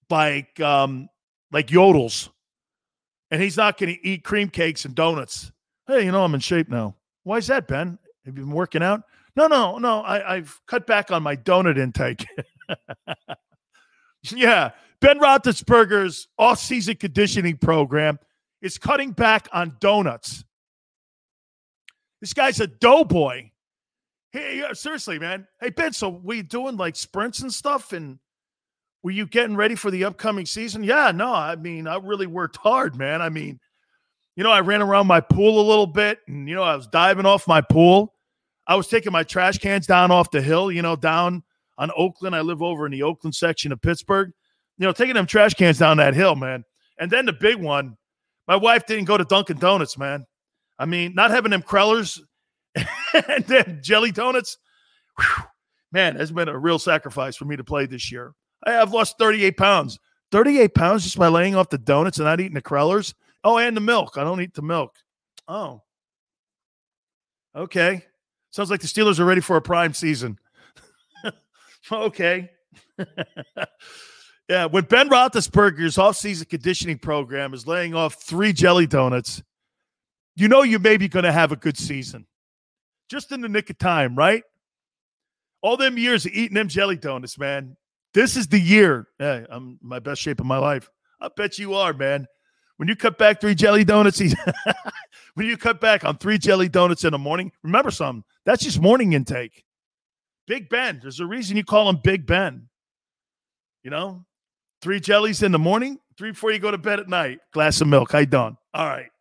like 0.09 0.59
um, 0.59 1.09
like 1.51 1.67
yodels, 1.67 2.29
and 3.29 3.41
he's 3.41 3.57
not 3.57 3.77
going 3.77 3.93
to 3.93 4.07
eat 4.07 4.23
cream 4.23 4.49
cakes 4.49 4.85
and 4.85 4.95
donuts. 4.95 5.51
Hey, 5.87 6.05
you 6.05 6.11
know 6.11 6.23
I'm 6.23 6.33
in 6.33 6.39
shape 6.39 6.69
now. 6.69 6.95
Why 7.23 7.37
is 7.37 7.47
that, 7.47 7.67
Ben? 7.67 7.99
Have 8.29 8.37
you 8.37 8.45
been 8.45 8.53
working 8.53 8.83
out? 8.83 9.01
No, 9.35 9.47
no, 9.47 9.79
no. 9.79 10.01
I, 10.01 10.35
I've 10.35 10.59
cut 10.67 10.85
back 10.85 11.09
on 11.09 11.23
my 11.23 11.35
donut 11.35 11.79
intake. 11.79 12.25
yeah, 14.23 14.71
Ben 15.01 15.19
Roethlisberger's 15.19 16.27
off-season 16.37 16.97
conditioning 16.97 17.57
program 17.57 18.19
is 18.61 18.77
cutting 18.77 19.11
back 19.11 19.47
on 19.51 19.77
donuts. 19.79 20.43
This 22.21 22.33
guy's 22.33 22.59
a 22.59 22.67
doughboy. 22.67 23.49
Hey, 24.31 24.63
seriously, 24.73 25.17
man. 25.17 25.47
Hey, 25.59 25.71
Ben, 25.71 25.91
so 25.91 26.09
we 26.09 26.43
doing 26.43 26.77
like 26.77 26.95
sprints 26.95 27.39
and 27.39 27.51
stuff? 27.51 27.93
And 27.93 28.19
were 29.01 29.09
you 29.09 29.25
getting 29.25 29.55
ready 29.55 29.73
for 29.73 29.89
the 29.89 30.03
upcoming 30.03 30.45
season? 30.45 30.83
Yeah, 30.83 31.11
no, 31.15 31.33
I 31.33 31.55
mean, 31.55 31.87
I 31.87 31.95
really 31.95 32.27
worked 32.27 32.57
hard, 32.57 32.95
man. 32.95 33.23
I 33.23 33.29
mean, 33.29 33.59
you 34.35 34.43
know, 34.43 34.51
I 34.51 34.59
ran 34.59 34.83
around 34.83 35.07
my 35.07 35.19
pool 35.19 35.59
a 35.59 35.67
little 35.67 35.87
bit 35.87 36.19
and, 36.27 36.47
you 36.47 36.53
know, 36.53 36.63
I 36.63 36.75
was 36.75 36.85
diving 36.85 37.25
off 37.25 37.47
my 37.47 37.61
pool. 37.61 38.13
I 38.69 38.75
was 38.75 38.87
taking 38.87 39.11
my 39.11 39.23
trash 39.23 39.57
cans 39.57 39.87
down 39.87 40.11
off 40.11 40.29
the 40.29 40.43
hill, 40.43 40.71
you 40.71 40.83
know, 40.83 40.95
down 40.95 41.41
on 41.79 41.89
Oakland. 41.97 42.35
I 42.35 42.41
live 42.41 42.61
over 42.61 42.85
in 42.85 42.91
the 42.91 43.01
Oakland 43.01 43.33
section 43.33 43.71
of 43.71 43.81
Pittsburgh. 43.81 44.31
You 44.77 44.85
know, 44.85 44.91
taking 44.93 45.15
them 45.15 45.25
trash 45.25 45.55
cans 45.55 45.79
down 45.79 45.97
that 45.97 46.13
hill, 46.13 46.35
man. 46.35 46.63
And 46.99 47.09
then 47.09 47.25
the 47.25 47.33
big 47.33 47.55
one, 47.55 47.97
my 48.47 48.55
wife 48.55 48.85
didn't 48.85 49.05
go 49.05 49.17
to 49.17 49.25
Dunkin' 49.25 49.57
Donuts, 49.57 49.97
man. 49.97 50.23
I 50.77 50.85
mean, 50.85 51.15
not 51.15 51.31
having 51.31 51.49
them 51.49 51.63
Krellers 51.63 52.19
and 52.75 53.43
then 53.45 53.79
jelly 53.81 54.11
donuts. 54.11 54.59
Whew, 55.17 55.45
man, 55.91 56.15
has 56.15 56.31
been 56.31 56.47
a 56.47 56.57
real 56.57 56.77
sacrifice 56.77 57.35
for 57.35 57.45
me 57.45 57.55
to 57.55 57.63
play 57.63 57.87
this 57.87 58.11
year. 58.11 58.33
I 58.63 58.73
have 58.73 58.93
lost 58.93 59.17
38 59.17 59.57
pounds. 59.57 59.97
38 60.31 60.75
pounds 60.75 61.03
just 61.03 61.17
by 61.17 61.27
laying 61.27 61.55
off 61.55 61.69
the 61.69 61.79
donuts 61.79 62.19
and 62.19 62.25
not 62.25 62.39
eating 62.39 62.53
the 62.53 62.61
Krellers. 62.61 63.15
Oh, 63.43 63.57
and 63.57 63.75
the 63.75 63.81
milk. 63.81 64.15
I 64.15 64.23
don't 64.23 64.41
eat 64.41 64.53
the 64.53 64.61
milk. 64.61 64.95
Oh. 65.47 65.81
Okay. 67.55 68.05
Sounds 68.51 68.71
like 68.71 68.81
the 68.81 68.87
Steelers 68.87 69.19
are 69.19 69.25
ready 69.25 69.41
for 69.41 69.57
a 69.57 69.61
prime 69.61 69.93
season. 69.93 70.39
okay. 71.91 72.49
yeah, 74.49 74.65
when 74.65 74.85
Ben 74.85 75.09
Roethlisberger's 75.09 75.97
offseason 75.97 76.49
conditioning 76.49 76.97
program 76.97 77.53
is 77.53 77.67
laying 77.67 77.93
off 77.93 78.15
three 78.15 78.53
jelly 78.53 78.87
donuts, 78.87 79.43
you 80.35 80.47
know 80.47 80.63
you 80.63 80.79
may 80.79 80.97
be 80.97 81.07
going 81.07 81.25
to 81.25 81.31
have 81.31 81.51
a 81.51 81.55
good 81.55 81.77
season. 81.77 82.25
Just 83.09 83.31
in 83.31 83.41
the 83.41 83.49
nick 83.49 83.69
of 83.69 83.77
time, 83.77 84.15
right? 84.15 84.43
All 85.61 85.77
them 85.77 85.97
years 85.97 86.25
of 86.25 86.31
eating 86.31 86.55
them 86.55 86.67
jelly 86.67 86.95
donuts, 86.95 87.37
man. 87.37 87.75
This 88.13 88.37
is 88.37 88.47
the 88.47 88.59
year. 88.59 89.07
Hey, 89.19 89.45
I'm 89.49 89.77
my 89.81 89.99
best 89.99 90.21
shape 90.21 90.39
of 90.39 90.45
my 90.45 90.57
life. 90.57 90.89
I 91.21 91.29
bet 91.35 91.59
you 91.59 91.75
are, 91.75 91.93
man. 91.93 92.27
When 92.77 92.87
you 92.87 92.95
cut 92.95 93.17
back 93.17 93.41
three 93.41 93.55
jelly 93.55 93.83
donuts, 93.83 94.21
when 95.33 95.47
you 95.47 95.57
cut 95.57 95.81
back 95.81 96.05
on 96.05 96.17
three 96.17 96.37
jelly 96.37 96.69
donuts 96.69 97.03
in 97.03 97.11
the 97.11 97.17
morning, 97.17 97.51
remember 97.61 97.91
something. 97.91 98.23
That's 98.49 98.63
just 98.63 98.81
morning 98.81 99.13
intake. 99.13 99.63
Big 100.47 100.69
Ben. 100.69 100.97
There's 101.03 101.19
a 101.19 101.25
reason 101.27 101.55
you 101.55 101.63
call 101.63 101.87
him 101.87 101.99
Big 102.03 102.25
Ben. 102.25 102.67
You 103.83 103.91
know, 103.91 104.25
three 104.81 104.99
jellies 104.99 105.43
in 105.43 105.51
the 105.51 105.59
morning, 105.59 105.99
three 106.17 106.31
before 106.31 106.51
you 106.51 106.57
go 106.57 106.71
to 106.71 106.79
bed 106.79 106.99
at 106.99 107.07
night. 107.07 107.41
Glass 107.53 107.79
of 107.79 107.87
milk. 107.87 108.11
How 108.11 108.17
you 108.17 108.25
doing? 108.25 108.57
All 108.73 108.87
right. 108.87 109.11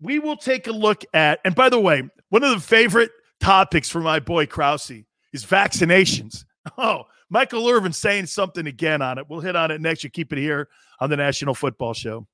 We 0.00 0.18
will 0.18 0.38
take 0.38 0.66
a 0.66 0.72
look 0.72 1.04
at, 1.12 1.40
and 1.44 1.54
by 1.54 1.68
the 1.68 1.78
way, 1.78 2.08
one 2.30 2.42
of 2.42 2.52
the 2.52 2.60
favorite 2.60 3.10
topics 3.38 3.90
for 3.90 4.00
my 4.00 4.18
boy 4.18 4.46
Krause 4.46 4.92
is 5.32 5.44
vaccinations. 5.44 6.44
Oh, 6.76 7.04
Michael 7.30 7.66
Irvin 7.66 7.94
saying 7.94 8.26
something 8.26 8.66
again 8.66 9.00
on 9.00 9.16
it. 9.16 9.24
We'll 9.26 9.40
hit 9.40 9.56
on 9.56 9.70
it 9.70 9.80
next. 9.80 10.04
You 10.04 10.10
keep 10.10 10.34
it 10.34 10.38
here 10.38 10.68
on 11.00 11.08
the 11.08 11.16
National 11.16 11.54
Football 11.54 11.94
Show. 11.94 12.26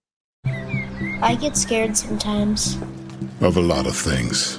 I 0.44 1.36
get 1.40 1.56
scared 1.56 1.96
sometimes. 1.96 2.76
Of 3.40 3.56
a 3.56 3.60
lot 3.60 3.86
of 3.86 3.96
things. 3.96 4.58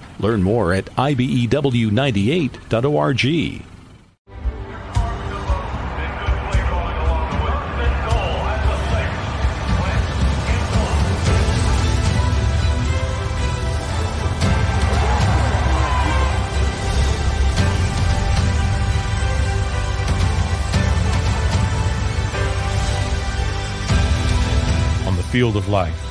Learn 0.21 0.43
more 0.43 0.71
at 0.71 0.85
IBEW98.org. 0.85 3.65
On 25.07 25.17
the 25.17 25.23
field 25.23 25.57
of 25.57 25.67
life, 25.67 26.10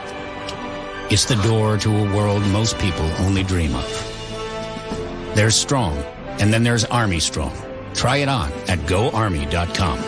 It's 1.11 1.25
the 1.25 1.35
door 1.43 1.77
to 1.79 1.89
a 1.89 2.15
world 2.15 2.41
most 2.53 2.79
people 2.79 3.03
only 3.19 3.43
dream 3.43 3.75
of. 3.75 5.33
There's 5.35 5.55
Strong, 5.57 5.97
and 6.39 6.53
then 6.53 6.63
there's 6.63 6.85
Army 6.85 7.19
Strong. 7.19 7.53
Try 7.93 8.17
it 8.23 8.29
on 8.29 8.49
at 8.69 8.79
goarmy.com. 8.87 9.99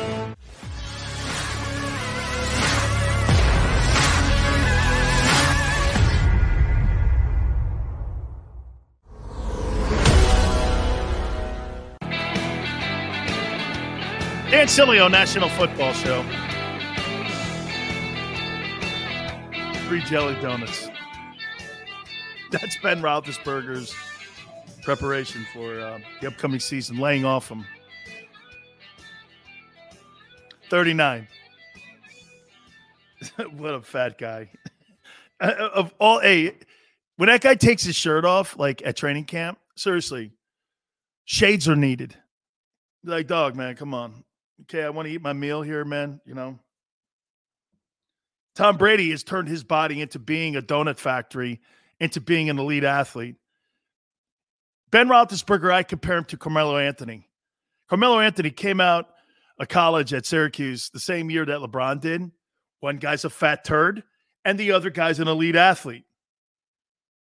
Dan 14.49 15.11
National 15.11 15.49
Football 15.49 15.91
Show. 15.91 16.23
Three 19.89 20.01
jelly 20.03 20.35
donuts. 20.41 20.92
That's 22.53 22.77
Ben 22.77 23.01
Roethlisberger's 23.01 23.95
preparation 24.83 25.43
for 25.53 25.79
uh, 25.79 25.99
the 26.21 26.27
upcoming 26.27 26.59
season, 26.59 26.97
laying 26.97 27.25
off 27.25 27.49
him. 27.49 27.65
39. 30.69 31.27
what 33.57 33.73
a 33.73 33.81
fat 33.81 34.19
guy. 34.19 34.51
of 35.39 35.95
all, 35.99 36.19
hey, 36.19 36.53
when 37.15 37.27
that 37.27 37.41
guy 37.41 37.55
takes 37.55 37.83
his 37.83 37.95
shirt 37.95 38.23
off, 38.23 38.57
like 38.59 38.83
at 38.85 38.97
training 38.97 39.25
camp, 39.25 39.57
seriously, 39.75 40.31
shades 41.25 41.67
are 41.67 41.75
needed. 41.75 42.15
Like, 43.03 43.25
dog, 43.25 43.55
man, 43.55 43.75
come 43.75 43.95
on. 43.95 44.23
Okay, 44.61 44.83
I 44.83 44.89
want 44.89 45.07
to 45.07 45.13
eat 45.13 45.23
my 45.23 45.33
meal 45.33 45.63
here, 45.63 45.83
man. 45.83 46.21
You 46.23 46.35
know, 46.35 46.59
Tom 48.55 48.77
Brady 48.77 49.09
has 49.09 49.23
turned 49.23 49.47
his 49.47 49.63
body 49.63 50.01
into 50.01 50.19
being 50.19 50.55
a 50.55 50.61
donut 50.61 50.99
factory, 50.99 51.59
into 52.03 52.19
being 52.19 52.49
an 52.49 52.59
elite 52.59 52.83
athlete. 52.83 53.37
Ben 54.91 55.07
Roethlisberger, 55.07 55.71
I 55.71 55.83
compare 55.83 56.17
him 56.17 56.25
to 56.25 56.37
Carmelo 56.37 56.77
Anthony. 56.77 57.29
Carmelo 57.89 58.19
Anthony 58.19 58.51
came 58.51 58.81
out 58.81 59.07
of 59.57 59.69
college 59.69 60.13
at 60.13 60.25
Syracuse 60.25 60.89
the 60.89 60.99
same 60.99 61.29
year 61.29 61.45
that 61.45 61.59
LeBron 61.59 62.01
did. 62.01 62.29
One 62.81 62.97
guy's 62.97 63.23
a 63.23 63.29
fat 63.29 63.63
turd, 63.63 64.03
and 64.43 64.59
the 64.59 64.73
other 64.73 64.89
guy's 64.89 65.21
an 65.21 65.29
elite 65.29 65.55
athlete. 65.55 66.03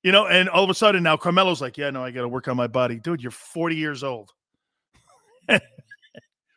You 0.03 0.13
know, 0.13 0.27
and 0.27 0.49
all 0.49 0.65
of 0.65 0.71
a 0.71 0.75
sudden 0.75 1.03
now 1.03 1.19
Carmelo's 1.19 1.61
like, 1.61 1.77
yeah, 1.77 1.91
no, 1.91 2.03
I 2.03 2.11
got 2.11 2.23
to 2.23 2.29
work 2.29 2.49
on 2.49 2.57
my 2.57 2.67
body. 2.67 2.99
Dude, 2.99 3.23
you're 3.23 3.31
40 3.31 3.77
years 3.77 4.03
old. 4.03 4.31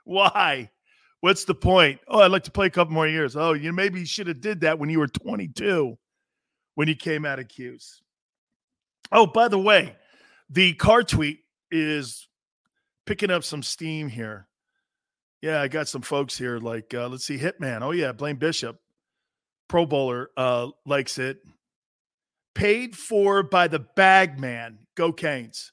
Why? 0.06 0.72
What's 1.20 1.44
the 1.44 1.56
point? 1.56 2.00
Oh, 2.08 2.22
I'd 2.22 2.32
like 2.32 2.46
to 2.46 2.52
play 2.52 2.68
a 2.68 2.70
couple 2.70 2.94
more 2.94 3.08
years. 3.08 3.36
Oh, 3.36 3.52
you 3.52 3.74
maybe 3.74 4.00
you 4.00 4.06
should 4.06 4.28
have 4.28 4.40
did 4.40 4.62
that 4.62 4.80
when 4.80 4.90
you 4.90 5.00
were 5.00 5.10
22 5.10 5.98
when 6.76 6.88
you 6.88 6.96
came 6.96 7.26
out 7.26 7.40
of 7.40 7.50
Q's. 7.50 8.02
Oh, 9.12 9.26
by 9.26 9.48
the 9.48 9.60
way, 9.60 9.96
the 10.50 10.74
car 10.74 11.04
tweet 11.04 11.40
is 11.72 12.28
picking 13.06 13.32
up 13.32 13.44
some 13.44 13.64
steam 13.64 14.08
here. 14.08 14.48
Yeah, 15.42 15.62
I 15.62 15.68
got 15.68 15.88
some 15.88 16.02
folks 16.02 16.38
here 16.38 16.58
like 16.58 16.94
uh, 16.94 17.10
let's 17.10 17.26
see, 17.26 17.38
Hitman. 17.38 17.82
Oh 17.82 17.92
yeah, 17.92 18.14
Blaine 18.14 18.38
Bishop, 18.38 18.80
Pro 19.68 19.86
Bowler, 19.86 20.30
uh, 20.38 20.70
likes 20.86 21.18
it. 21.18 21.40
Paid 22.56 22.96
for 22.96 23.44
by 23.44 23.68
the 23.68 23.80
bag 23.80 24.40
man. 24.40 24.80
Go 24.96 25.12
Canes. 25.12 25.72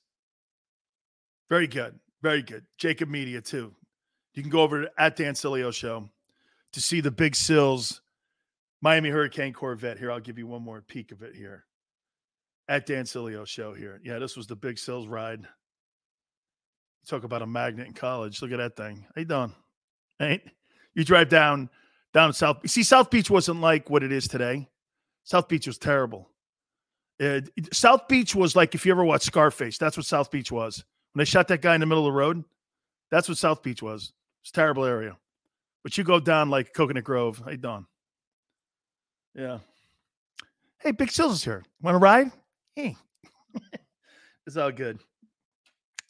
Very 1.51 1.67
good. 1.67 1.99
Very 2.23 2.43
good. 2.43 2.65
JAKIB 2.81 3.09
Media, 3.09 3.41
too. 3.41 3.75
You 4.35 4.43
can 4.43 4.51
go 4.51 4.61
over 4.63 4.83
to 4.83 4.91
at 4.97 5.17
Dan 5.17 5.35
Sileo 5.35 5.73
Show 5.73 6.09
to 6.73 6.81
see 6.81 7.01
the 7.01 7.11
Big 7.11 7.35
Sills 7.35 8.01
Miami 8.81 9.11
Hurricane 9.11 9.53
Corvette. 9.53 9.99
Here, 9.99 10.13
I'll 10.13 10.21
give 10.21 10.39
you 10.39 10.47
one 10.47 10.63
more 10.63 10.81
peek 10.81 11.13
of 11.13 11.23
it 11.23 11.35
here. 11.35 11.65
At 12.71 12.87
Dan 12.87 13.05
Sileo 13.05 13.45
Show 13.45 13.75
here. 13.75 14.01
Yeah, 14.05 14.21
this 14.21 14.37
was 14.37 14.47
the 14.47 14.55
Big 14.55 14.79
Sills 14.79 15.09
ride. 15.09 15.45
Talk 17.05 17.25
about 17.25 17.43
a 17.43 17.47
magnet 17.47 17.89
in 17.89 17.93
college. 17.93 18.41
Look 18.41 18.53
at 18.53 18.59
that 18.59 18.77
thing. 18.77 19.05
You 19.17 19.25
doing? 19.25 19.53
Ain't 20.23 20.43
you 20.95 21.05
drive 21.05 21.29
down 21.29 21.69
down 22.15 22.33
South. 22.33 22.59
See, 22.71 22.85
South 22.85 23.11
Beach 23.11 23.29
wasn't 23.29 23.61
like 23.61 23.91
what 23.91 24.05
it 24.05 24.13
is 24.13 24.29
today. 24.29 24.69
South 25.25 25.49
Beach 25.49 25.67
was 25.67 25.79
terrible. 25.79 26.31
Uh, 27.21 27.41
South 27.73 28.07
Beach 28.07 28.37
was 28.37 28.55
like 28.55 28.77
if 28.77 28.87
you 28.87 28.93
ever 28.93 29.05
watched 29.05 29.27
Scarface. 29.27 29.77
That's 29.77 29.97
what 29.97 30.07
South 30.07 30.31
Beach 30.31 30.53
was. 30.53 30.85
When 31.13 31.21
they 31.21 31.29
shot 31.29 31.49
that 31.49 31.63
guy 31.63 31.75
in 31.75 31.81
the 31.81 31.87
middle 31.87 32.07
of 32.07 32.13
the 32.13 32.19
road, 32.19 32.45
that's 33.11 33.29
what 33.29 33.37
South 33.37 33.65
Beach 33.65 33.83
was. 33.83 34.13
It's 34.43 34.53
terrible 34.53 34.85
area. 34.85 35.17
But 35.83 35.99
you 35.99 36.05
go 36.05 36.21
down 36.21 36.51
like 36.51 36.73
Coconut 36.73 37.03
Grove. 37.03 37.43
Hey, 37.45 37.57
Don. 37.57 37.87
Yeah. 39.35 39.59
Hey, 40.79 40.93
Big 40.93 41.11
Sills 41.11 41.35
is 41.35 41.45
here. 41.45 41.65
Want 41.83 41.97
to 41.97 41.99
ride? 41.99 42.31
Hey. 42.77 42.97
it's 44.47 44.57
all 44.57 44.73
good. 44.73 45.01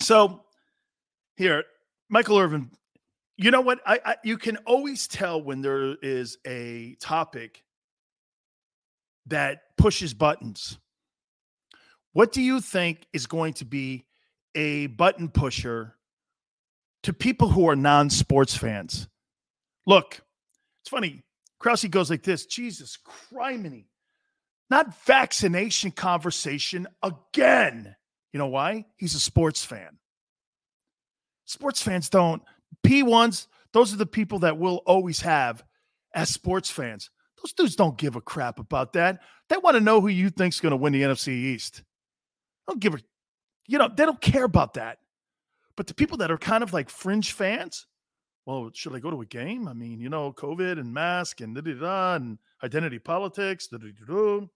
So 0.00 0.44
here, 1.36 1.64
Michael 2.08 2.38
Irvin. 2.38 2.70
You 3.36 3.50
know 3.50 3.60
what? 3.60 3.80
I, 3.86 4.00
I 4.04 4.16
you 4.22 4.36
can 4.36 4.58
always 4.58 5.08
tell 5.08 5.42
when 5.42 5.62
there 5.62 5.94
is 6.02 6.36
a 6.46 6.96
topic 7.00 7.62
that 9.26 9.62
pushes 9.78 10.12
buttons. 10.12 10.78
What 12.12 12.32
do 12.32 12.42
you 12.42 12.60
think 12.60 13.06
is 13.12 13.26
going 13.26 13.54
to 13.54 13.64
be 13.64 14.04
a 14.54 14.88
button 14.88 15.28
pusher 15.28 15.94
to 17.04 17.12
people 17.12 17.48
who 17.48 17.68
are 17.68 17.76
non 17.76 18.10
sports 18.10 18.56
fans? 18.56 19.08
Look, 19.86 20.20
it's 20.82 20.90
funny. 20.90 21.22
Krause 21.58 21.84
goes 21.84 22.10
like 22.10 22.22
this 22.22 22.46
Jesus 22.46 22.98
criminy. 23.32 23.84
Not 24.70 24.96
vaccination 25.04 25.90
conversation 25.90 26.86
again. 27.02 27.96
You 28.32 28.38
know 28.38 28.46
why? 28.46 28.86
He's 28.96 29.16
a 29.16 29.20
sports 29.20 29.64
fan. 29.64 29.98
Sports 31.44 31.82
fans 31.82 32.08
don't. 32.08 32.42
P1s, 32.86 33.48
those 33.72 33.92
are 33.92 33.96
the 33.96 34.06
people 34.06 34.38
that 34.40 34.56
we'll 34.56 34.82
always 34.86 35.20
have 35.22 35.64
as 36.14 36.28
sports 36.28 36.70
fans. 36.70 37.10
Those 37.42 37.52
dudes 37.52 37.76
don't 37.76 37.98
give 37.98 38.14
a 38.14 38.20
crap 38.20 38.60
about 38.60 38.92
that. 38.92 39.20
They 39.48 39.56
want 39.56 39.74
to 39.74 39.80
know 39.80 40.00
who 40.00 40.08
you 40.08 40.30
think's 40.30 40.60
going 40.60 40.70
to 40.70 40.76
win 40.76 40.92
the 40.92 41.02
NFC 41.02 41.28
East. 41.28 41.82
Don't 42.68 42.78
give 42.78 42.94
a, 42.94 42.98
you 43.66 43.78
know, 43.78 43.88
they 43.88 44.04
don't 44.04 44.20
care 44.20 44.44
about 44.44 44.74
that. 44.74 44.98
But 45.76 45.88
the 45.88 45.94
people 45.94 46.18
that 46.18 46.30
are 46.30 46.38
kind 46.38 46.62
of 46.62 46.72
like 46.72 46.90
fringe 46.90 47.32
fans, 47.32 47.86
well, 48.46 48.70
should 48.72 48.94
I 48.94 49.00
go 49.00 49.10
to 49.10 49.22
a 49.22 49.26
game? 49.26 49.66
I 49.66 49.72
mean, 49.72 49.98
you 49.98 50.08
know, 50.08 50.32
COVID 50.32 50.78
and 50.78 50.92
mask 50.92 51.40
and 51.40 51.54
da 51.54 51.62
da 51.62 51.74
da 51.74 52.14
and 52.14 52.38
identity 52.62 52.98
politics. 52.98 53.66
Da, 53.66 53.78
da, 53.78 53.88
da, 53.88 54.14
da. 54.14 54.46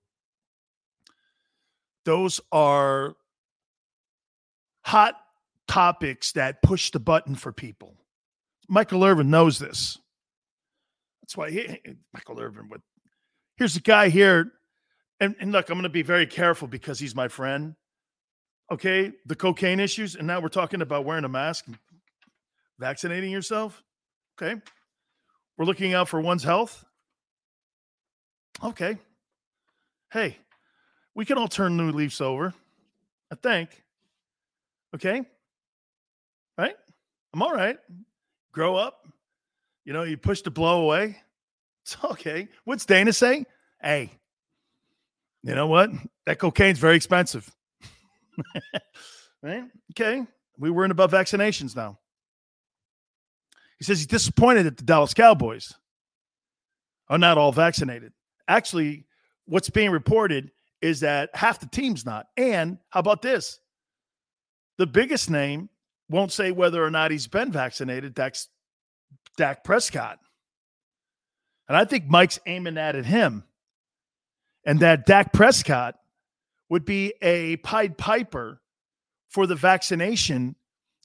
Those 2.05 2.40
are 2.52 3.16
hot 4.82 5.16
topics 5.66 6.32
that 6.32 6.62
push 6.62 6.90
the 6.90 7.00
button 7.00 7.34
for 7.34 7.52
people. 7.52 7.96
Michael 8.68 9.05
Irvin 9.05 9.30
knows 9.30 9.59
this. 9.59 9.98
That's 11.22 11.36
why 11.36 11.50
he, 11.50 11.80
Michael 12.12 12.40
Irvin 12.40 12.68
would. 12.68 12.82
Here's 13.57 13.76
a 13.76 13.80
guy 13.80 14.09
here, 14.09 14.52
and, 15.20 15.34
and 15.40 15.52
look, 15.52 15.70
I'm 15.70 15.76
going 15.76 15.84
to 15.84 15.88
be 15.88 16.02
very 16.02 16.26
careful 16.26 16.68
because 16.68 16.98
he's 16.98 17.14
my 17.14 17.28
friend. 17.28 17.74
Okay, 18.70 19.12
the 19.26 19.36
cocaine 19.36 19.80
issues, 19.80 20.16
and 20.16 20.26
now 20.26 20.40
we're 20.40 20.48
talking 20.48 20.82
about 20.82 21.05
wearing 21.05 21.24
a 21.24 21.28
mask, 21.28 21.66
vaccinating 22.78 23.30
yourself. 23.30 23.82
Okay, 24.36 24.61
we're 25.57 25.66
looking 25.66 25.94
out 25.94 26.09
for 26.09 26.20
one's 26.20 26.42
health. 26.42 26.84
Okay, 28.62 28.98
hey, 30.12 30.38
we 31.14 31.24
can 31.24 31.38
all 31.38 31.48
turn 31.48 31.76
new 31.76 31.90
leaves 31.90 32.20
over. 32.20 32.52
I 33.30 33.36
think. 33.36 33.82
Okay, 34.94 35.22
right? 36.56 36.76
I'm 37.32 37.42
all 37.42 37.52
right. 37.52 37.78
Grow 38.52 38.76
up. 38.76 39.08
You 39.84 39.92
know, 39.92 40.04
you 40.04 40.16
push 40.16 40.42
the 40.42 40.50
blow 40.50 40.82
away. 40.82 41.16
It's 41.84 41.98
okay. 42.02 42.48
What's 42.64 42.86
Dana 42.86 43.12
saying? 43.12 43.44
Hey, 43.82 44.10
you 45.42 45.54
know 45.54 45.66
what? 45.66 45.90
That 46.24 46.38
cocaine's 46.38 46.78
very 46.78 46.96
expensive. 46.96 47.54
right? 49.42 49.64
Okay. 49.92 50.26
We 50.58 50.70
worrying 50.70 50.92
about 50.92 51.10
vaccinations 51.10 51.76
now. 51.76 51.98
He 53.78 53.84
says 53.84 53.98
he's 53.98 54.06
disappointed 54.06 54.62
that 54.62 54.78
the 54.78 54.84
Dallas 54.84 55.12
Cowboys 55.12 55.74
are 57.10 57.18
not 57.18 57.36
all 57.36 57.52
vaccinated. 57.52 58.14
Actually, 58.48 59.04
what's 59.44 59.68
being 59.68 59.90
reported 59.90 60.50
is 60.85 61.01
that 61.01 61.30
half 61.32 61.61
the 61.61 61.66
team's 61.66 62.05
not. 62.05 62.26
And 62.37 62.76
how 62.91 63.01
about 63.01 63.22
this? 63.22 63.59
The 64.76 64.87
biggest 64.87 65.30
name 65.30 65.70
won't 66.11 66.30
say 66.30 66.51
whether 66.51 66.85
or 66.85 66.91
not 66.91 67.11
he's 67.11 67.26
been 67.26 67.51
vaccinated. 67.51 68.14
That's 68.14 68.51
Dak 69.39 69.64
Prescott. 69.64 70.18
And 71.68 71.76
I 71.78 71.87
think 71.87 72.05
Mike's 72.07 72.39
aiming 72.45 72.74
that 72.74 72.97
at 72.97 73.07
him. 73.07 73.45
And 74.66 74.80
that 74.80 75.07
Dak 75.07 75.32
Prescott 75.32 75.95
would 76.68 76.85
be 76.85 77.14
a 77.22 77.57
Pied 77.57 77.97
Piper 77.97 78.61
for 79.30 79.47
the 79.47 79.55
vaccination 79.55 80.55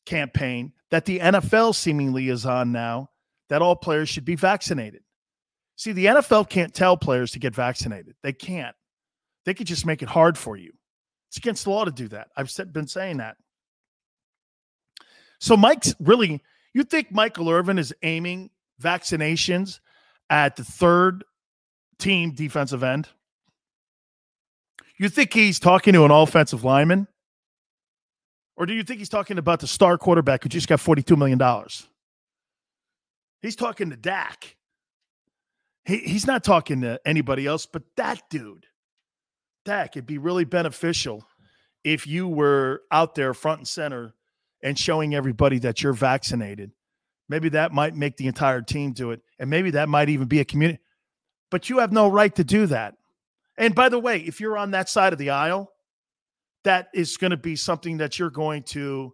campaign 0.06 0.74
that 0.92 1.06
the 1.06 1.20
NFL 1.20 1.74
seemingly 1.74 2.28
is 2.28 2.46
on 2.46 2.74
now 2.74 3.12
that 3.48 3.62
all 3.62 3.78
players 3.78 4.10
should 4.10 4.26
be 4.26 4.36
vaccinated. 4.36 5.04
See, 5.78 5.94
the 5.94 6.08
NFL 6.08 6.50
can't 6.50 6.74
tell 6.74 6.98
players 6.98 7.32
to 7.32 7.40
get 7.40 7.56
vaccinated. 7.56 8.16
They 8.24 8.34
can't. 8.34 8.76
They 9.50 9.56
could 9.56 9.66
just 9.66 9.84
make 9.84 10.04
it 10.04 10.10
hard 10.10 10.38
for 10.38 10.58
you. 10.58 10.74
It's 11.30 11.38
against 11.38 11.64
the 11.64 11.72
law 11.72 11.84
to 11.84 11.90
do 11.90 12.08
that. 12.10 12.28
I've 12.38 12.56
been 12.72 12.86
saying 12.86 13.18
that. 13.18 13.36
So 15.40 15.58
Mike's 15.58 15.96
really, 16.00 16.44
you 16.76 16.84
think 16.84 17.12
Michael 17.12 17.50
Irvin 17.50 17.80
is 17.80 17.92
aiming 18.04 18.52
vaccinations 18.80 19.80
at 20.30 20.56
the 20.56 20.64
third 20.64 21.24
team 21.98 22.36
defensive 22.36 22.84
end? 22.84 23.10
You 25.00 25.10
think 25.10 25.34
he's 25.34 25.58
talking 25.58 25.94
to 25.94 26.06
an 26.06 26.12
offensive 26.12 26.64
lineman? 26.64 27.08
Or 28.56 28.68
do 28.68 28.76
you 28.76 28.84
think 28.84 29.00
he's 29.00 29.10
talking 29.10 29.40
about 29.40 29.62
the 29.62 29.68
star 29.68 29.98
quarterback 29.98 30.44
who 30.44 30.50
just 30.50 30.68
got 30.68 30.78
$42 30.78 31.18
million? 31.18 31.42
He's 33.42 33.56
talking 33.56 33.90
to 33.90 33.98
Dak. 33.98 34.58
He, 35.86 35.98
he's 35.98 36.28
not 36.28 36.44
talking 36.44 36.82
to 36.82 37.02
anybody 37.04 37.48
else 37.48 37.66
but 37.66 37.82
that 37.98 38.22
dude. 38.30 38.68
It'd 39.96 40.06
be 40.06 40.18
really 40.18 40.46
beneficial 40.46 41.28
if 41.84 42.08
you 42.08 42.28
were 42.28 42.82
out 42.92 43.16
there 43.16 43.34
front 43.34 43.60
and 43.60 43.68
center 43.68 44.14
and 44.62 44.78
showing 44.78 45.16
everybody 45.16 45.60
that 45.60 45.82
you're 45.82 45.94
vaccinated. 45.94 46.72
Maybe 47.30 47.50
that 47.50 47.72
might 47.72 47.96
make 47.96 48.18
the 48.18 48.28
entire 48.28 48.62
team 48.62 48.92
do 48.92 49.12
it. 49.12 49.22
And 49.38 49.50
maybe 49.50 49.72
that 49.72 49.88
might 49.88 50.10
even 50.10 50.28
be 50.28 50.40
a 50.40 50.46
community. 50.46 50.80
But 51.52 51.70
you 51.70 51.80
have 51.80 51.92
no 51.92 52.10
right 52.10 52.34
to 52.36 52.44
do 52.44 52.66
that. 52.68 52.96
And 53.58 53.76
by 53.76 53.90
the 53.90 54.00
way, 54.00 54.20
if 54.20 54.40
you're 54.40 54.58
on 54.58 54.72
that 54.72 54.90
side 54.90 55.14
of 55.14 55.20
the 55.20 55.30
aisle, 55.30 55.72
that 56.64 56.88
is 56.94 57.18
going 57.18 57.32
to 57.32 57.38
be 57.38 57.56
something 57.56 57.98
that 57.98 58.20
you're 58.20 58.30
going 58.30 58.64
to 58.64 59.14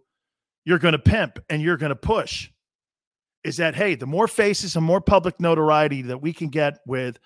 you're 0.64 0.78
going 0.78 0.92
to 0.92 0.98
pimp 0.98 1.38
and 1.48 1.62
you're 1.62 1.76
going 1.76 1.90
to 1.90 1.96
push 1.96 2.50
is 3.44 3.58
that 3.58 3.76
hey, 3.76 3.94
the 3.94 4.06
more 4.06 4.26
faces 4.26 4.74
and 4.74 4.84
more 4.84 5.00
public 5.00 5.38
notoriety 5.38 6.02
that 6.02 6.20
we 6.20 6.32
can 6.32 6.48
get 6.48 6.80
with 6.86 7.18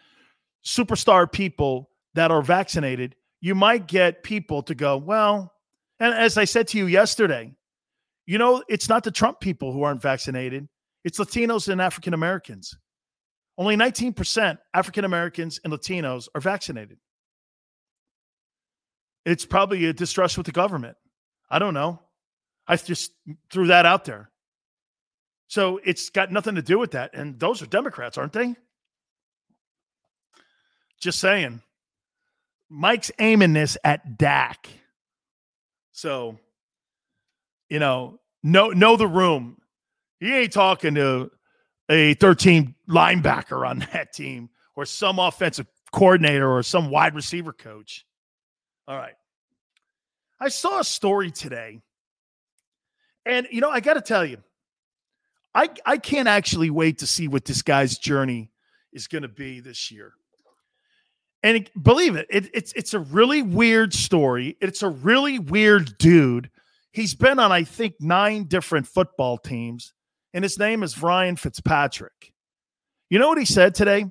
superstar 0.64 1.30
people 1.30 1.88
that 2.14 2.30
are 2.30 2.42
vaccinated, 2.42 3.16
you 3.40 3.54
might 3.54 3.86
get 3.86 4.22
people 4.22 4.62
to 4.64 4.74
go, 4.74 4.96
well, 4.96 5.52
And 6.00 6.14
as 6.14 6.38
I 6.38 6.44
said 6.44 6.66
to 6.68 6.78
you 6.78 6.86
yesterday, 6.86 7.52
you 8.26 8.38
know, 8.38 8.64
it's 8.68 8.88
not 8.88 9.04
the 9.04 9.10
Trump 9.10 9.40
people 9.40 9.72
who 9.72 9.82
aren't 9.82 10.02
vaccinated, 10.02 10.68
it's 11.04 11.18
Latinos 11.18 11.68
and 11.68 11.80
African 11.80 12.14
Americans. 12.14 12.76
Only 13.58 13.76
19% 13.76 14.58
African 14.72 15.04
Americans 15.04 15.60
and 15.62 15.72
Latinos 15.72 16.28
are 16.34 16.40
vaccinated. 16.40 16.98
It's 19.26 19.44
probably 19.44 19.84
a 19.86 19.92
distrust 19.92 20.38
with 20.38 20.46
the 20.46 20.52
government. 20.52 20.96
I 21.50 21.58
don't 21.58 21.74
know. 21.74 22.00
I 22.66 22.76
just 22.76 23.12
threw 23.50 23.66
that 23.66 23.84
out 23.84 24.06
there. 24.06 24.30
So 25.48 25.80
it's 25.84 26.08
got 26.10 26.32
nothing 26.32 26.54
to 26.54 26.62
do 26.62 26.78
with 26.78 26.92
that. 26.92 27.10
And 27.12 27.38
those 27.38 27.60
are 27.60 27.66
Democrats, 27.66 28.16
aren't 28.16 28.32
they? 28.32 28.54
Just 31.00 31.18
saying. 31.18 31.60
Mike's 32.70 33.10
aiming 33.18 33.52
this 33.52 33.76
at 33.82 34.16
Dak. 34.16 34.68
So, 35.92 36.38
you 37.68 37.80
know, 37.80 38.20
know 38.42 38.68
know 38.68 38.96
the 38.96 39.08
room. 39.08 39.58
He 40.20 40.32
ain't 40.32 40.52
talking 40.52 40.94
to 40.94 41.30
a 41.90 42.14
13 42.14 42.74
linebacker 42.88 43.68
on 43.68 43.80
that 43.92 44.12
team 44.12 44.50
or 44.76 44.86
some 44.86 45.18
offensive 45.18 45.66
coordinator 45.92 46.48
or 46.48 46.62
some 46.62 46.90
wide 46.90 47.14
receiver 47.14 47.52
coach. 47.52 48.06
All 48.86 48.96
right. 48.96 49.14
I 50.38 50.48
saw 50.48 50.80
a 50.80 50.84
story 50.84 51.30
today. 51.30 51.82
And 53.26 53.48
you 53.50 53.60
know, 53.60 53.70
I 53.70 53.80
got 53.80 53.94
to 53.94 54.00
tell 54.00 54.24
you, 54.24 54.38
I 55.54 55.68
I 55.84 55.98
can't 55.98 56.28
actually 56.28 56.70
wait 56.70 56.98
to 56.98 57.06
see 57.06 57.28
what 57.28 57.44
this 57.44 57.62
guy's 57.62 57.98
journey 57.98 58.52
is 58.92 59.08
going 59.08 59.22
to 59.22 59.28
be 59.28 59.60
this 59.60 59.90
year. 59.90 60.14
And 61.42 61.70
believe 61.80 62.16
it, 62.16 62.26
it, 62.28 62.50
it's 62.52 62.72
it's 62.74 62.92
a 62.92 63.00
really 63.00 63.42
weird 63.42 63.94
story. 63.94 64.56
It's 64.60 64.82
a 64.82 64.88
really 64.88 65.38
weird 65.38 65.96
dude. 65.98 66.50
He's 66.92 67.14
been 67.14 67.38
on 67.38 67.50
I 67.50 67.64
think 67.64 67.94
nine 68.00 68.44
different 68.44 68.86
football 68.86 69.38
teams, 69.38 69.94
and 70.34 70.44
his 70.44 70.58
name 70.58 70.82
is 70.82 71.02
Ryan 71.02 71.36
Fitzpatrick. 71.36 72.32
You 73.08 73.18
know 73.18 73.28
what 73.28 73.38
he 73.38 73.46
said 73.46 73.74
today? 73.74 74.04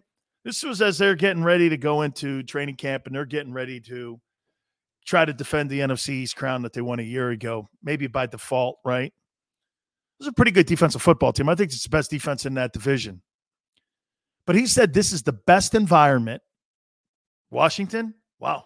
This 0.44 0.64
was 0.64 0.82
as 0.82 0.98
they're 0.98 1.16
getting 1.16 1.44
ready 1.44 1.70
to 1.70 1.78
go 1.78 2.02
into 2.02 2.42
training 2.44 2.78
camp, 2.78 3.06
and 3.06 3.16
they're 3.16 3.26
getting 3.26 3.54
ready 3.54 3.80
to 3.82 4.20
try 5.06 5.26
to 5.26 5.34
defend 5.34 5.70
the 5.70 5.80
NFC's 5.80 6.34
crown 6.34 6.62
that 6.64 6.74
they 6.74 6.82
won 6.82 7.00
a 7.00 7.04
year 7.04 7.30
ago, 7.30 7.68
maybe 7.84 8.08
by 8.08 8.26
default, 8.26 8.78
right? 8.86 9.14
This 10.20 10.26
is 10.26 10.30
a 10.30 10.34
pretty 10.34 10.52
good 10.52 10.66
defensive 10.66 11.02
football 11.02 11.32
team. 11.32 11.50
I 11.50 11.56
think 11.56 11.72
it's 11.72 11.84
the 11.84 11.90
best 11.90 12.12
defense 12.12 12.46
in 12.46 12.54
that 12.56 12.74
division. 12.74 13.22
But 14.46 14.56
he 14.56 14.68
said 14.68 14.94
this 14.94 15.12
is 15.12 15.24
the 15.24 15.34
best 15.34 15.76
environment. 15.76 16.42
Washington, 17.52 18.14
wow. 18.39 18.66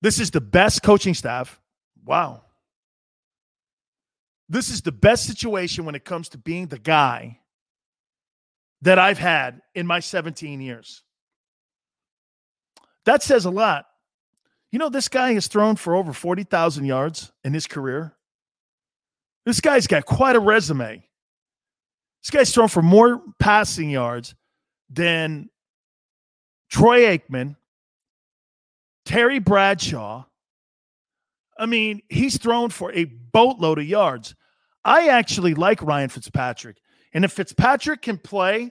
This 0.00 0.20
is 0.20 0.30
the 0.30 0.40
best 0.40 0.82
coaching 0.82 1.14
staff. 1.14 1.60
Wow. 2.04 2.42
This 4.48 4.70
is 4.70 4.80
the 4.82 4.92
best 4.92 5.26
situation 5.26 5.84
when 5.84 5.94
it 5.94 6.04
comes 6.04 6.28
to 6.30 6.38
being 6.38 6.68
the 6.68 6.78
guy 6.78 7.40
that 8.82 8.98
I've 8.98 9.18
had 9.18 9.60
in 9.74 9.86
my 9.86 10.00
17 10.00 10.60
years. 10.60 11.02
That 13.04 13.22
says 13.22 13.44
a 13.44 13.50
lot. 13.50 13.86
You 14.70 14.78
know, 14.78 14.88
this 14.88 15.08
guy 15.08 15.32
has 15.32 15.48
thrown 15.48 15.76
for 15.76 15.96
over 15.96 16.12
40,000 16.12 16.84
yards 16.84 17.32
in 17.42 17.54
his 17.54 17.66
career. 17.66 18.14
This 19.46 19.60
guy's 19.60 19.86
got 19.86 20.04
quite 20.04 20.36
a 20.36 20.40
resume. 20.40 21.04
This 22.22 22.30
guy's 22.30 22.52
thrown 22.52 22.68
for 22.68 22.82
more 22.82 23.22
passing 23.38 23.90
yards 23.90 24.34
than 24.90 25.48
Troy 26.70 27.02
Aikman, 27.02 27.56
Terry 29.04 29.38
Bradshaw. 29.38 30.24
I 31.58 31.66
mean, 31.66 32.02
he's 32.08 32.36
thrown 32.36 32.70
for 32.70 32.92
a 32.92 33.04
boatload 33.04 33.78
of 33.78 33.86
yards. 33.86 34.34
I 34.84 35.08
actually 35.08 35.54
like 35.54 35.82
Ryan 35.82 36.08
Fitzpatrick. 36.08 36.76
And 37.12 37.24
if 37.24 37.32
Fitzpatrick 37.32 38.02
can 38.02 38.18
play 38.18 38.70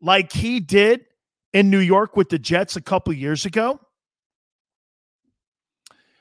like 0.00 0.32
he 0.32 0.60
did 0.60 1.04
in 1.52 1.70
New 1.70 1.78
York 1.78 2.16
with 2.16 2.28
the 2.28 2.38
Jets 2.38 2.76
a 2.76 2.80
couple 2.80 3.12
years 3.12 3.44
ago, 3.44 3.80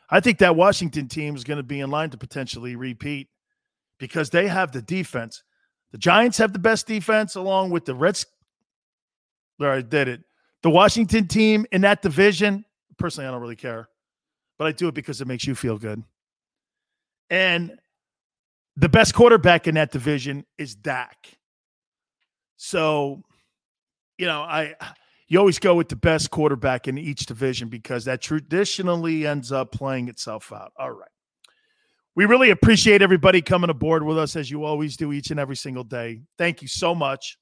I 0.09 0.19
think 0.19 0.39
that 0.39 0.55
Washington 0.55 1.07
team 1.07 1.35
is 1.35 1.45
going 1.45 1.57
to 1.57 1.63
be 1.63 1.79
in 1.79 1.89
line 1.89 2.09
to 2.09 2.17
potentially 2.17 2.75
repeat 2.75 3.29
because 3.97 4.29
they 4.29 4.47
have 4.47 4.71
the 4.73 4.81
defense. 4.81 5.43
The 5.91 5.97
Giants 5.97 6.37
have 6.39 6.51
the 6.51 6.59
best 6.59 6.87
defense 6.87 7.35
along 7.35 7.69
with 7.69 7.85
the 7.85 7.95
Reds. 7.95 8.25
There, 9.59 9.71
I 9.71 9.81
did 9.81 10.07
it. 10.07 10.21
The 10.63 10.69
Washington 10.69 11.27
team 11.27 11.65
in 11.71 11.81
that 11.81 12.01
division, 12.01 12.65
personally, 12.97 13.27
I 13.27 13.31
don't 13.31 13.41
really 13.41 13.55
care, 13.55 13.89
but 14.57 14.67
I 14.67 14.71
do 14.71 14.87
it 14.87 14.93
because 14.93 15.21
it 15.21 15.27
makes 15.27 15.45
you 15.45 15.55
feel 15.55 15.77
good. 15.77 16.03
And 17.29 17.77
the 18.75 18.89
best 18.89 19.13
quarterback 19.13 19.67
in 19.67 19.75
that 19.75 19.91
division 19.91 20.45
is 20.57 20.75
Dak. 20.75 21.17
So, 22.57 23.23
you 24.17 24.27
know, 24.27 24.41
I 24.41 24.75
you 25.27 25.39
always 25.39 25.59
go 25.59 25.73
with 25.75 25.87
the 25.87 25.95
best 25.95 26.29
quarterback 26.29 26.89
in 26.89 26.97
each 26.97 27.25
division 27.25 27.69
because 27.69 28.03
that 28.03 28.21
traditionally 28.21 29.25
ends 29.25 29.51
up 29.51 29.71
playing 29.71 30.09
itself 30.09 30.51
out. 30.51 30.73
All 30.77 30.91
right. 30.91 31.07
We 32.15 32.25
really 32.25 32.49
appreciate 32.49 33.01
everybody 33.01 33.41
coming 33.41 33.69
aboard 33.69 34.03
with 34.03 34.17
us 34.17 34.35
as 34.35 34.51
you 34.51 34.65
always 34.65 34.97
do 34.97 35.13
each 35.13 35.31
and 35.31 35.39
every 35.39 35.55
single 35.55 35.85
day. 35.85 36.23
Thank 36.37 36.61
you 36.61 36.67
so 36.67 36.93
much. 36.93 37.37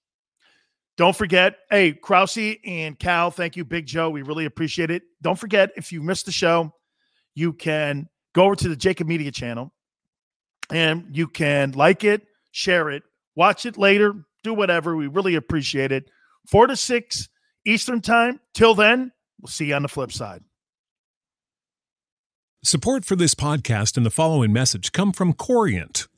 Don't 0.99 1.15
forget, 1.15 1.59
hey, 1.71 1.93
Krause 1.93 2.57
and 2.65 2.99
Cal, 2.99 3.31
thank 3.31 3.55
you, 3.55 3.63
Big 3.63 3.85
Joe. 3.85 4.09
We 4.09 4.21
really 4.21 4.43
appreciate 4.43 4.91
it. 4.91 5.03
Don't 5.21 5.39
forget, 5.39 5.69
if 5.77 5.93
you 5.93 6.03
missed 6.03 6.25
the 6.25 6.33
show, 6.33 6.73
you 7.33 7.53
can 7.53 8.09
go 8.35 8.43
over 8.43 8.55
to 8.57 8.67
the 8.67 8.75
JAKIB 8.75 9.07
Media 9.07 9.31
channel 9.31 9.73
and 10.69 11.05
you 11.13 11.29
can 11.29 11.71
like 11.71 12.03
it, 12.03 12.23
share 12.51 12.89
it, 12.89 13.03
watch 13.33 13.65
it 13.65 13.77
later, 13.77 14.13
do 14.43 14.53
whatever. 14.53 14.97
We 14.97 15.07
really 15.07 15.35
appreciate 15.35 15.93
it. 15.93 16.03
Four 16.51 16.67
to 16.67 16.75
six 16.75 17.29
Eastern 17.65 18.01
time. 18.01 18.41
Till 18.53 18.75
then, 18.75 19.13
we'll 19.41 19.47
see 19.47 19.67
you 19.67 19.75
on 19.75 19.83
the 19.83 19.87
flip 19.87 20.11
side. 20.11 20.43
Support 22.61 23.05
for 23.05 23.15
this 23.15 23.35
podcast 23.35 23.95
and 23.95 24.05
the 24.05 24.09
following 24.11 24.51
message 24.51 24.91
come 24.91 25.13
from 25.13 25.31
Corient. 25.31 26.09